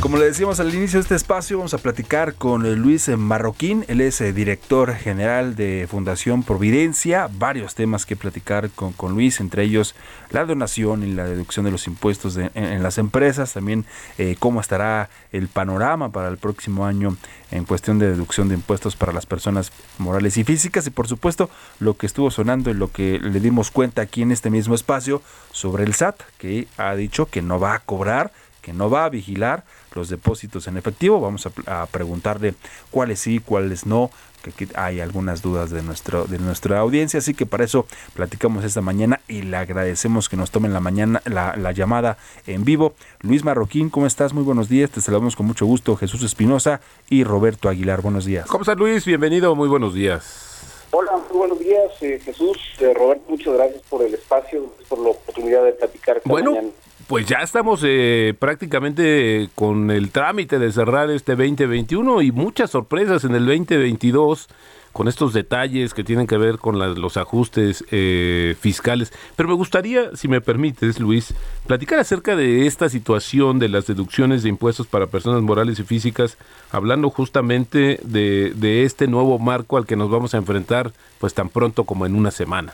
Como 0.00 0.16
le 0.16 0.24
decíamos 0.24 0.60
al 0.60 0.74
inicio 0.74 0.98
de 0.98 1.02
este 1.02 1.14
espacio, 1.14 1.58
vamos 1.58 1.74
a 1.74 1.78
platicar 1.78 2.34
con 2.34 2.64
eh, 2.64 2.74
Luis 2.74 3.08
Marroquín. 3.08 3.84
Él 3.86 4.00
es 4.00 4.22
eh, 4.22 4.32
director 4.32 4.94
general 4.94 5.56
de 5.56 5.86
Fundación 5.90 6.42
Providencia. 6.42 7.28
Varios 7.30 7.74
temas 7.74 8.06
que 8.06 8.16
platicar 8.16 8.70
con, 8.70 8.94
con 8.94 9.12
Luis, 9.12 9.40
entre 9.40 9.62
ellos 9.62 9.94
la 10.30 10.46
donación 10.46 11.02
y 11.02 11.12
la 11.12 11.26
deducción 11.26 11.66
de 11.66 11.70
los 11.70 11.86
impuestos 11.86 12.38
en 12.38 12.82
las 12.82 12.96
empresas. 12.96 13.52
También 13.52 13.84
eh, 14.16 14.36
cómo 14.38 14.62
estará 14.62 15.10
el 15.32 15.48
panorama 15.48 16.10
para 16.10 16.28
el 16.28 16.38
próximo 16.38 16.86
año 16.86 17.18
en 17.50 17.66
cuestión 17.66 17.98
de 17.98 18.06
deducción 18.06 18.48
de 18.48 18.54
impuestos 18.54 18.96
para 18.96 19.12
las 19.12 19.26
personas 19.26 19.70
morales 19.98 20.38
y 20.38 20.44
físicas. 20.44 20.86
Y 20.86 20.90
por 20.90 21.08
supuesto, 21.08 21.50
lo 21.78 21.98
que 21.98 22.06
estuvo 22.06 22.30
sonando 22.30 22.70
y 22.70 22.74
lo 22.74 22.90
que 22.90 23.18
le 23.18 23.38
dimos 23.38 23.70
cuenta 23.70 24.00
aquí 24.00 24.22
en 24.22 24.32
este 24.32 24.48
mismo 24.48 24.74
espacio 24.74 25.20
sobre 25.52 25.84
el 25.84 25.92
SAT, 25.92 26.22
que 26.38 26.68
ha 26.78 26.94
dicho 26.94 27.26
que 27.26 27.42
no 27.42 27.60
va 27.60 27.74
a 27.74 27.80
cobrar 27.80 28.32
que 28.60 28.72
no 28.72 28.90
va 28.90 29.04
a 29.04 29.08
vigilar 29.08 29.64
los 29.94 30.08
depósitos 30.08 30.66
en 30.66 30.76
efectivo. 30.76 31.20
Vamos 31.20 31.46
a, 31.46 31.82
a 31.82 31.86
preguntarle 31.86 32.54
cuáles 32.90 33.20
sí, 33.20 33.40
cuáles 33.40 33.86
no, 33.86 34.10
que 34.42 34.50
aquí 34.50 34.68
hay 34.74 35.00
algunas 35.00 35.42
dudas 35.42 35.70
de, 35.70 35.82
nuestro, 35.82 36.24
de 36.24 36.38
nuestra 36.38 36.78
audiencia, 36.78 37.18
así 37.18 37.34
que 37.34 37.46
para 37.46 37.64
eso 37.64 37.86
platicamos 38.14 38.64
esta 38.64 38.80
mañana 38.80 39.20
y 39.28 39.42
le 39.42 39.56
agradecemos 39.56 40.28
que 40.28 40.36
nos 40.36 40.50
tomen 40.50 40.72
la 40.72 40.80
mañana 40.80 41.20
la, 41.26 41.56
la 41.56 41.72
llamada 41.72 42.16
en 42.46 42.64
vivo. 42.64 42.94
Luis 43.20 43.44
Marroquín, 43.44 43.90
¿cómo 43.90 44.06
estás? 44.06 44.32
Muy 44.32 44.42
buenos 44.42 44.68
días, 44.68 44.90
te 44.90 45.00
saludamos 45.00 45.36
con 45.36 45.46
mucho 45.46 45.66
gusto 45.66 45.96
Jesús 45.96 46.22
Espinosa 46.22 46.80
y 47.08 47.24
Roberto 47.24 47.68
Aguilar, 47.68 48.00
buenos 48.00 48.24
días. 48.24 48.46
¿Cómo 48.46 48.62
estás, 48.62 48.78
Luis? 48.78 49.04
Bienvenido, 49.04 49.54
muy 49.54 49.68
buenos 49.68 49.94
días. 49.94 50.46
Hola, 50.92 51.12
muy 51.28 51.38
buenos 51.38 51.58
días, 51.60 51.90
eh, 52.00 52.20
Jesús. 52.24 52.58
Eh, 52.80 52.92
Roberto, 52.94 53.24
muchas 53.28 53.54
gracias 53.54 53.82
por 53.88 54.02
el 54.02 54.12
espacio, 54.12 54.74
por 54.88 54.98
la 54.98 55.10
oportunidad 55.10 55.62
de 55.64 55.72
platicar 55.72 56.16
esta 56.16 56.28
Bueno, 56.28 56.50
mañana. 56.52 56.68
Pues 57.10 57.26
ya 57.26 57.38
estamos 57.38 57.80
eh, 57.84 58.34
prácticamente 58.38 59.48
con 59.56 59.90
el 59.90 60.10
trámite 60.12 60.60
de 60.60 60.70
cerrar 60.70 61.10
este 61.10 61.32
2021 61.34 62.22
y 62.22 62.30
muchas 62.30 62.70
sorpresas 62.70 63.24
en 63.24 63.34
el 63.34 63.46
2022 63.46 64.46
con 64.92 65.08
estos 65.08 65.32
detalles 65.32 65.92
que 65.92 66.04
tienen 66.04 66.28
que 66.28 66.36
ver 66.36 66.58
con 66.58 66.78
los 67.00 67.16
ajustes 67.16 67.84
eh, 67.90 68.54
fiscales. 68.60 69.12
Pero 69.34 69.48
me 69.48 69.56
gustaría, 69.56 70.14
si 70.16 70.28
me 70.28 70.40
permites, 70.40 71.00
Luis, 71.00 71.34
platicar 71.66 71.98
acerca 71.98 72.36
de 72.36 72.68
esta 72.68 72.88
situación 72.88 73.58
de 73.58 73.68
las 73.70 73.88
deducciones 73.88 74.44
de 74.44 74.48
impuestos 74.48 74.86
para 74.86 75.08
personas 75.08 75.42
morales 75.42 75.80
y 75.80 75.82
físicas, 75.82 76.38
hablando 76.70 77.10
justamente 77.10 77.98
de, 78.04 78.52
de 78.54 78.84
este 78.84 79.08
nuevo 79.08 79.40
marco 79.40 79.76
al 79.78 79.86
que 79.86 79.96
nos 79.96 80.10
vamos 80.10 80.32
a 80.34 80.38
enfrentar 80.38 80.92
pues 81.18 81.34
tan 81.34 81.48
pronto 81.48 81.82
como 81.82 82.06
en 82.06 82.14
una 82.14 82.30
semana. 82.30 82.72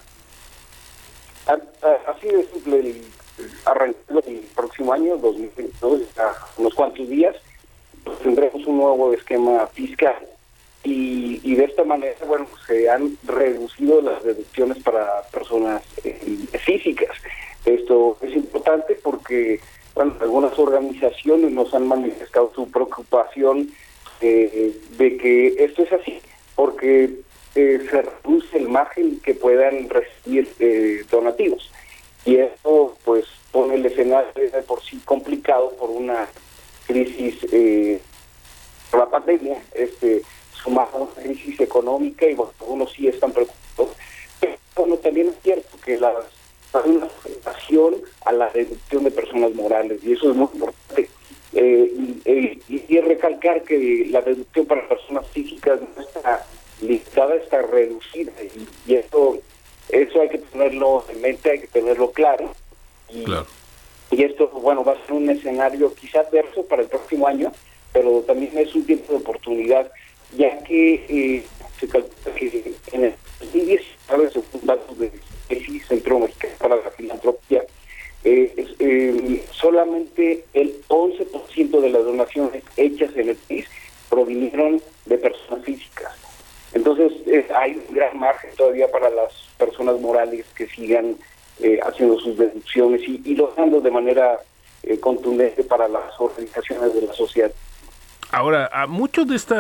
A- 1.47 1.53
a- 1.53 2.11
Así 2.13 2.29
de 2.29 2.47
simple, 2.53 3.03
arrancando 3.67 4.23
el 4.27 4.39
próximo 4.55 4.93
año, 4.93 5.17
2022, 5.19 6.03
a 6.19 6.33
unos 6.57 6.75
cuantos 6.75 7.09
días, 7.09 7.37
pues, 8.05 8.19
tendremos 8.21 8.65
un 8.67 8.79
nuevo 8.79 9.13
esquema 9.13 9.67
fiscal. 9.67 10.17
Y, 10.85 11.41
y 11.43 11.57
de 11.57 11.65
esta 11.65 11.83
manera, 11.83 12.15
bueno, 12.27 12.47
se 12.67 12.89
han 12.89 13.19
reducido 13.25 14.01
las 14.01 14.23
deducciones 14.23 14.81
para 14.85 15.23
personas 15.33 15.83
eh, 16.05 16.39
físicas. 16.65 17.11
Esto 17.65 18.17
es 18.23 18.35
importante 18.35 18.97
porque, 19.03 19.61
algunas 19.97 20.57
organizaciones 20.59 21.51
nos 21.53 21.73
han 21.75 21.89
manifestado 21.89 22.53
su 22.55 22.71
preocupación 22.71 23.71
eh, 24.21 24.79
de 24.99 25.17
que 25.17 25.65
esto 25.65 25.83
es 25.83 25.93
así, 25.93 26.21
porque 26.55 27.21
eh, 27.55 27.87
se 27.91 28.03
reduce 28.03 28.59
el 28.59 28.69
margen 28.69 29.19
que 29.21 29.35
puedan 29.35 29.89
recibir 29.89 31.05
donativos. 31.11 31.73
Y 32.27 32.37
esto, 32.37 32.97
pues, 33.05 33.25
pone 33.57 33.77
el 33.77 33.87
escenario 33.87 34.51
de 34.51 34.63
por 34.65 34.83
sí 34.83 35.01
complicado 35.07 35.71
por 35.79 35.89
una 35.89 36.29
crisis 36.87 37.39
eh, 37.53 37.99
por 38.91 39.01
la 39.01 39.09
pandemia, 39.09 39.63
este, 39.73 40.21
sumado 40.53 40.91
a 40.93 41.01
una 41.05 41.13
crisis 41.23 41.59
económica, 41.61 42.27
y 42.27 42.35
bueno, 42.35 42.53
algunos 42.61 42.93
sí 42.93 43.09
están 43.09 43.33
preocupados. 43.33 43.97
Pero 44.41 44.59
bueno, 44.77 44.97
también 44.99 45.29
es 45.29 45.37
cierto 45.43 45.75
que 45.83 45.97
las, 45.99 46.17
hay 46.75 46.91
una 46.91 47.07
afectación 47.07 47.95
a 48.27 48.33
la 48.33 48.51
deducción 48.51 49.05
de 49.05 49.11
personas 49.11 49.55
morales, 49.55 50.05
y 50.05 50.13
eso 50.13 50.31
es 50.33 50.37
muy 50.37 50.49
importante. 50.53 51.09
Eh, 51.55 51.91
y, 52.27 52.85
y- 52.91 53.01
recalcar 53.01 53.63
que 53.63 54.07
la 54.11 54.21
deducción 54.21 54.67
para 54.67 54.87
personas 54.87 55.27
físicas 55.29 55.81
no 55.97 56.03
está 56.03 56.45
limitada, 56.83 57.37
está 57.37 57.63
reducida, 57.63 58.33
y, 58.43 58.69
y 58.93 58.97
eso, 58.97 59.39
eso 59.89 60.21
hay 60.21 60.29
que 60.29 60.39
tenerlo 60.41 61.07
en 61.09 61.23
mente, 61.23 61.51
hay 61.53 61.61
que 61.61 61.69
tenerlo 61.69 62.11
claro. 62.11 62.53
Y, 63.11 63.25
Claro. 63.25 63.47
y 64.11 64.23
esto, 64.23 64.49
bueno, 64.49 64.85
va 64.85 64.93
a 64.93 65.07
ser 65.07 65.13
un 65.13 65.29
escenario 65.31 65.95
quizás 65.95 66.27
adverso 66.27 66.65
para 66.65 66.83
el 66.83 66.89
próximo 66.89 67.27
año, 67.27 67.53
pero 67.93 68.21
también 68.23 68.57
es 68.59 68.75
un 68.75 68.85
tiempo 68.85 69.13
de 69.13 69.19
oportunidad, 69.19 69.91
ya 70.37 70.63
que 70.65 71.05
eh, 71.09 71.45
se 71.81 71.89
calcula 71.89 72.35
que 72.37 72.75
en 72.93 73.05
el 73.05 73.15
2019, 73.41 74.31
según 74.31 74.67
datos 74.67 74.99
del 74.99 75.13
CECI, 75.49 75.81
Centro 75.81 76.19
Mexicano 76.19 76.55
para 76.59 76.77
la 76.77 76.91
Filantropía, 76.91 77.65
eh, 78.25 78.67
eh, 78.81 79.45
solamente 79.53 80.45
el 80.53 80.75
11% 80.89 81.81
de 81.81 81.91
las 81.91 82.05
donaciones 82.05 82.65
hechas 82.77 83.11
en 83.17 83.29
el 83.29 83.37
país 83.37 83.67
provinieron 84.09 84.83
de 85.05 85.19
personas 85.19 85.65
físicas. 85.65 86.13
Entonces, 86.73 87.13
eh, 87.27 87.47
hay 87.55 87.83
un 87.89 87.95
gran 87.95 88.19
margen 88.19 88.51
todavía 88.57 88.91
para 88.91 89.09
las 89.11 89.33
personas 89.57 90.01
morales 90.01 90.45
que 90.57 90.67
sigan 90.67 91.17
eh, 91.61 91.79
haciendo 91.83 92.19
sus 92.19 92.37
deducciones 92.37 93.01
y, 93.09 93.23
y 93.25 93.35
lo 93.35 93.53
dando 93.57 93.81
de 93.81 93.91
manera 94.17 94.41
eh, 94.83 94.99
contundente 94.99 95.65
para 95.65 95.89
las 95.89 96.19
organizaciones 96.19 96.95
de 96.95 97.03
la 97.03 97.13
sociedad. 97.13 97.51
Ahora, 98.33 98.69
a 98.73 98.87
mucho 98.87 99.25
de 99.25 99.37
este 99.37 99.55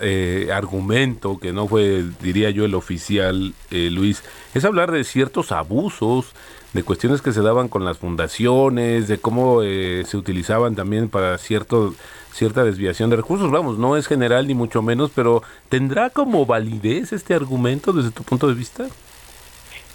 eh, 0.00 0.50
argumento, 0.52 1.38
que 1.38 1.52
no 1.52 1.68
fue, 1.68 2.04
diría 2.22 2.50
yo, 2.50 2.64
el 2.64 2.74
oficial, 2.74 3.52
eh, 3.70 3.90
Luis, 3.90 4.22
es 4.54 4.64
hablar 4.64 4.90
de 4.92 5.04
ciertos 5.04 5.52
abusos, 5.52 6.32
de 6.72 6.82
cuestiones 6.82 7.22
que 7.22 7.32
se 7.32 7.42
daban 7.42 7.68
con 7.68 7.84
las 7.84 7.98
fundaciones, 7.98 9.08
de 9.08 9.18
cómo 9.18 9.62
eh, 9.62 10.04
se 10.06 10.16
utilizaban 10.16 10.74
también 10.74 11.08
para 11.08 11.36
cierto, 11.38 11.94
cierta 12.32 12.64
desviación 12.64 13.10
de 13.10 13.16
recursos. 13.16 13.50
Vamos, 13.50 13.78
no 13.78 13.96
es 13.96 14.06
general 14.06 14.46
ni 14.46 14.54
mucho 14.54 14.80
menos, 14.80 15.10
pero 15.14 15.42
¿tendrá 15.68 16.10
como 16.10 16.46
validez 16.46 17.12
este 17.12 17.34
argumento 17.34 17.92
desde 17.92 18.10
tu 18.10 18.22
punto 18.22 18.48
de 18.48 18.54
vista? 18.54 18.86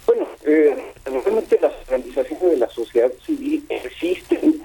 Bueno, 0.06 0.26
eh, 0.44 0.92
realmente 1.04 1.58
las 1.60 1.72
organizaciones 1.86 2.50
de 2.50 2.56
la 2.58 2.68
civil 3.24 3.64
existen 3.68 4.62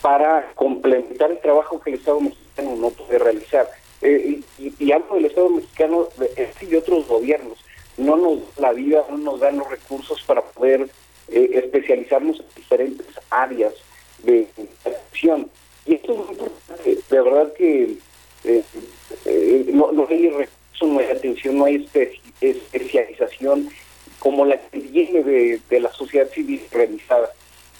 para 0.00 0.52
complementar 0.54 1.30
el 1.30 1.40
trabajo 1.40 1.80
que 1.80 1.90
el 1.90 1.96
Estado 1.96 2.20
mexicano 2.20 2.76
no 2.76 2.90
puede 2.90 3.18
realizar. 3.18 3.68
Eh, 4.00 4.40
y, 4.58 4.74
y 4.78 4.92
hablo 4.92 5.14
del 5.14 5.26
Estado 5.26 5.48
mexicano 5.50 6.08
este 6.36 6.66
y 6.66 6.74
otros 6.76 7.06
gobiernos. 7.06 7.58
no 7.96 8.16
nos 8.16 8.38
la 8.58 8.72
vida, 8.72 9.04
no 9.10 9.18
nos 9.18 9.40
dan 9.40 9.58
los 9.58 9.68
recursos 9.70 10.22
para 10.22 10.42
poder 10.42 10.88
eh, 11.28 11.50
especializarnos 11.54 12.40
en 12.40 12.46
diferentes 12.56 13.06
áreas 13.30 13.74
de 14.22 14.48
acción. 14.84 15.50
Y 15.86 15.94
esto 15.94 16.12
es 16.12 16.18
muy 16.18 16.28
importante. 16.30 16.98
De 17.10 17.20
verdad 17.20 17.52
que 17.54 17.96
eh, 18.44 18.62
eh, 19.24 19.64
no, 19.72 20.06
hay 20.08 20.28
recursos, 20.30 20.88
no 20.88 20.98
hay 20.98 21.06
atención, 21.06 21.58
no 21.58 21.64
hay 21.66 21.86
espe- 21.86 22.20
especialización 22.40 23.68
como 24.18 24.44
la 24.44 24.56
que 24.56 24.78
viene 24.78 25.22
de 25.68 25.80
la 25.80 25.92
sociedad 25.92 26.28
civil 26.30 26.62
realizada. 26.70 27.30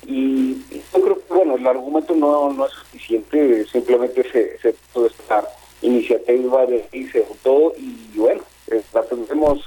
Y 0.07 0.55
yo 0.93 1.01
creo 1.03 1.15
que, 1.17 1.35
bueno, 1.35 1.57
el 1.57 1.67
argumento 1.67 2.15
no, 2.15 2.53
no 2.53 2.67
es 2.67 2.73
suficiente, 2.73 3.65
simplemente 3.67 4.23
se, 4.31 4.59
se 4.59 4.73
puso 4.93 5.07
esta 5.07 5.49
iniciativa 5.81 6.67
de 6.67 6.87
y 6.93 7.05
se 7.09 7.21
votó 7.21 7.73
y 7.79 8.17
bueno, 8.19 8.43
eh, 8.69 8.83
la 8.93 9.03
tendremos 9.05 9.61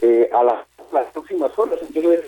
eh, 0.00 0.28
a 0.32 0.42
la- 0.42 0.66
las 0.92 1.06
próximas 1.12 1.50
horas, 1.58 1.78
entonces 1.82 2.20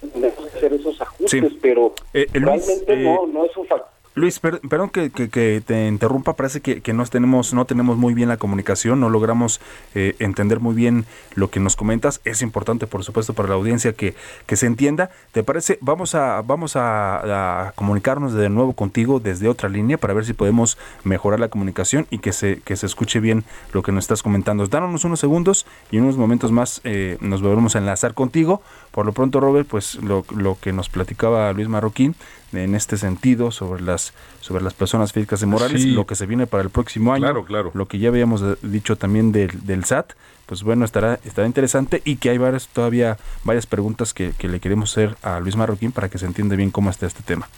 tendremos 0.00 0.46
que 0.50 0.56
hacer 0.58 0.72
esos 0.74 1.00
ajustes, 1.00 1.30
Sí. 1.52 1.58
pero 1.60 1.92
Eh, 2.14 2.26
Luis, 2.34 2.44
realmente 2.66 2.92
eh, 2.92 2.96
no, 3.04 3.26
no 3.26 3.44
es 3.44 3.56
un 3.56 3.66
factor. 3.66 3.88
Luis, 4.18 4.40
per- 4.40 4.60
perdón 4.66 4.88
que, 4.88 5.10
que- 5.10 5.60
te 5.60 5.86
interrumpa, 5.88 6.32
parece 6.36 6.62
que, 6.62 6.80
que 6.80 6.94
no 6.94 7.04
tenemos, 7.04 7.52
no 7.52 7.66
tenemos 7.66 7.98
muy 7.98 8.14
bien 8.14 8.30
la 8.30 8.38
comunicación, 8.38 8.98
no 8.98 9.10
logramos 9.10 9.60
eh, 9.94 10.16
entender 10.20 10.58
muy 10.58 10.74
bien 10.74 11.04
lo 11.34 11.50
que 11.50 11.60
nos 11.60 11.76
comentas. 11.76 12.22
Es 12.24 12.40
importante, 12.40 12.86
por 12.86 13.04
supuesto, 13.04 13.34
para 13.34 13.50
la 13.50 13.56
audiencia 13.56 13.92
que, 13.92 14.14
que 14.46 14.56
se 14.56 14.64
entienda. 14.64 15.10
¿Te 15.32 15.44
parece? 15.44 15.76
Vamos 15.82 16.14
a, 16.14 16.40
vamos 16.40 16.76
a, 16.76 17.74
comunicarnos 17.74 18.32
de 18.32 18.48
nuevo 18.48 18.72
contigo 18.72 19.20
desde 19.20 19.48
otra 19.48 19.68
línea 19.68 19.98
para 19.98 20.14
ver 20.14 20.24
si 20.24 20.32
podemos 20.32 20.78
mejorar 21.04 21.38
la 21.38 21.48
comunicación 21.48 22.06
y 22.08 22.18
que 22.18 22.32
se, 22.32 22.62
que 22.62 22.74
se 22.76 22.86
escuche 22.86 23.20
bien 23.20 23.44
lo 23.74 23.82
que 23.82 23.92
nos 23.92 24.04
estás 24.04 24.22
comentando. 24.22 24.66
Danos 24.66 25.04
unos 25.04 25.20
segundos 25.20 25.66
y 25.90 25.98
en 25.98 26.04
unos 26.04 26.16
momentos 26.16 26.52
más 26.52 26.80
eh, 26.84 27.18
nos 27.20 27.42
volvemos 27.42 27.76
a 27.76 27.80
enlazar 27.80 28.14
contigo. 28.14 28.62
Por 28.92 29.04
lo 29.04 29.12
pronto, 29.12 29.40
Robert, 29.40 29.68
pues 29.68 29.96
lo, 29.96 30.24
lo 30.34 30.56
que 30.58 30.72
nos 30.72 30.88
platicaba 30.88 31.52
Luis 31.52 31.68
Marroquín 31.68 32.14
en 32.52 32.74
este 32.74 32.96
sentido 32.96 33.50
sobre 33.50 33.82
las 33.82 34.12
sobre 34.40 34.62
las 34.62 34.74
personas 34.74 35.12
físicas 35.12 35.42
y 35.42 35.46
morales, 35.46 35.82
Sí. 35.82 35.90
lo 35.90 36.06
que 36.06 36.14
se 36.14 36.26
viene 36.26 36.46
para 36.46 36.62
el 36.62 36.70
próximo 36.70 37.12
año, 37.12 37.22
Claro, 37.24 37.44
claro. 37.44 37.70
lo 37.74 37.86
que 37.86 37.98
ya 37.98 38.08
habíamos 38.08 38.42
eh, 38.42 38.56
dicho 38.62 38.96
también 38.96 39.32
del, 39.32 39.66
del 39.66 39.84
SAT, 39.84 40.12
pues 40.46 40.62
bueno, 40.62 40.84
estará 40.84 41.18
estará 41.24 41.46
interesante 41.46 42.02
y 42.04 42.16
que 42.16 42.30
hay 42.30 42.38
varias 42.38 42.68
todavía 42.68 43.18
varias 43.44 43.66
preguntas 43.66 44.14
que, 44.14 44.32
que 44.38 44.48
le 44.48 44.60
queremos 44.60 44.92
hacer 44.92 45.16
a 45.22 45.40
Luis 45.40 45.56
Marroquín 45.56 45.90
para 45.92 46.08
que 46.08 46.18
se 46.18 46.26
entienda 46.26 46.54
bien 46.56 46.70
cómo 46.70 46.88
está 46.90 47.06
este 47.06 47.22
tema. 47.22 47.48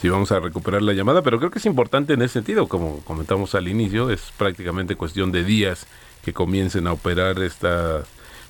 Sí, 0.00 0.08
vamos 0.08 0.30
a 0.32 0.38
recuperar 0.40 0.82
la 0.82 0.92
llamada, 0.92 1.22
pero 1.22 1.38
creo 1.38 1.50
que 1.50 1.58
es 1.58 1.66
importante 1.66 2.12
en 2.12 2.22
ese 2.22 2.34
sentido, 2.34 2.68
como 2.68 2.98
comentamos 3.00 3.54
al 3.54 3.68
inicio, 3.68 4.10
es 4.10 4.32
prácticamente 4.36 4.96
cuestión 4.96 5.32
de 5.32 5.44
días 5.44 5.86
que 6.24 6.32
comiencen 6.32 6.86
a 6.86 6.92
operar 6.92 7.38
esta 7.42 8.02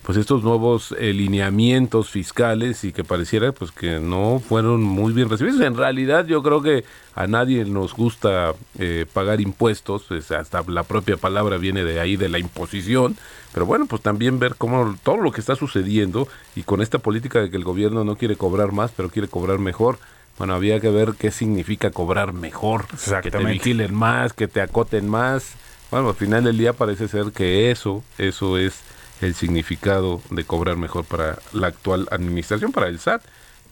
pues 0.05 0.19
estos 0.19 0.43
nuevos 0.45 0.95
eh, 0.99 1.15
lineamientos 1.15 2.11
fiscales 2.11 2.85
y 2.85 2.93
que 2.93 3.05
pareciera 3.05 3.53
pues 3.53 3.73
que 3.73 4.01
no 4.01 4.41
fueron 4.47 4.83
muy 4.83 5.15
bien 5.15 5.31
recibidos. 5.31 5.63
En 5.63 5.77
realidad 5.77 6.27
yo 6.27 6.43
creo 6.43 6.61
que 6.61 6.85
a 7.15 7.27
nadie 7.27 7.65
nos 7.65 7.95
gusta 7.95 8.53
eh, 8.79 9.07
pagar 9.11 9.41
impuestos, 9.41 10.05
pues, 10.07 10.31
hasta 10.31 10.63
la 10.69 10.83
propia 10.83 11.17
palabra 11.17 11.57
viene 11.57 11.85
de 11.85 12.01
ahí 12.01 12.17
de 12.17 12.29
la 12.29 12.39
imposición, 12.39 13.17
pero 13.55 13.65
bueno, 13.65 13.87
pues 13.87 14.03
también 14.03 14.39
ver 14.39 14.57
cómo 14.57 14.95
todo 15.03 15.17
lo 15.17 15.33
que 15.33 15.41
está 15.41 15.57
sucediendo 15.57 16.29
y 16.55 16.65
con 16.65 16.83
esta 16.83 16.99
política 16.99 17.41
de 17.41 17.51
que 17.51 17.57
el 17.57 17.65
gobierno 17.65 18.05
no 18.05 18.17
quiere 18.17 18.37
cobrar 18.37 18.73
más, 18.73 18.93
pero 18.95 19.09
quiere 19.09 19.29
cobrar 19.29 19.59
mejor. 19.59 19.99
Bueno, 20.37 20.53
había 20.55 20.81
que 20.81 20.91
ver 20.91 21.15
qué 21.19 21.31
significa 21.31 21.91
cobrar 21.91 22.35
mejor, 22.35 22.87
que 23.23 23.31
te 23.31 23.39
vigilen 23.39 23.95
más, 23.95 24.35
que 24.35 24.49
te 24.49 24.61
acoten 24.61 25.09
más. 25.09 25.53
Bueno, 25.91 26.09
al 26.11 26.15
final 26.15 26.45
del 26.45 26.59
día 26.59 26.75
parece 26.75 27.09
ser 27.09 27.27
que 27.33 27.71
eso, 27.71 28.03
eso 28.19 28.59
es 28.59 28.83
el 29.25 29.35
significado 29.35 30.21
de 30.31 30.45
cobrar 30.45 30.77
mejor 30.77 31.05
para 31.05 31.39
la 31.53 31.69
actual 31.69 32.07
administración, 32.11 32.73
para 32.73 32.89
el 32.89 32.99
SAT, 32.99 33.23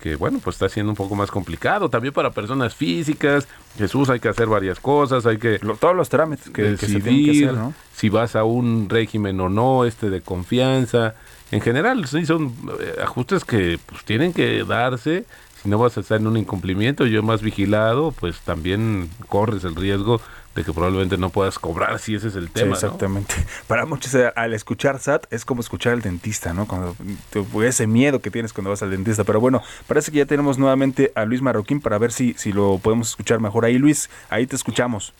que 0.00 0.16
bueno, 0.16 0.40
pues 0.42 0.56
está 0.56 0.68
siendo 0.68 0.90
un 0.90 0.96
poco 0.96 1.14
más 1.14 1.30
complicado. 1.30 1.88
También 1.88 2.12
para 2.12 2.30
personas 2.32 2.74
físicas, 2.74 3.46
Jesús, 3.78 4.10
hay 4.10 4.18
que 4.18 4.28
hacer 4.28 4.48
varias 4.48 4.80
cosas, 4.80 5.26
hay 5.26 5.38
que 5.38 5.58
Lo- 5.62 5.76
todos 5.76 5.94
los 5.94 6.08
trámites 6.08 6.46
que, 6.50 6.62
que 6.62 6.76
se 6.76 6.86
que 6.86 6.92
decidir 6.92 7.48
hacer, 7.50 7.58
¿no? 7.58 7.74
si 7.94 8.08
vas 8.08 8.34
a 8.34 8.42
un 8.44 8.88
régimen 8.88 9.40
o 9.40 9.48
no, 9.48 9.84
este 9.84 10.10
de 10.10 10.20
confianza. 10.20 11.14
En 11.52 11.60
general, 11.60 12.06
sí 12.06 12.26
son 12.26 12.52
eh, 12.80 12.96
ajustes 13.02 13.44
que 13.44 13.78
pues 13.86 14.04
tienen 14.04 14.32
que 14.32 14.64
darse. 14.64 15.24
Si 15.62 15.68
no 15.68 15.78
vas 15.78 15.96
a 15.96 16.00
estar 16.00 16.18
en 16.18 16.26
un 16.26 16.36
incumplimiento, 16.36 17.06
yo 17.06 17.22
más 17.22 17.40
vigilado, 17.40 18.10
pues 18.10 18.40
también 18.40 19.08
corres 19.28 19.62
el 19.62 19.76
riesgo 19.76 20.20
de 20.54 20.64
que 20.64 20.72
probablemente 20.72 21.16
no 21.16 21.30
puedas 21.30 21.58
cobrar 21.58 21.98
si 21.98 22.14
ese 22.14 22.28
es 22.28 22.36
el 22.36 22.48
Sí, 22.48 22.52
tema. 22.54 22.66
¿no? 22.68 22.74
exactamente. 22.74 23.34
Para 23.66 23.86
muchos 23.86 24.14
eh, 24.14 24.30
al 24.36 24.52
escuchar 24.52 24.98
SAT 24.98 25.24
es 25.32 25.44
como 25.44 25.60
escuchar 25.62 25.94
al 25.94 26.02
dentista, 26.02 26.52
¿no? 26.52 26.66
Cuando 26.66 26.94
te- 27.30 27.66
ese 27.66 27.86
miedo 27.86 28.20
que 28.20 28.30
tienes 28.30 28.52
cuando 28.52 28.70
vas 28.70 28.82
al 28.82 28.90
dentista. 28.90 29.24
Pero 29.24 29.40
bueno, 29.40 29.62
parece 29.86 30.12
que 30.12 30.18
ya 30.18 30.26
tenemos 30.26 30.58
nuevamente 30.58 31.10
a 31.14 31.24
Luis 31.24 31.40
Marroquín 31.40 31.80
para 31.80 31.96
ver 31.98 32.12
si, 32.12 32.34
si 32.34 32.52
lo 32.52 32.78
podemos 32.78 33.08
escuchar 33.10 33.40
mejor. 33.40 33.64
Ahí 33.64 33.78
Luis, 33.78 34.10
ahí 34.30 34.46
te 34.46 34.56
escuchamos. 34.56 35.12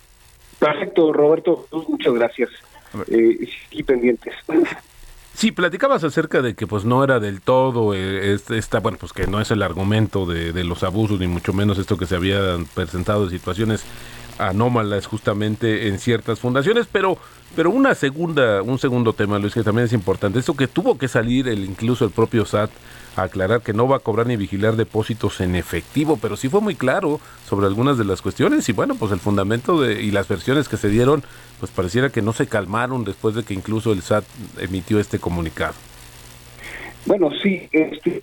Perfecto, 0.59 1.13
Roberto, 1.13 1.67
muchas 1.89 2.13
gracias. 2.15 2.51
Eh, 3.09 3.49
y 3.71 3.83
pendientes. 3.85 4.35
Sí, 5.35 5.51
platicabas 5.51 6.05
acerca 6.05 6.43
de 6.43 6.55
que 6.55 6.67
pues 6.67 6.85
no 6.85 7.03
era 7.03 7.19
del 7.19 7.41
todo 7.41 7.95
eh, 7.95 8.35
este- 8.35 8.59
esta, 8.59 8.81
bueno, 8.81 8.99
pues 9.01 9.15
que 9.15 9.27
no 9.27 9.41
es 9.41 9.51
el 9.51 9.63
argumento 9.63 10.27
de, 10.27 10.53
de 10.53 10.63
los 10.63 10.83
abusos, 10.83 11.19
ni 11.19 11.27
mucho 11.27 11.55
menos 11.55 11.79
esto 11.79 11.97
que 11.97 12.05
se 12.05 12.17
habían 12.17 12.67
presentado 12.67 13.25
de 13.25 13.31
situaciones 13.31 13.83
anómalas 14.39 15.07
justamente 15.07 15.89
en 15.89 15.99
ciertas 15.99 16.41
fundaciones, 16.41 16.87
pero 16.91 17.19
pero 17.55 17.71
una 17.71 17.95
segunda, 17.95 18.63
un 18.63 18.79
segundo 18.79 19.13
tema, 19.13 19.39
Luis, 19.39 19.53
que 19.53 19.63
también 19.63 19.85
es 19.85 19.93
importante, 19.93 20.39
esto 20.39 20.55
que 20.55 20.69
tuvo 20.69 20.97
que 20.97 21.07
salir 21.07 21.49
el 21.49 21.65
incluso 21.65 22.07
el 22.07 22.11
propio 22.11 22.47
SAT 22.47 22.71
a 23.15 23.25
aclarar 23.25 23.61
que 23.61 23.75
no 23.75 23.87
va 23.87 23.97
a 23.97 24.01
cobrar 24.01 24.27
ni 24.27 24.37
vigilar 24.37 24.77
depósitos 24.77 25.41
en 25.43 25.55
efectivo, 25.55 26.19
pero 26.21 26.37
sí 26.37 26.49
fue 26.49 26.63
muy 26.63 26.75
claro 26.75 27.21
sobre 27.47 27.67
algunas 27.67 27.99
de 27.99 28.07
las 28.07 28.23
cuestiones 28.23 28.67
y 28.71 28.73
bueno, 28.73 28.95
pues 28.95 29.13
el 29.13 29.21
fundamento 29.21 29.83
de, 29.83 30.03
y 30.03 30.11
las 30.13 30.29
versiones 30.29 30.67
que 30.67 30.79
se 30.79 30.89
dieron, 30.89 31.23
pues 31.61 31.71
pareciera 31.71 32.09
que 32.09 32.23
no 32.23 32.33
se 32.33 32.47
calmaron 32.47 33.05
después 33.05 33.35
de 33.35 33.43
que 33.43 33.53
incluso 33.53 33.93
el 33.93 34.01
SAT 34.01 34.25
emitió 34.59 34.99
este 34.99 35.19
comunicado. 35.19 35.75
Bueno, 37.05 37.31
sí, 37.43 37.69
este, 37.73 38.21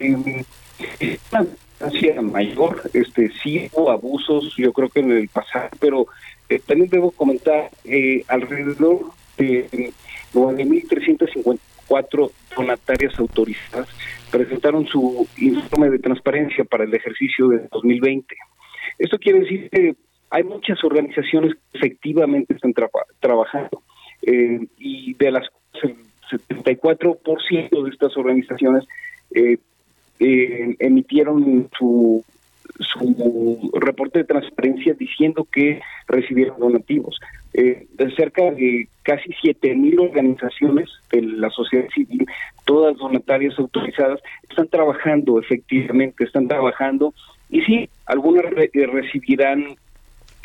distancia 1.80 2.22
mayor, 2.22 2.82
este, 2.94 3.32
sí 3.42 3.70
hubo 3.74 3.90
abusos, 3.92 4.54
yo 4.58 4.74
creo 4.74 4.90
que 4.90 5.00
en 5.00 5.12
el 5.12 5.30
pasado, 5.30 5.70
pero 5.80 6.08
eh, 6.50 6.60
también 6.66 6.90
debo 6.90 7.12
comentar, 7.12 7.70
eh, 7.86 8.24
alrededor 8.28 9.00
de 9.38 9.94
9.354 10.34 12.32
donatarias 12.56 13.18
autorizadas 13.20 13.88
presentaron 14.32 14.86
su 14.88 15.28
informe 15.38 15.90
de 15.90 16.00
transparencia 16.00 16.64
para 16.66 16.84
el 16.84 16.94
ejercicio 16.94 17.48
de 17.50 17.68
2020. 17.72 18.36
Esto 18.98 19.18
quiere 19.18 19.40
decir 19.42 19.70
que 19.70 19.96
hay 20.30 20.44
muchas 20.44 20.84
organizaciones 20.84 21.54
que 21.56 21.78
efectivamente 21.78 22.54
están 22.54 22.74
traba- 22.74 23.06
trabajando 23.20 23.82
eh, 24.22 24.60
y 24.78 25.14
de 25.16 25.32
las 25.32 25.48
el 25.82 25.96
74% 26.32 27.84
de 27.84 27.90
estas 27.90 28.16
organizaciones 28.18 28.84
eh, 29.34 29.58
eh, 30.20 30.76
emitieron 30.80 31.70
su, 31.78 32.24
su 32.80 33.72
reporte 33.80 34.20
de 34.20 34.26
transparencia 34.26 34.94
diciendo 34.94 35.48
que 35.52 35.82
recibieron 36.08 36.60
donativos. 36.60 37.20
Eh, 37.54 37.88
de 37.94 38.12
cerca 38.16 38.44
de 38.52 38.88
casi 39.02 39.30
7.000 39.44 40.00
organizaciones 40.00 40.88
de 41.12 41.24
la 41.24 41.50
sociedad 41.50 41.88
civil, 41.94 42.26
todas 42.66 42.96
donatarias 42.98 43.58
autorizadas, 43.58 44.20
están 44.48 44.68
trabajando 44.68 45.40
efectivamente, 45.40 46.24
están 46.24 46.48
trabajando 46.48 47.14
y 47.50 47.62
sí, 47.62 47.90
algunas 48.06 48.46
re- 48.46 48.70
eh, 48.72 48.86
recibirán 48.86 49.76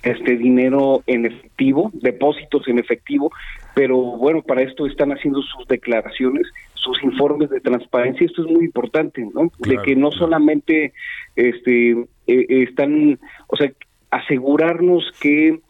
este 0.04 0.36
dinero 0.36 1.02
en 1.06 1.26
efectivo, 1.26 1.90
depósitos 1.94 2.68
en 2.68 2.78
efectivo, 2.78 3.32
pero 3.74 3.96
bueno, 3.96 4.42
para 4.42 4.62
esto 4.62 4.86
están 4.86 5.12
haciendo 5.12 5.42
sus 5.42 5.66
declaraciones, 5.66 6.46
sus 6.74 7.02
informes 7.02 7.50
de 7.50 7.60
transparencia, 7.60 8.26
esto 8.26 8.44
es 8.44 8.50
muy 8.50 8.66
importante, 8.66 9.22
¿no? 9.22 9.48
Claro. 9.48 9.80
De 9.80 9.82
que 9.82 9.96
no 9.96 10.12
solamente 10.12 10.92
este 11.34 11.92
eh, 12.26 12.46
están, 12.48 13.18
o 13.46 13.56
sea, 13.56 13.72
asegurarnos 14.10 15.10
que 15.20 15.60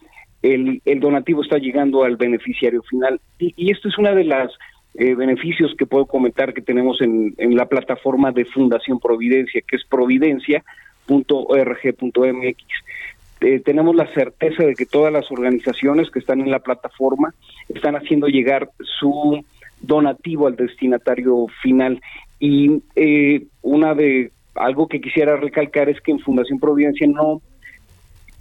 el, 0.43 0.83
el 0.85 1.01
donativo 1.01 1.43
está 1.43 1.59
llegando 1.59 2.05
al 2.05 2.17
beneficiario 2.17 2.83
final. 2.83 3.21
Y, 3.39 3.55
y 3.57 3.71
esto 3.71 3.89
es 3.89 3.97
una 3.97 4.15
de 4.15 4.25
las 4.25 4.53
eh, 4.95 5.15
beneficios 5.15 5.75
que 5.77 5.87
puedo 5.87 6.07
comentar 6.07 6.55
que 6.55 6.61
tenemos 6.61 7.01
en, 7.01 7.35
en 7.39 7.57
la 7.57 7.67
plataforma 7.67 8.31
de 8.31 8.45
Fundación 8.45 9.01
Providencia, 9.01 9.63
que 9.67 9.77
es 9.77 9.85
providencia.org.mx. 9.87 12.65
Eh, 13.45 13.61
tenemos 13.61 13.95
la 13.95 14.07
certeza 14.15 14.65
de 14.65 14.75
que 14.75 14.87
todas 14.87 15.13
las 15.13 15.31
organizaciones 15.31 16.11
que 16.11 16.19
están 16.19 16.41
en 16.41 16.51
la 16.51 16.61
plataforma 16.61 17.35
están 17.69 17.95
haciendo 17.95 18.27
llegar 18.27 18.71
su 18.99 19.45
donativo 19.83 20.47
al 20.47 20.57
destinatario 20.57 21.47
final. 21.63 22.01
Y 22.41 22.83
eh, 22.97 23.45
una 23.61 23.95
de 23.95 24.33
algo 24.55 24.89
que 24.89 25.03
quisiera 25.03 25.37
recalcar 25.37 25.91
es 25.91 26.01
que 26.01 26.13
en 26.13 26.21
Fundación 26.21 26.59
Providencia 26.59 27.07
no 27.07 27.43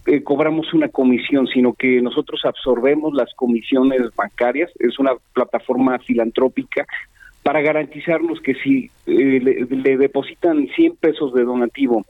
eh, 0.05 0.23
cobramos 0.23 0.73
una 0.73 0.87
comisión, 0.87 1.47
sino 1.47 1.73
que 1.73 2.01
nosotros 2.01 2.39
absorbemos 2.45 3.13
las 3.13 3.33
comisiones 3.33 4.01
bancarias. 4.15 4.71
Es 4.79 4.99
una 4.99 5.11
plataforma 5.33 5.99
filantrópica 5.99 6.85
para 7.43 7.61
garantizarnos 7.61 8.39
que 8.39 8.53
si 8.55 8.89
eh, 9.05 9.41
le, 9.41 9.65
le 9.65 9.97
depositan 9.97 10.65
100 10.73 10.95
pesos 10.95 11.33
de 11.33 11.43
donativo 11.43 12.05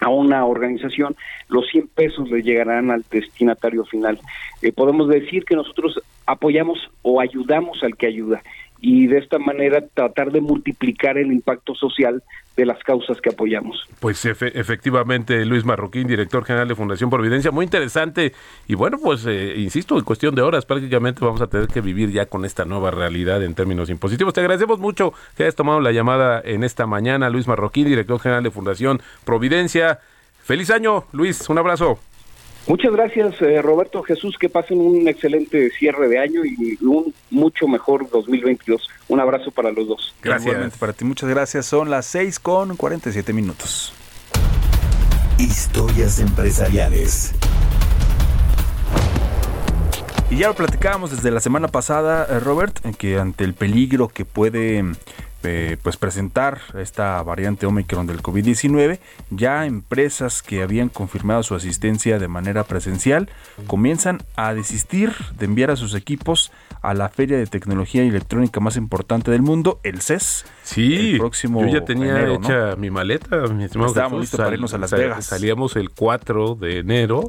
a 0.00 0.08
una 0.08 0.44
organización, 0.44 1.16
los 1.48 1.66
100 1.68 1.88
pesos 1.88 2.30
le 2.30 2.42
llegarán 2.42 2.90
al 2.90 3.04
destinatario 3.10 3.84
final. 3.84 4.18
Eh, 4.62 4.72
podemos 4.72 5.08
decir 5.08 5.44
que 5.44 5.56
nosotros 5.56 6.00
apoyamos 6.26 6.78
o 7.02 7.20
ayudamos 7.20 7.82
al 7.82 7.96
que 7.96 8.06
ayuda 8.06 8.42
y 8.80 9.06
de 9.08 9.18
esta 9.18 9.38
manera 9.38 9.82
tratar 9.92 10.30
de 10.30 10.40
multiplicar 10.40 11.18
el 11.18 11.32
impacto 11.32 11.74
social 11.74 12.22
de 12.56 12.66
las 12.66 12.82
causas 12.82 13.20
que 13.20 13.30
apoyamos. 13.30 13.84
Pues 14.00 14.24
efe- 14.24 14.50
efectivamente, 14.54 15.44
Luis 15.44 15.64
Marroquín, 15.64 16.08
director 16.08 16.44
general 16.44 16.66
de 16.68 16.74
Fundación 16.74 17.08
Providencia, 17.08 17.50
muy 17.52 17.64
interesante. 17.64 18.32
Y 18.66 18.74
bueno, 18.74 18.98
pues 19.00 19.24
eh, 19.26 19.54
insisto, 19.58 19.96
en 19.96 20.04
cuestión 20.04 20.34
de 20.34 20.42
horas 20.42 20.66
prácticamente 20.66 21.24
vamos 21.24 21.40
a 21.40 21.46
tener 21.46 21.68
que 21.68 21.80
vivir 21.80 22.10
ya 22.10 22.26
con 22.26 22.44
esta 22.44 22.64
nueva 22.64 22.90
realidad 22.90 23.42
en 23.44 23.54
términos 23.54 23.90
impositivos. 23.90 24.34
Te 24.34 24.40
agradecemos 24.40 24.80
mucho 24.80 25.12
que 25.36 25.44
hayas 25.44 25.54
tomado 25.54 25.80
la 25.80 25.92
llamada 25.92 26.40
en 26.44 26.64
esta 26.64 26.86
mañana, 26.86 27.30
Luis 27.30 27.46
Marroquín, 27.46 27.86
director 27.86 28.18
general 28.18 28.42
de 28.42 28.50
Fundación 28.50 29.00
Providencia. 29.24 30.00
Feliz 30.42 30.70
año, 30.70 31.04
Luis, 31.12 31.48
un 31.48 31.58
abrazo. 31.58 32.00
Muchas 32.68 32.92
gracias, 32.92 33.40
eh, 33.40 33.62
Roberto 33.62 34.02
Jesús, 34.02 34.36
que 34.38 34.50
pasen 34.50 34.78
un 34.78 35.08
excelente 35.08 35.70
cierre 35.70 36.06
de 36.06 36.18
año 36.18 36.44
y 36.44 36.76
un 36.84 37.14
mucho 37.30 37.66
mejor 37.66 38.10
2022. 38.10 38.86
Un 39.08 39.20
abrazo 39.20 39.50
para 39.50 39.72
los 39.72 39.88
dos. 39.88 40.14
Igualmente 40.22 40.76
para 40.78 40.92
ti, 40.92 41.06
muchas 41.06 41.30
gracias. 41.30 41.64
Son 41.64 41.88
las 41.88 42.04
6 42.04 42.38
con 42.38 42.76
47 42.76 43.32
minutos. 43.32 43.94
Historias 45.38 46.18
empresariales. 46.18 47.34
Y 50.30 50.36
ya 50.36 50.48
lo 50.48 50.54
platicábamos 50.54 51.10
desde 51.10 51.30
la 51.30 51.40
semana 51.40 51.68
pasada, 51.68 52.26
eh, 52.28 52.38
Robert, 52.38 52.84
en 52.84 52.92
que 52.92 53.18
ante 53.18 53.44
el 53.44 53.54
peligro 53.54 54.08
que 54.08 54.26
puede 54.26 54.84
eh, 55.44 55.76
pues 55.82 55.96
presentar 55.96 56.60
esta 56.76 57.22
variante 57.22 57.66
Omicron 57.66 58.06
del 58.06 58.22
COVID-19, 58.22 58.98
ya 59.30 59.66
empresas 59.66 60.42
que 60.42 60.62
habían 60.62 60.88
confirmado 60.88 61.42
su 61.42 61.54
asistencia 61.54 62.18
de 62.18 62.28
manera 62.28 62.64
presencial 62.64 63.28
comienzan 63.66 64.22
a 64.36 64.52
desistir 64.54 65.12
de 65.38 65.44
enviar 65.44 65.70
a 65.70 65.76
sus 65.76 65.94
equipos 65.94 66.50
a 66.82 66.94
la 66.94 67.08
feria 67.08 67.38
de 67.38 67.46
tecnología 67.46 68.02
electrónica 68.02 68.60
más 68.60 68.76
importante 68.76 69.30
del 69.30 69.42
mundo, 69.42 69.80
el 69.82 70.00
CES. 70.00 70.44
Sí, 70.62 71.12
el 71.12 71.18
próximo 71.18 71.64
yo 71.64 71.68
ya 71.68 71.84
tenía 71.84 72.10
enero, 72.10 72.38
¿no? 72.38 72.48
hecha 72.48 72.76
mi 72.76 72.90
maleta, 72.90 73.42
mi 73.48 73.64
estimado 73.64 73.90
Estábamos 73.90 74.20
listos 74.20 74.38
para 74.40 74.54
irnos 74.54 74.74
a 74.74 74.78
Las 74.78 74.90
Vegas. 74.90 75.24
Salíamos 75.24 75.76
el 75.76 75.90
4 75.90 76.56
de 76.56 76.78
enero 76.78 77.28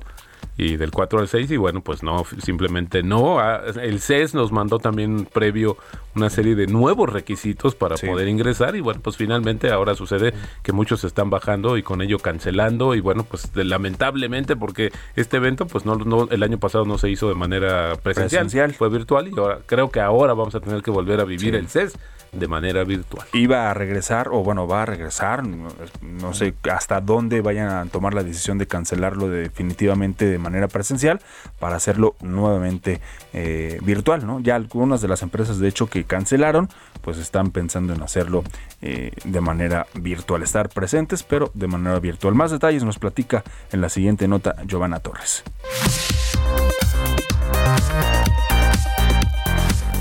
y 0.61 0.75
del 0.75 0.91
4 0.91 1.19
al 1.19 1.27
6 1.29 1.49
y 1.51 1.57
bueno, 1.57 1.79
pues 1.81 2.03
no, 2.03 2.23
simplemente 2.43 3.01
no. 3.01 3.39
Ah, 3.39 3.61
El 3.81 4.01
CES 4.01 4.33
nos 4.33 4.51
mandó 4.51 4.77
también 4.77 5.25
previo 5.25 5.77
una 6.15 6.29
serie 6.29 6.53
de 6.55 6.67
nuevos 6.67 7.09
requisitos 7.11 7.75
para 7.75 7.95
Sí. 7.95 8.07
poder 8.07 8.27
ingresar 8.27 8.75
y 8.75 8.81
bueno, 8.81 8.99
pues 9.01 9.15
finalmente 9.15 9.71
ahora 9.71 9.95
sucede 9.95 10.33
que 10.61 10.73
muchos 10.73 11.05
están 11.05 11.29
bajando 11.29 11.77
y 11.77 11.83
con 11.83 12.01
ello 12.01 12.19
cancelando 12.19 12.93
y 12.93 12.99
bueno, 12.99 13.23
pues 13.23 13.49
lamentablemente 13.55 14.57
porque 14.57 14.91
este 15.15 15.37
evento 15.37 15.65
pues 15.65 15.85
no, 15.85 15.95
no 15.95 16.27
el 16.29 16.43
año 16.43 16.57
pasado 16.59 16.83
no 16.83 16.97
se 16.97 17.09
hizo 17.09 17.29
de 17.29 17.35
manera 17.35 17.95
presencial, 18.03 18.41
Presencial. 18.43 18.73
fue 18.73 18.89
virtual 18.89 19.29
y 19.29 19.39
ahora 19.39 19.59
creo 19.65 19.89
que 19.89 20.01
ahora 20.01 20.33
vamos 20.33 20.55
a 20.55 20.59
tener 20.59 20.81
que 20.83 20.91
volver 20.91 21.21
a 21.21 21.23
vivir 21.23 21.53
Sí. 21.53 21.57
el 21.57 21.69
CES 21.69 21.97
de 22.33 22.47
manera 22.47 22.83
virtual. 22.83 23.25
iba 23.33 23.71
a 23.71 23.73
regresar, 23.73 24.27
o 24.31 24.43
bueno, 24.43 24.67
va 24.67 24.83
a 24.83 24.85
regresar, 24.85 25.47
no, 25.47 25.69
no 26.01 26.33
sé 26.35 26.53
hasta 26.71 27.01
dónde 27.01 27.41
vayan 27.41 27.69
a 27.69 27.85
tomar 27.87 28.13
la 28.13 28.21
decisión 28.23 28.59
de 28.59 28.67
cancelarlo 28.67 29.29
definitivamente 29.29 30.25
de 30.25 30.37
manera 30.37 30.48
presencial 30.67 31.21
para 31.59 31.75
hacerlo 31.75 32.15
nuevamente 32.21 33.01
eh, 33.33 33.79
virtual, 33.83 34.25
¿no? 34.25 34.39
Ya 34.39 34.55
algunas 34.55 35.01
de 35.01 35.07
las 35.07 35.21
empresas, 35.21 35.59
de 35.59 35.67
hecho, 35.67 35.87
que 35.87 36.03
cancelaron, 36.03 36.69
pues 37.01 37.17
están 37.17 37.51
pensando 37.51 37.93
en 37.93 38.01
hacerlo 38.01 38.43
eh, 38.81 39.11
de 39.23 39.41
manera 39.41 39.87
virtual, 39.95 40.43
estar 40.43 40.69
presentes, 40.69 41.23
pero 41.23 41.51
de 41.53 41.67
manera 41.67 41.99
virtual. 41.99 42.35
Más 42.35 42.51
detalles 42.51 42.83
nos 42.83 42.99
platica 42.99 43.43
en 43.71 43.81
la 43.81 43.89
siguiente 43.89 44.27
nota 44.27 44.55
Giovanna 44.65 44.99
Torres. 44.99 45.43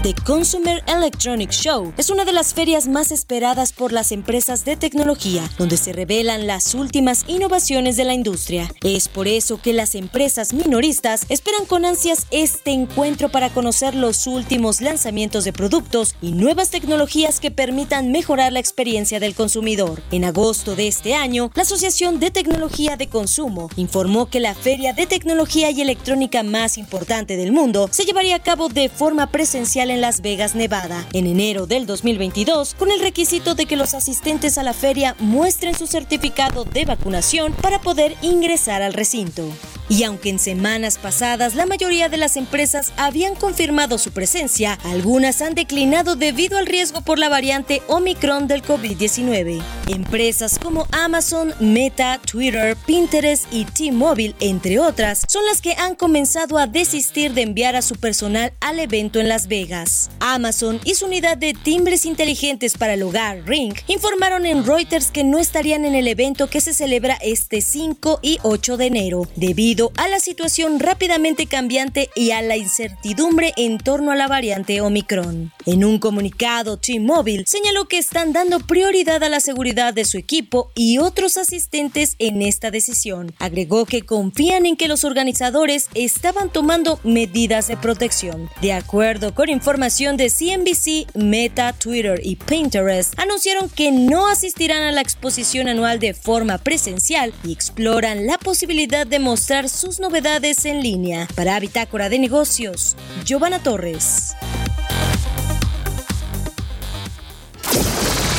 The 0.01 0.15
Consumer 0.25 0.81
Electronics 0.87 1.57
Show 1.57 1.93
es 1.97 2.09
una 2.09 2.25
de 2.25 2.33
las 2.33 2.55
ferias 2.55 2.87
más 2.87 3.11
esperadas 3.11 3.73
por 3.73 3.93
las 3.93 4.13
empresas 4.13 4.65
de 4.65 4.77
tecnología, 4.77 5.51
donde 5.59 5.77
se 5.77 5.93
revelan 5.93 6.47
las 6.47 6.73
últimas 6.77 7.25
innovaciones 7.27 7.97
de 7.97 8.05
la 8.05 8.15
industria. 8.15 8.73
Es 8.85 9.09
por 9.09 9.27
eso 9.27 9.61
que 9.61 9.73
las 9.73 9.97
empresas 9.97 10.53
minoristas 10.53 11.27
esperan 11.31 11.67
con 11.67 11.85
ansias 11.85 12.29
este 12.31 12.71
encuentro 12.71 13.29
para 13.29 13.51
conocer 13.51 13.97
los 13.97 14.29
últimos 14.29 14.81
lanzamientos 14.81 15.45
de 15.45 15.53
productos 15.53 16.15
y 16.23 16.31
nuevas 16.31 16.71
tecnologías 16.71 17.41
que 17.41 17.51
permitan 17.51 18.13
mejorar 18.13 18.53
la 18.53 18.61
experiencia 18.61 19.19
del 19.19 19.35
consumidor. 19.35 20.01
En 20.13 20.25
agosto 20.25 20.77
de 20.77 20.87
este 20.87 21.17
año, 21.17 21.51
la 21.57 21.63
Asociación 21.63 22.21
de 22.21 22.31
Tecnología 22.31 22.97
de 22.97 23.09
Consumo 23.09 23.69
informó 23.75 24.27
que 24.27 24.39
la 24.39 24.55
feria 24.55 24.93
de 24.93 25.07
tecnología 25.07 25.73
y 25.73 25.81
electrónica 25.81 26.45
más 26.45 26.79
importante 26.79 27.37
del 27.37 27.51
mundo 27.51 27.89
se 27.91 28.05
llevaría 28.05 28.37
a 28.37 28.43
cabo 28.43 28.69
de 28.69 28.89
forma 28.89 29.33
presencial 29.33 29.88
en 29.91 30.01
Las 30.01 30.21
Vegas, 30.21 30.55
Nevada, 30.55 31.07
en 31.13 31.27
enero 31.27 31.67
del 31.67 31.87
2022, 31.87 32.75
con 32.75 32.91
el 32.91 33.01
requisito 33.01 33.55
de 33.55 33.67
que 33.67 33.77
los 33.77 33.95
asistentes 33.95 34.59
a 34.59 34.63
la 34.63 34.73
feria 34.73 35.17
muestren 35.19 35.75
su 35.75 35.87
certificado 35.87 36.65
de 36.65 36.85
vacunación 36.85 37.53
para 37.53 37.81
poder 37.81 38.17
ingresar 38.23 38.83
al 38.83 38.95
recinto. 38.95 39.49
Y 39.91 40.03
aunque 40.05 40.29
en 40.29 40.39
semanas 40.39 40.99
pasadas 40.99 41.55
la 41.55 41.65
mayoría 41.65 42.09
de 42.09 42.19
las 42.19 42.37
empresas 42.37 42.93
habían 42.97 43.35
confirmado 43.35 43.97
su 43.97 44.11
presencia, 44.13 44.79
algunas 44.85 45.41
han 45.41 45.55
declinado 45.55 46.15
debido 46.15 46.59
al 46.59 46.67
riesgo 46.67 47.01
por 47.01 47.19
la 47.19 47.31
variante 47.31 47.83
Omicron 47.89 48.49
del 48.49 48.63
COVID-19. 48.63 49.63
Empresas 49.89 50.59
como 50.59 50.87
Amazon, 50.93 51.55
Meta, 51.59 52.21
Twitter, 52.31 52.77
Pinterest 52.87 53.47
y 53.51 53.65
T-Mobile, 53.65 54.35
entre 54.41 54.79
otras, 54.79 55.25
son 55.27 55.45
las 55.47 55.63
que 55.63 55.73
han 55.75 55.95
comenzado 55.95 56.59
a 56.59 56.67
desistir 56.67 57.33
de 57.33 57.43
enviar 57.43 57.75
a 57.75 57.83
su 57.83 57.97
personal 57.97 58.53
al 58.61 58.79
evento 58.81 59.21
en 59.21 59.29
Las 59.29 59.49
Vegas. 59.49 59.78
Amazon 60.21 60.81
y 60.85 60.95
su 60.95 61.07
unidad 61.07 61.37
de 61.37 61.55
timbres 61.55 62.05
inteligentes 62.05 62.77
para 62.77 62.95
el 62.95 63.03
hogar, 63.03 63.43
Ring, 63.47 63.75
informaron 63.87 64.47
en 64.47 64.65
Reuters 64.65 65.11
que 65.11 65.25
no 65.25 65.39
estarían 65.39 65.85
en 65.85 65.95
el 65.95 66.09
evento 66.09 66.49
que 66.49 66.61
se 66.61 66.75
celebra 66.75 67.19
este 67.23 67.61
5 67.61 68.21
y 68.23 68.39
8 68.43 68.77
de 68.77 68.87
enero, 68.87 69.29
debido 69.37 69.93
a 69.97 70.09
la 70.09 70.21
situación 70.21 70.81
rápidamente 70.81 71.47
cambiante 71.47 72.11
y 72.15 72.31
a 72.33 72.43
la 72.43 72.57
incertidumbre 72.57 73.53
en 73.57 73.79
torno 73.79 74.11
a 74.11 74.17
la 74.17 74.29
variante 74.29 74.81
Omicron. 74.81 75.53
En 75.67 75.85
un 75.85 75.99
comunicado, 75.99 76.77
T-Mobile 76.77 77.45
señaló 77.47 77.87
que 77.87 77.99
están 77.99 78.33
dando 78.33 78.61
prioridad 78.61 79.23
a 79.23 79.29
la 79.29 79.41
seguridad 79.41 79.95
de 79.95 80.05
su 80.05 80.19
equipo 80.19 80.71
y 80.75 80.99
otros 80.99 81.37
asistentes 81.37 82.17
en 82.19 82.43
esta 82.43 82.71
decisión. 82.71 83.35
Agregó 83.39 83.87
que 83.87 84.03
confían 84.03 84.67
en 84.67 84.77
que 84.77 84.89
los 84.89 85.05
organizadores 85.05 85.89
estaban 85.95 86.51
tomando 86.51 86.99
medidas 87.05 87.69
de 87.69 87.77
protección. 87.77 88.49
De 88.61 88.73
acuerdo 88.73 89.35
con 89.35 89.49
información 89.69 90.17
de 90.17 90.31
CNBC, 90.31 91.15
Meta, 91.15 91.75
Twitter 91.75 92.19
y 92.23 92.37
Pinterest, 92.37 93.13
anunciaron 93.19 93.69
que 93.69 93.93
no 93.93 94.27
asistirán 94.27 94.83
a 94.83 94.93
la 94.93 95.03
exposición 95.03 95.69
anual 95.69 95.99
de 95.99 96.15
forma 96.15 96.57
presencial 96.57 97.35
y 97.45 97.53
exploran 97.53 98.27
la 98.27 98.39
posibilidad 98.39 99.07
de 99.07 99.19
mostrar 99.19 99.69
sus 99.69 100.01
novedades 100.01 100.65
en 100.65 100.83
línea. 100.83 101.29
Para 101.35 101.61
Bitácora 101.61 102.09
de 102.09 102.19
Negocios, 102.19 102.97
Giovanna 103.27 103.63
Torres. 103.63 104.35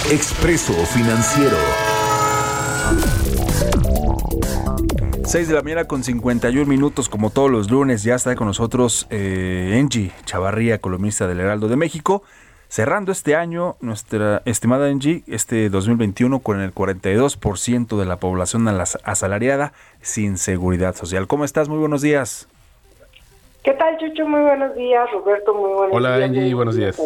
Expreso 0.09 0.73
Financiero. 0.88 1.59
6 5.30 5.47
de 5.47 5.53
la 5.53 5.61
mañana 5.61 5.86
con 5.86 6.03
51 6.03 6.65
minutos, 6.65 7.07
como 7.07 7.30
todos 7.30 7.51
los 7.51 7.69
lunes, 7.69 8.03
ya 8.03 8.15
está 8.15 8.36
con 8.36 8.47
nosotros 8.47 9.05
eh, 9.11 9.77
Angie 9.80 10.11
Chavarría, 10.25 10.80
columnista 10.80 11.27
del 11.27 11.39
Heraldo 11.39 11.67
de 11.67 11.75
México. 11.75 12.23
Cerrando 12.67 13.11
este 13.11 13.36
año, 13.36 13.75
nuestra 13.80 14.41
estimada 14.45 14.88
Angie, 14.88 15.23
este 15.27 15.69
2021 15.69 16.39
con 16.39 16.59
el 16.61 16.73
42% 16.73 17.97
de 17.99 18.05
la 18.05 18.17
población 18.17 18.67
a 18.67 18.73
las- 18.73 18.97
asalariada 19.03 19.73
sin 20.01 20.38
seguridad 20.38 20.95
social. 20.95 21.27
¿Cómo 21.27 21.45
estás? 21.45 21.69
Muy 21.69 21.77
buenos 21.80 22.01
días. 22.01 22.47
¿Qué 23.63 23.73
tal, 23.73 23.97
Chucho? 23.99 24.27
Muy 24.27 24.41
buenos 24.41 24.75
días, 24.75 25.09
Roberto, 25.11 25.53
muy 25.53 25.73
buenos 25.73 25.95
Hola, 25.95 26.17
días. 26.17 26.30
Angie, 26.30 26.41
muy 26.41 26.53
buenos 26.55 26.75
días. 26.75 26.99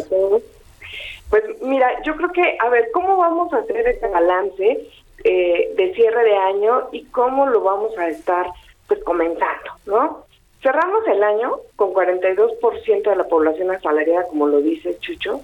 Pues 1.30 1.42
mira, 1.62 1.88
yo 2.06 2.16
creo 2.16 2.30
que, 2.32 2.56
a 2.64 2.68
ver, 2.70 2.88
¿cómo 2.94 3.16
vamos 3.18 3.52
a 3.52 3.58
hacer 3.58 3.86
este 3.88 4.06
balance 4.08 4.86
eh, 5.24 5.72
de 5.76 5.94
cierre 5.94 6.24
de 6.24 6.36
año 6.36 6.88
y 6.92 7.04
cómo 7.06 7.46
lo 7.46 7.62
vamos 7.62 7.96
a 7.98 8.08
estar 8.08 8.46
pues 8.86 9.02
comenzando, 9.02 9.70
¿no? 9.86 10.24
Cerramos 10.62 11.06
el 11.08 11.22
año 11.22 11.56
con 11.76 11.92
42% 11.92 13.02
de 13.02 13.16
la 13.16 13.24
población 13.24 13.70
asalariada, 13.70 14.26
como 14.28 14.46
lo 14.46 14.60
dice 14.60 14.98
Chucho, 14.98 15.42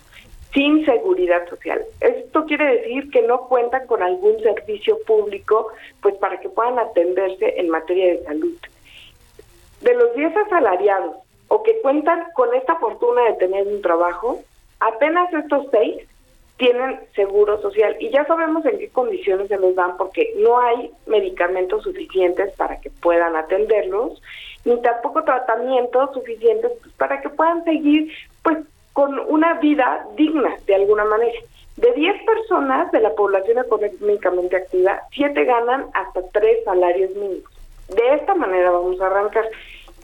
sin 0.52 0.84
seguridad 0.84 1.48
social. 1.48 1.82
Esto 2.00 2.44
quiere 2.46 2.76
decir 2.76 3.10
que 3.10 3.22
no 3.22 3.48
cuentan 3.48 3.86
con 3.86 4.02
algún 4.02 4.40
servicio 4.40 4.98
público 5.06 5.68
pues 6.00 6.14
para 6.16 6.40
que 6.40 6.48
puedan 6.48 6.78
atenderse 6.78 7.60
en 7.60 7.68
materia 7.68 8.14
de 8.14 8.24
salud 8.24 8.56
de 9.80 9.94
los 9.94 10.14
10 10.14 10.36
asalariados 10.36 11.16
o 11.48 11.62
que 11.62 11.80
cuentan 11.80 12.24
con 12.34 12.54
esta 12.54 12.76
fortuna 12.76 13.24
de 13.24 13.32
tener 13.34 13.66
un 13.66 13.82
trabajo, 13.82 14.40
apenas 14.78 15.32
estos 15.32 15.66
seis 15.70 16.06
tienen 16.60 17.00
seguro 17.16 17.58
social 17.62 17.96
y 18.00 18.10
ya 18.10 18.26
sabemos 18.26 18.66
en 18.66 18.78
qué 18.78 18.90
condiciones 18.90 19.48
se 19.48 19.58
les 19.58 19.74
dan 19.74 19.96
porque 19.96 20.34
no 20.36 20.60
hay 20.60 20.90
medicamentos 21.06 21.82
suficientes 21.82 22.54
para 22.58 22.78
que 22.82 22.90
puedan 22.90 23.34
atenderlos 23.34 24.20
ni 24.66 24.78
tampoco 24.82 25.24
tratamientos 25.24 26.12
suficientes 26.12 26.70
pues, 26.82 26.94
para 26.96 27.22
que 27.22 27.30
puedan 27.30 27.64
seguir 27.64 28.12
pues 28.42 28.58
con 28.92 29.18
una 29.20 29.54
vida 29.54 30.06
digna 30.16 30.54
de 30.66 30.74
alguna 30.74 31.06
manera. 31.06 31.40
De 31.78 31.92
10 31.92 32.24
personas 32.24 32.92
de 32.92 33.00
la 33.00 33.14
población 33.14 33.56
económicamente 33.64 34.56
activa, 34.56 35.00
7 35.12 35.42
ganan 35.46 35.86
hasta 35.94 36.20
3 36.30 36.64
salarios 36.64 37.10
mínimos. 37.12 37.50
De 37.88 38.16
esta 38.16 38.34
manera 38.34 38.70
vamos 38.70 39.00
a 39.00 39.06
arrancar. 39.06 39.48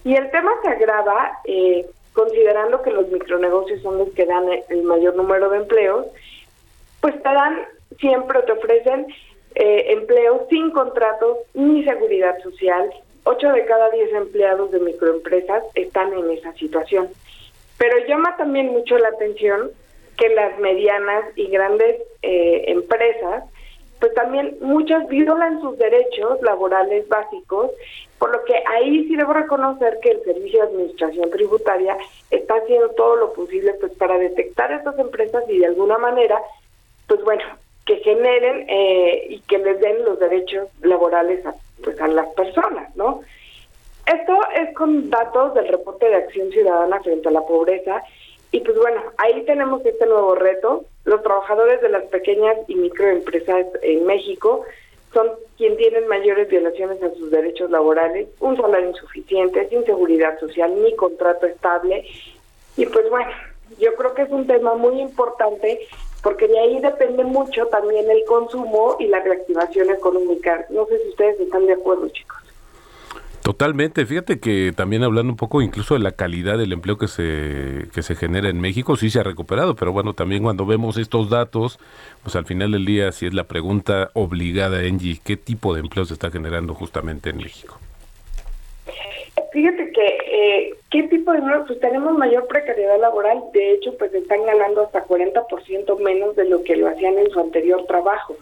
Y 0.05 0.15
el 0.15 0.31
tema 0.31 0.53
se 0.63 0.71
agrava 0.71 1.39
eh, 1.45 1.85
considerando 2.15 2.81
que 2.81 2.93
los 2.93 3.09
micronegocios 3.09 3.83
son 3.83 3.99
los 3.99 4.09
que 4.15 4.25
dan 4.25 4.47
el 4.71 4.83
mayor 4.85 5.17
número 5.17 5.51
de 5.51 5.59
empleos, 5.59 6.07
pues 7.07 7.23
te 7.23 7.33
dan 7.33 7.57
siempre, 8.01 8.43
te 8.43 8.51
ofrecen 8.51 9.07
eh, 9.55 9.93
empleos 9.93 10.41
sin 10.51 10.73
contratos 10.73 11.39
ni 11.55 11.85
seguridad 11.85 12.37
social. 12.43 12.91
8 13.23 13.53
de 13.53 13.65
cada 13.65 13.91
10 13.91 14.13
empleados 14.13 14.73
de 14.73 14.81
microempresas 14.81 15.63
están 15.77 16.13
en 16.15 16.29
esa 16.33 16.53
situación. 16.55 17.09
Pero 17.79 17.97
llama 18.09 18.37
también 18.37 18.73
mucho 18.73 18.99
la 18.99 19.11
atención 19.11 19.71
que 20.17 20.31
las 20.31 20.59
medianas 20.59 21.27
y 21.37 21.47
grandes 21.47 22.03
eh, 22.23 22.65
empresas, 22.67 23.45
pues 24.01 24.13
también 24.15 24.57
muchas 24.61 25.07
violan 25.07 25.61
sus 25.61 25.79
derechos 25.79 26.43
laborales 26.43 27.09
básicos, 27.09 27.71
por 28.19 28.33
lo 28.33 28.43
que 28.43 28.55
ahí 28.67 29.07
sí 29.07 29.15
debo 29.15 29.33
reconocer 29.33 30.01
que 30.03 30.11
el 30.11 30.25
Servicio 30.25 30.63
de 30.63 30.69
Administración 30.71 31.31
Tributaria 31.31 31.97
está 32.33 32.55
haciendo 32.55 32.89
todo 32.91 33.15
lo 33.15 33.33
posible 33.33 33.75
pues 33.75 33.93
para 33.93 34.19
detectar 34.19 34.73
estas 34.73 34.99
empresas 34.99 35.45
y 35.49 35.59
de 35.59 35.67
alguna 35.67 35.99
manera, 35.99 36.43
pues 37.07 37.23
bueno, 37.25 37.43
que 37.85 37.97
generen 37.99 38.67
eh, 38.69 39.27
y 39.31 39.41
que 39.41 39.59
les 39.59 39.81
den 39.81 40.05
los 40.05 40.19
derechos 40.19 40.69
laborales 40.83 41.45
a, 41.47 41.55
pues 41.83 42.01
a 42.01 42.09
las 42.09 42.29
personas, 42.35 42.95
¿no? 42.97 43.21
Esto 44.07 44.39
es 44.55 44.75
con 44.75 45.11
datos 45.11 45.55
del 45.55 45.69
reporte 45.69 46.07
de 46.09 46.17
acción 46.17 46.51
ciudadana 46.51 47.01
frente 47.01 47.29
a 47.29 47.33
la 47.33 47.41
pobreza 47.41 48.03
y 48.53 48.61
pues 48.61 48.77
bueno, 48.79 49.03
ahí 49.19 49.43
tenemos 49.43 49.85
este 49.85 50.07
nuevo 50.07 50.35
reto. 50.35 50.85
Los 51.05 51.23
trabajadores 51.23 51.81
de 51.81 51.89
las 51.89 52.05
pequeñas 52.05 52.57
y 52.69 52.77
microempresas 52.77 53.67
en 53.83 54.07
México 54.07 54.65
son 55.13 55.31
quien 55.57 55.77
tienen 55.77 56.07
mayores 56.09 56.49
violaciones 56.49 57.03
a 57.03 57.13
sus 57.15 57.31
derechos 57.31 57.71
laborales, 57.71 58.29
un 58.41 58.57
salario 58.57 58.91
insuficiente, 58.91 59.69
sin 59.69 59.85
seguridad 59.85 60.39
social 60.39 60.73
ni 60.83 60.95
contrato 60.95 61.47
estable. 61.47 62.05
Y 62.77 62.87
pues 62.87 63.09
bueno, 63.11 63.31
yo 63.79 63.95
creo 63.95 64.15
que 64.15 64.23
es 64.23 64.31
un 64.31 64.47
tema 64.47 64.75
muy 64.75 65.01
importante 65.01 65.81
porque 66.27 66.49
de 66.49 66.59
ahí 66.59 66.81
depende 66.81 67.23
mucho 67.23 67.67
también 67.67 68.11
el 68.11 68.25
consumo 68.25 68.97
y 68.99 69.07
la 69.07 69.21
reactivación 69.21 69.91
económica. 69.91 70.67
No 70.71 70.85
sé 70.87 70.99
si 70.99 71.11
ustedes 71.11 71.39
están 71.39 71.65
de 71.69 71.75
acuerdo, 71.75 72.09
chicos. 72.09 72.39
Totalmente, 73.43 74.05
fíjate 74.07 74.41
que 74.41 74.73
también 74.75 75.05
hablando 75.05 75.31
un 75.31 75.37
poco 75.37 75.63
incluso 75.63 75.95
de 75.95 76.01
la 76.01 76.11
calidad 76.11 76.59
del 76.59 76.73
empleo 76.73 76.99
que 76.99 77.07
se, 77.07 77.87
que 77.95 78.03
se 78.03 78.17
genera 78.17 78.49
en 78.49 78.61
México, 78.61 78.97
sí 78.97 79.09
se 79.09 79.21
ha 79.21 79.23
recuperado, 79.23 79.77
pero 79.77 79.93
bueno, 79.93 80.15
también 80.15 80.43
cuando 80.43 80.67
vemos 80.67 80.97
estos 80.97 81.31
datos, 81.31 81.79
pues 82.25 82.35
al 82.35 82.45
final 82.45 82.73
del 82.73 82.85
día 82.85 83.13
sí 83.13 83.27
es 83.27 83.33
la 83.33 83.45
pregunta 83.45 84.11
obligada, 84.15 84.81
Angie, 84.81 85.21
¿qué 85.25 85.37
tipo 85.37 85.75
de 85.75 85.81
empleo 85.83 86.07
se 86.07 86.15
está 86.15 86.33
generando 86.33 86.75
justamente 86.75 87.31
en 87.31 87.37
México? 87.37 87.79
Fíjate 89.53 89.93
que, 89.93 90.07
eh, 90.07 90.75
¿qué 90.97 91.09
tipo 91.09 91.33
de 91.33 91.39
empleo? 91.39 91.65
Pues 91.67 91.79
tenemos 91.81 92.17
mayor 92.17 92.47
precariedad 92.47 92.99
laboral, 92.99 93.43
de 93.53 93.73
hecho, 93.73 93.97
pues 93.99 94.15
están 94.15 94.45
ganando 94.47 94.83
hasta 94.83 95.05
40% 95.05 95.99
menos 96.01 96.35
de 96.37 96.47
lo 96.47 96.63
que 96.63 96.77
lo 96.77 96.89
hacían 96.89 97.19
en 97.19 97.31
su 97.31 97.39
anterior 97.39 97.85
trabajo. 97.87 98.37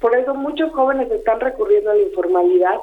Por 0.00 0.14
eso 0.14 0.34
muchos 0.34 0.72
jóvenes 0.72 1.10
están 1.10 1.40
recurriendo 1.40 1.90
a 1.90 1.94
la 1.94 2.02
informalidad 2.02 2.76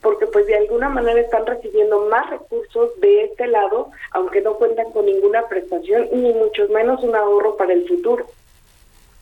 porque 0.00 0.26
pues 0.26 0.46
de 0.46 0.56
alguna 0.56 0.88
manera 0.88 1.20
están 1.20 1.44
recibiendo 1.46 2.06
más 2.06 2.30
recursos 2.30 2.98
de 3.00 3.24
este 3.24 3.48
lado, 3.48 3.90
aunque 4.12 4.40
no 4.40 4.54
cuentan 4.54 4.90
con 4.92 5.04
ninguna 5.04 5.46
prestación 5.46 6.08
ni 6.12 6.32
mucho 6.32 6.68
menos 6.68 7.02
un 7.02 7.14
ahorro 7.14 7.56
para 7.56 7.74
el 7.74 7.86
futuro. 7.86 8.24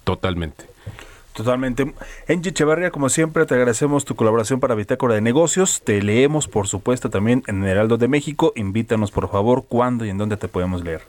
Totalmente. 0.05 0.67
Totalmente. 1.39 1.95
Angie 2.29 2.51
Echevarría, 2.51 2.91
como 2.91 3.09
siempre, 3.09 3.47
te 3.47 3.55
agradecemos 3.55 4.05
tu 4.05 4.17
colaboración 4.17 4.59
para 4.59 4.75
Bitácora 4.75 5.15
de 5.15 5.21
Negocios. 5.21 5.81
Te 5.85 6.03
leemos, 6.03 6.49
por 6.49 6.67
supuesto, 6.67 7.11
también 7.11 7.45
en 7.47 7.63
el 7.63 7.71
Heraldo 7.71 7.97
de 7.97 8.09
México. 8.09 8.53
Invítanos, 8.57 9.13
por 9.13 9.31
favor, 9.31 9.65
cuándo 9.69 10.05
y 10.05 10.11
en 10.11 10.19
dónde 10.19 10.37
te 10.37 10.49
podemos 10.49 10.83
leer. 10.83 11.03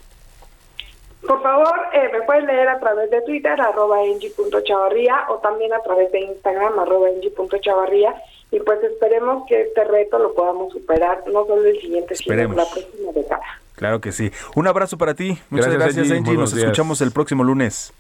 Por 1.28 1.42
favor, 1.42 1.74
eh, 1.94 2.10
me 2.14 2.22
puedes 2.28 2.44
leer 2.46 2.70
a 2.70 2.80
través 2.80 3.10
de 3.10 3.22
Twitter, 3.24 3.60
arroba 3.60 4.04
engie.chavarría, 4.04 5.26
o 5.30 5.38
también 5.40 5.74
a 5.74 5.80
través 5.82 6.12
de 6.12 6.20
Instagram, 6.20 6.78
arroba 6.78 7.10
engie.chavarría. 7.10 8.14
Y 8.52 8.60
pues 8.60 8.84
esperemos 8.84 9.46
que 9.48 9.62
este 9.64 9.84
reto 9.84 10.20
lo 10.20 10.36
podamos 10.36 10.72
superar, 10.74 11.24
no 11.26 11.46
solo 11.48 11.66
el 11.66 11.80
siguiente, 11.82 12.14
Esperemos. 12.14 12.56
sino 12.56 12.64
la 12.66 12.72
próxima 12.72 13.12
década. 13.14 13.44
Claro 13.76 14.00
que 14.00 14.12
sí. 14.12 14.32
Un 14.56 14.68
abrazo 14.68 14.98
para 15.00 15.16
ti. 15.16 15.40
Muchas 15.50 15.74
Gracias, 15.74 15.96
gracias, 15.96 15.98
Angie. 16.06 16.18
Angie. 16.18 16.22
Muy 16.22 16.36
buenos 16.36 16.52
Nos 16.52 16.56
días. 16.56 16.66
escuchamos 16.66 17.02
el 17.02 17.12
próximo 17.12 17.44
lunes. 17.44 17.92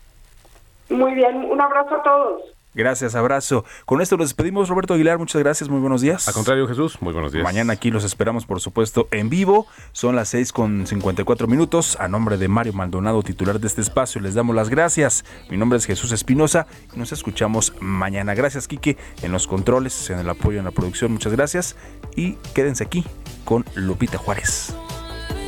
Muy 0.89 1.13
bien, 1.13 1.45
un 1.49 1.61
abrazo 1.61 1.95
a 1.95 2.03
todos. 2.03 2.41
Gracias, 2.75 3.15
abrazo. 3.15 3.65
Con 3.85 3.99
esto 3.99 4.15
nos 4.15 4.27
despedimos, 4.27 4.69
Roberto 4.69 4.93
Aguilar. 4.93 5.17
Muchas 5.17 5.41
gracias, 5.41 5.69
muy 5.69 5.79
buenos 5.79 6.01
días. 6.01 6.27
Al 6.27 6.33
contrario, 6.35 6.67
Jesús, 6.67 7.01
muy 7.01 7.13
buenos 7.13 7.31
días. 7.31 7.43
Mañana 7.43 7.73
aquí 7.73 7.89
los 7.89 8.03
esperamos, 8.03 8.45
por 8.45 8.61
supuesto, 8.61 9.07
en 9.11 9.29
vivo. 9.29 9.65
Son 9.91 10.15
las 10.15 10.29
6 10.29 10.53
con 10.53 10.85
54 10.85 11.47
minutos. 11.47 11.99
A 11.99 12.07
nombre 12.07 12.37
de 12.37 12.47
Mario 12.47 12.73
Maldonado, 12.73 13.23
titular 13.23 13.59
de 13.59 13.67
este 13.67 13.81
espacio, 13.81 14.21
les 14.21 14.35
damos 14.35 14.55
las 14.55 14.69
gracias. 14.69 15.25
Mi 15.49 15.57
nombre 15.57 15.77
es 15.77 15.85
Jesús 15.85 16.11
Espinosa 16.11 16.67
y 16.93 16.99
nos 16.99 17.11
escuchamos 17.11 17.73
mañana. 17.79 18.35
Gracias, 18.35 18.67
Quique, 18.67 18.97
en 19.23 19.31
los 19.31 19.47
controles, 19.47 20.11
en 20.11 20.19
el 20.19 20.29
apoyo 20.29 20.59
en 20.59 20.65
la 20.65 20.71
producción. 20.71 21.11
Muchas 21.11 21.33
gracias. 21.33 21.75
Y 22.15 22.33
quédense 22.53 22.83
aquí 22.83 23.03
con 23.45 23.65
Lupita 23.73 24.19
Juárez. 24.19 24.75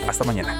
Hasta 0.07 0.23
mañana. 0.23 0.59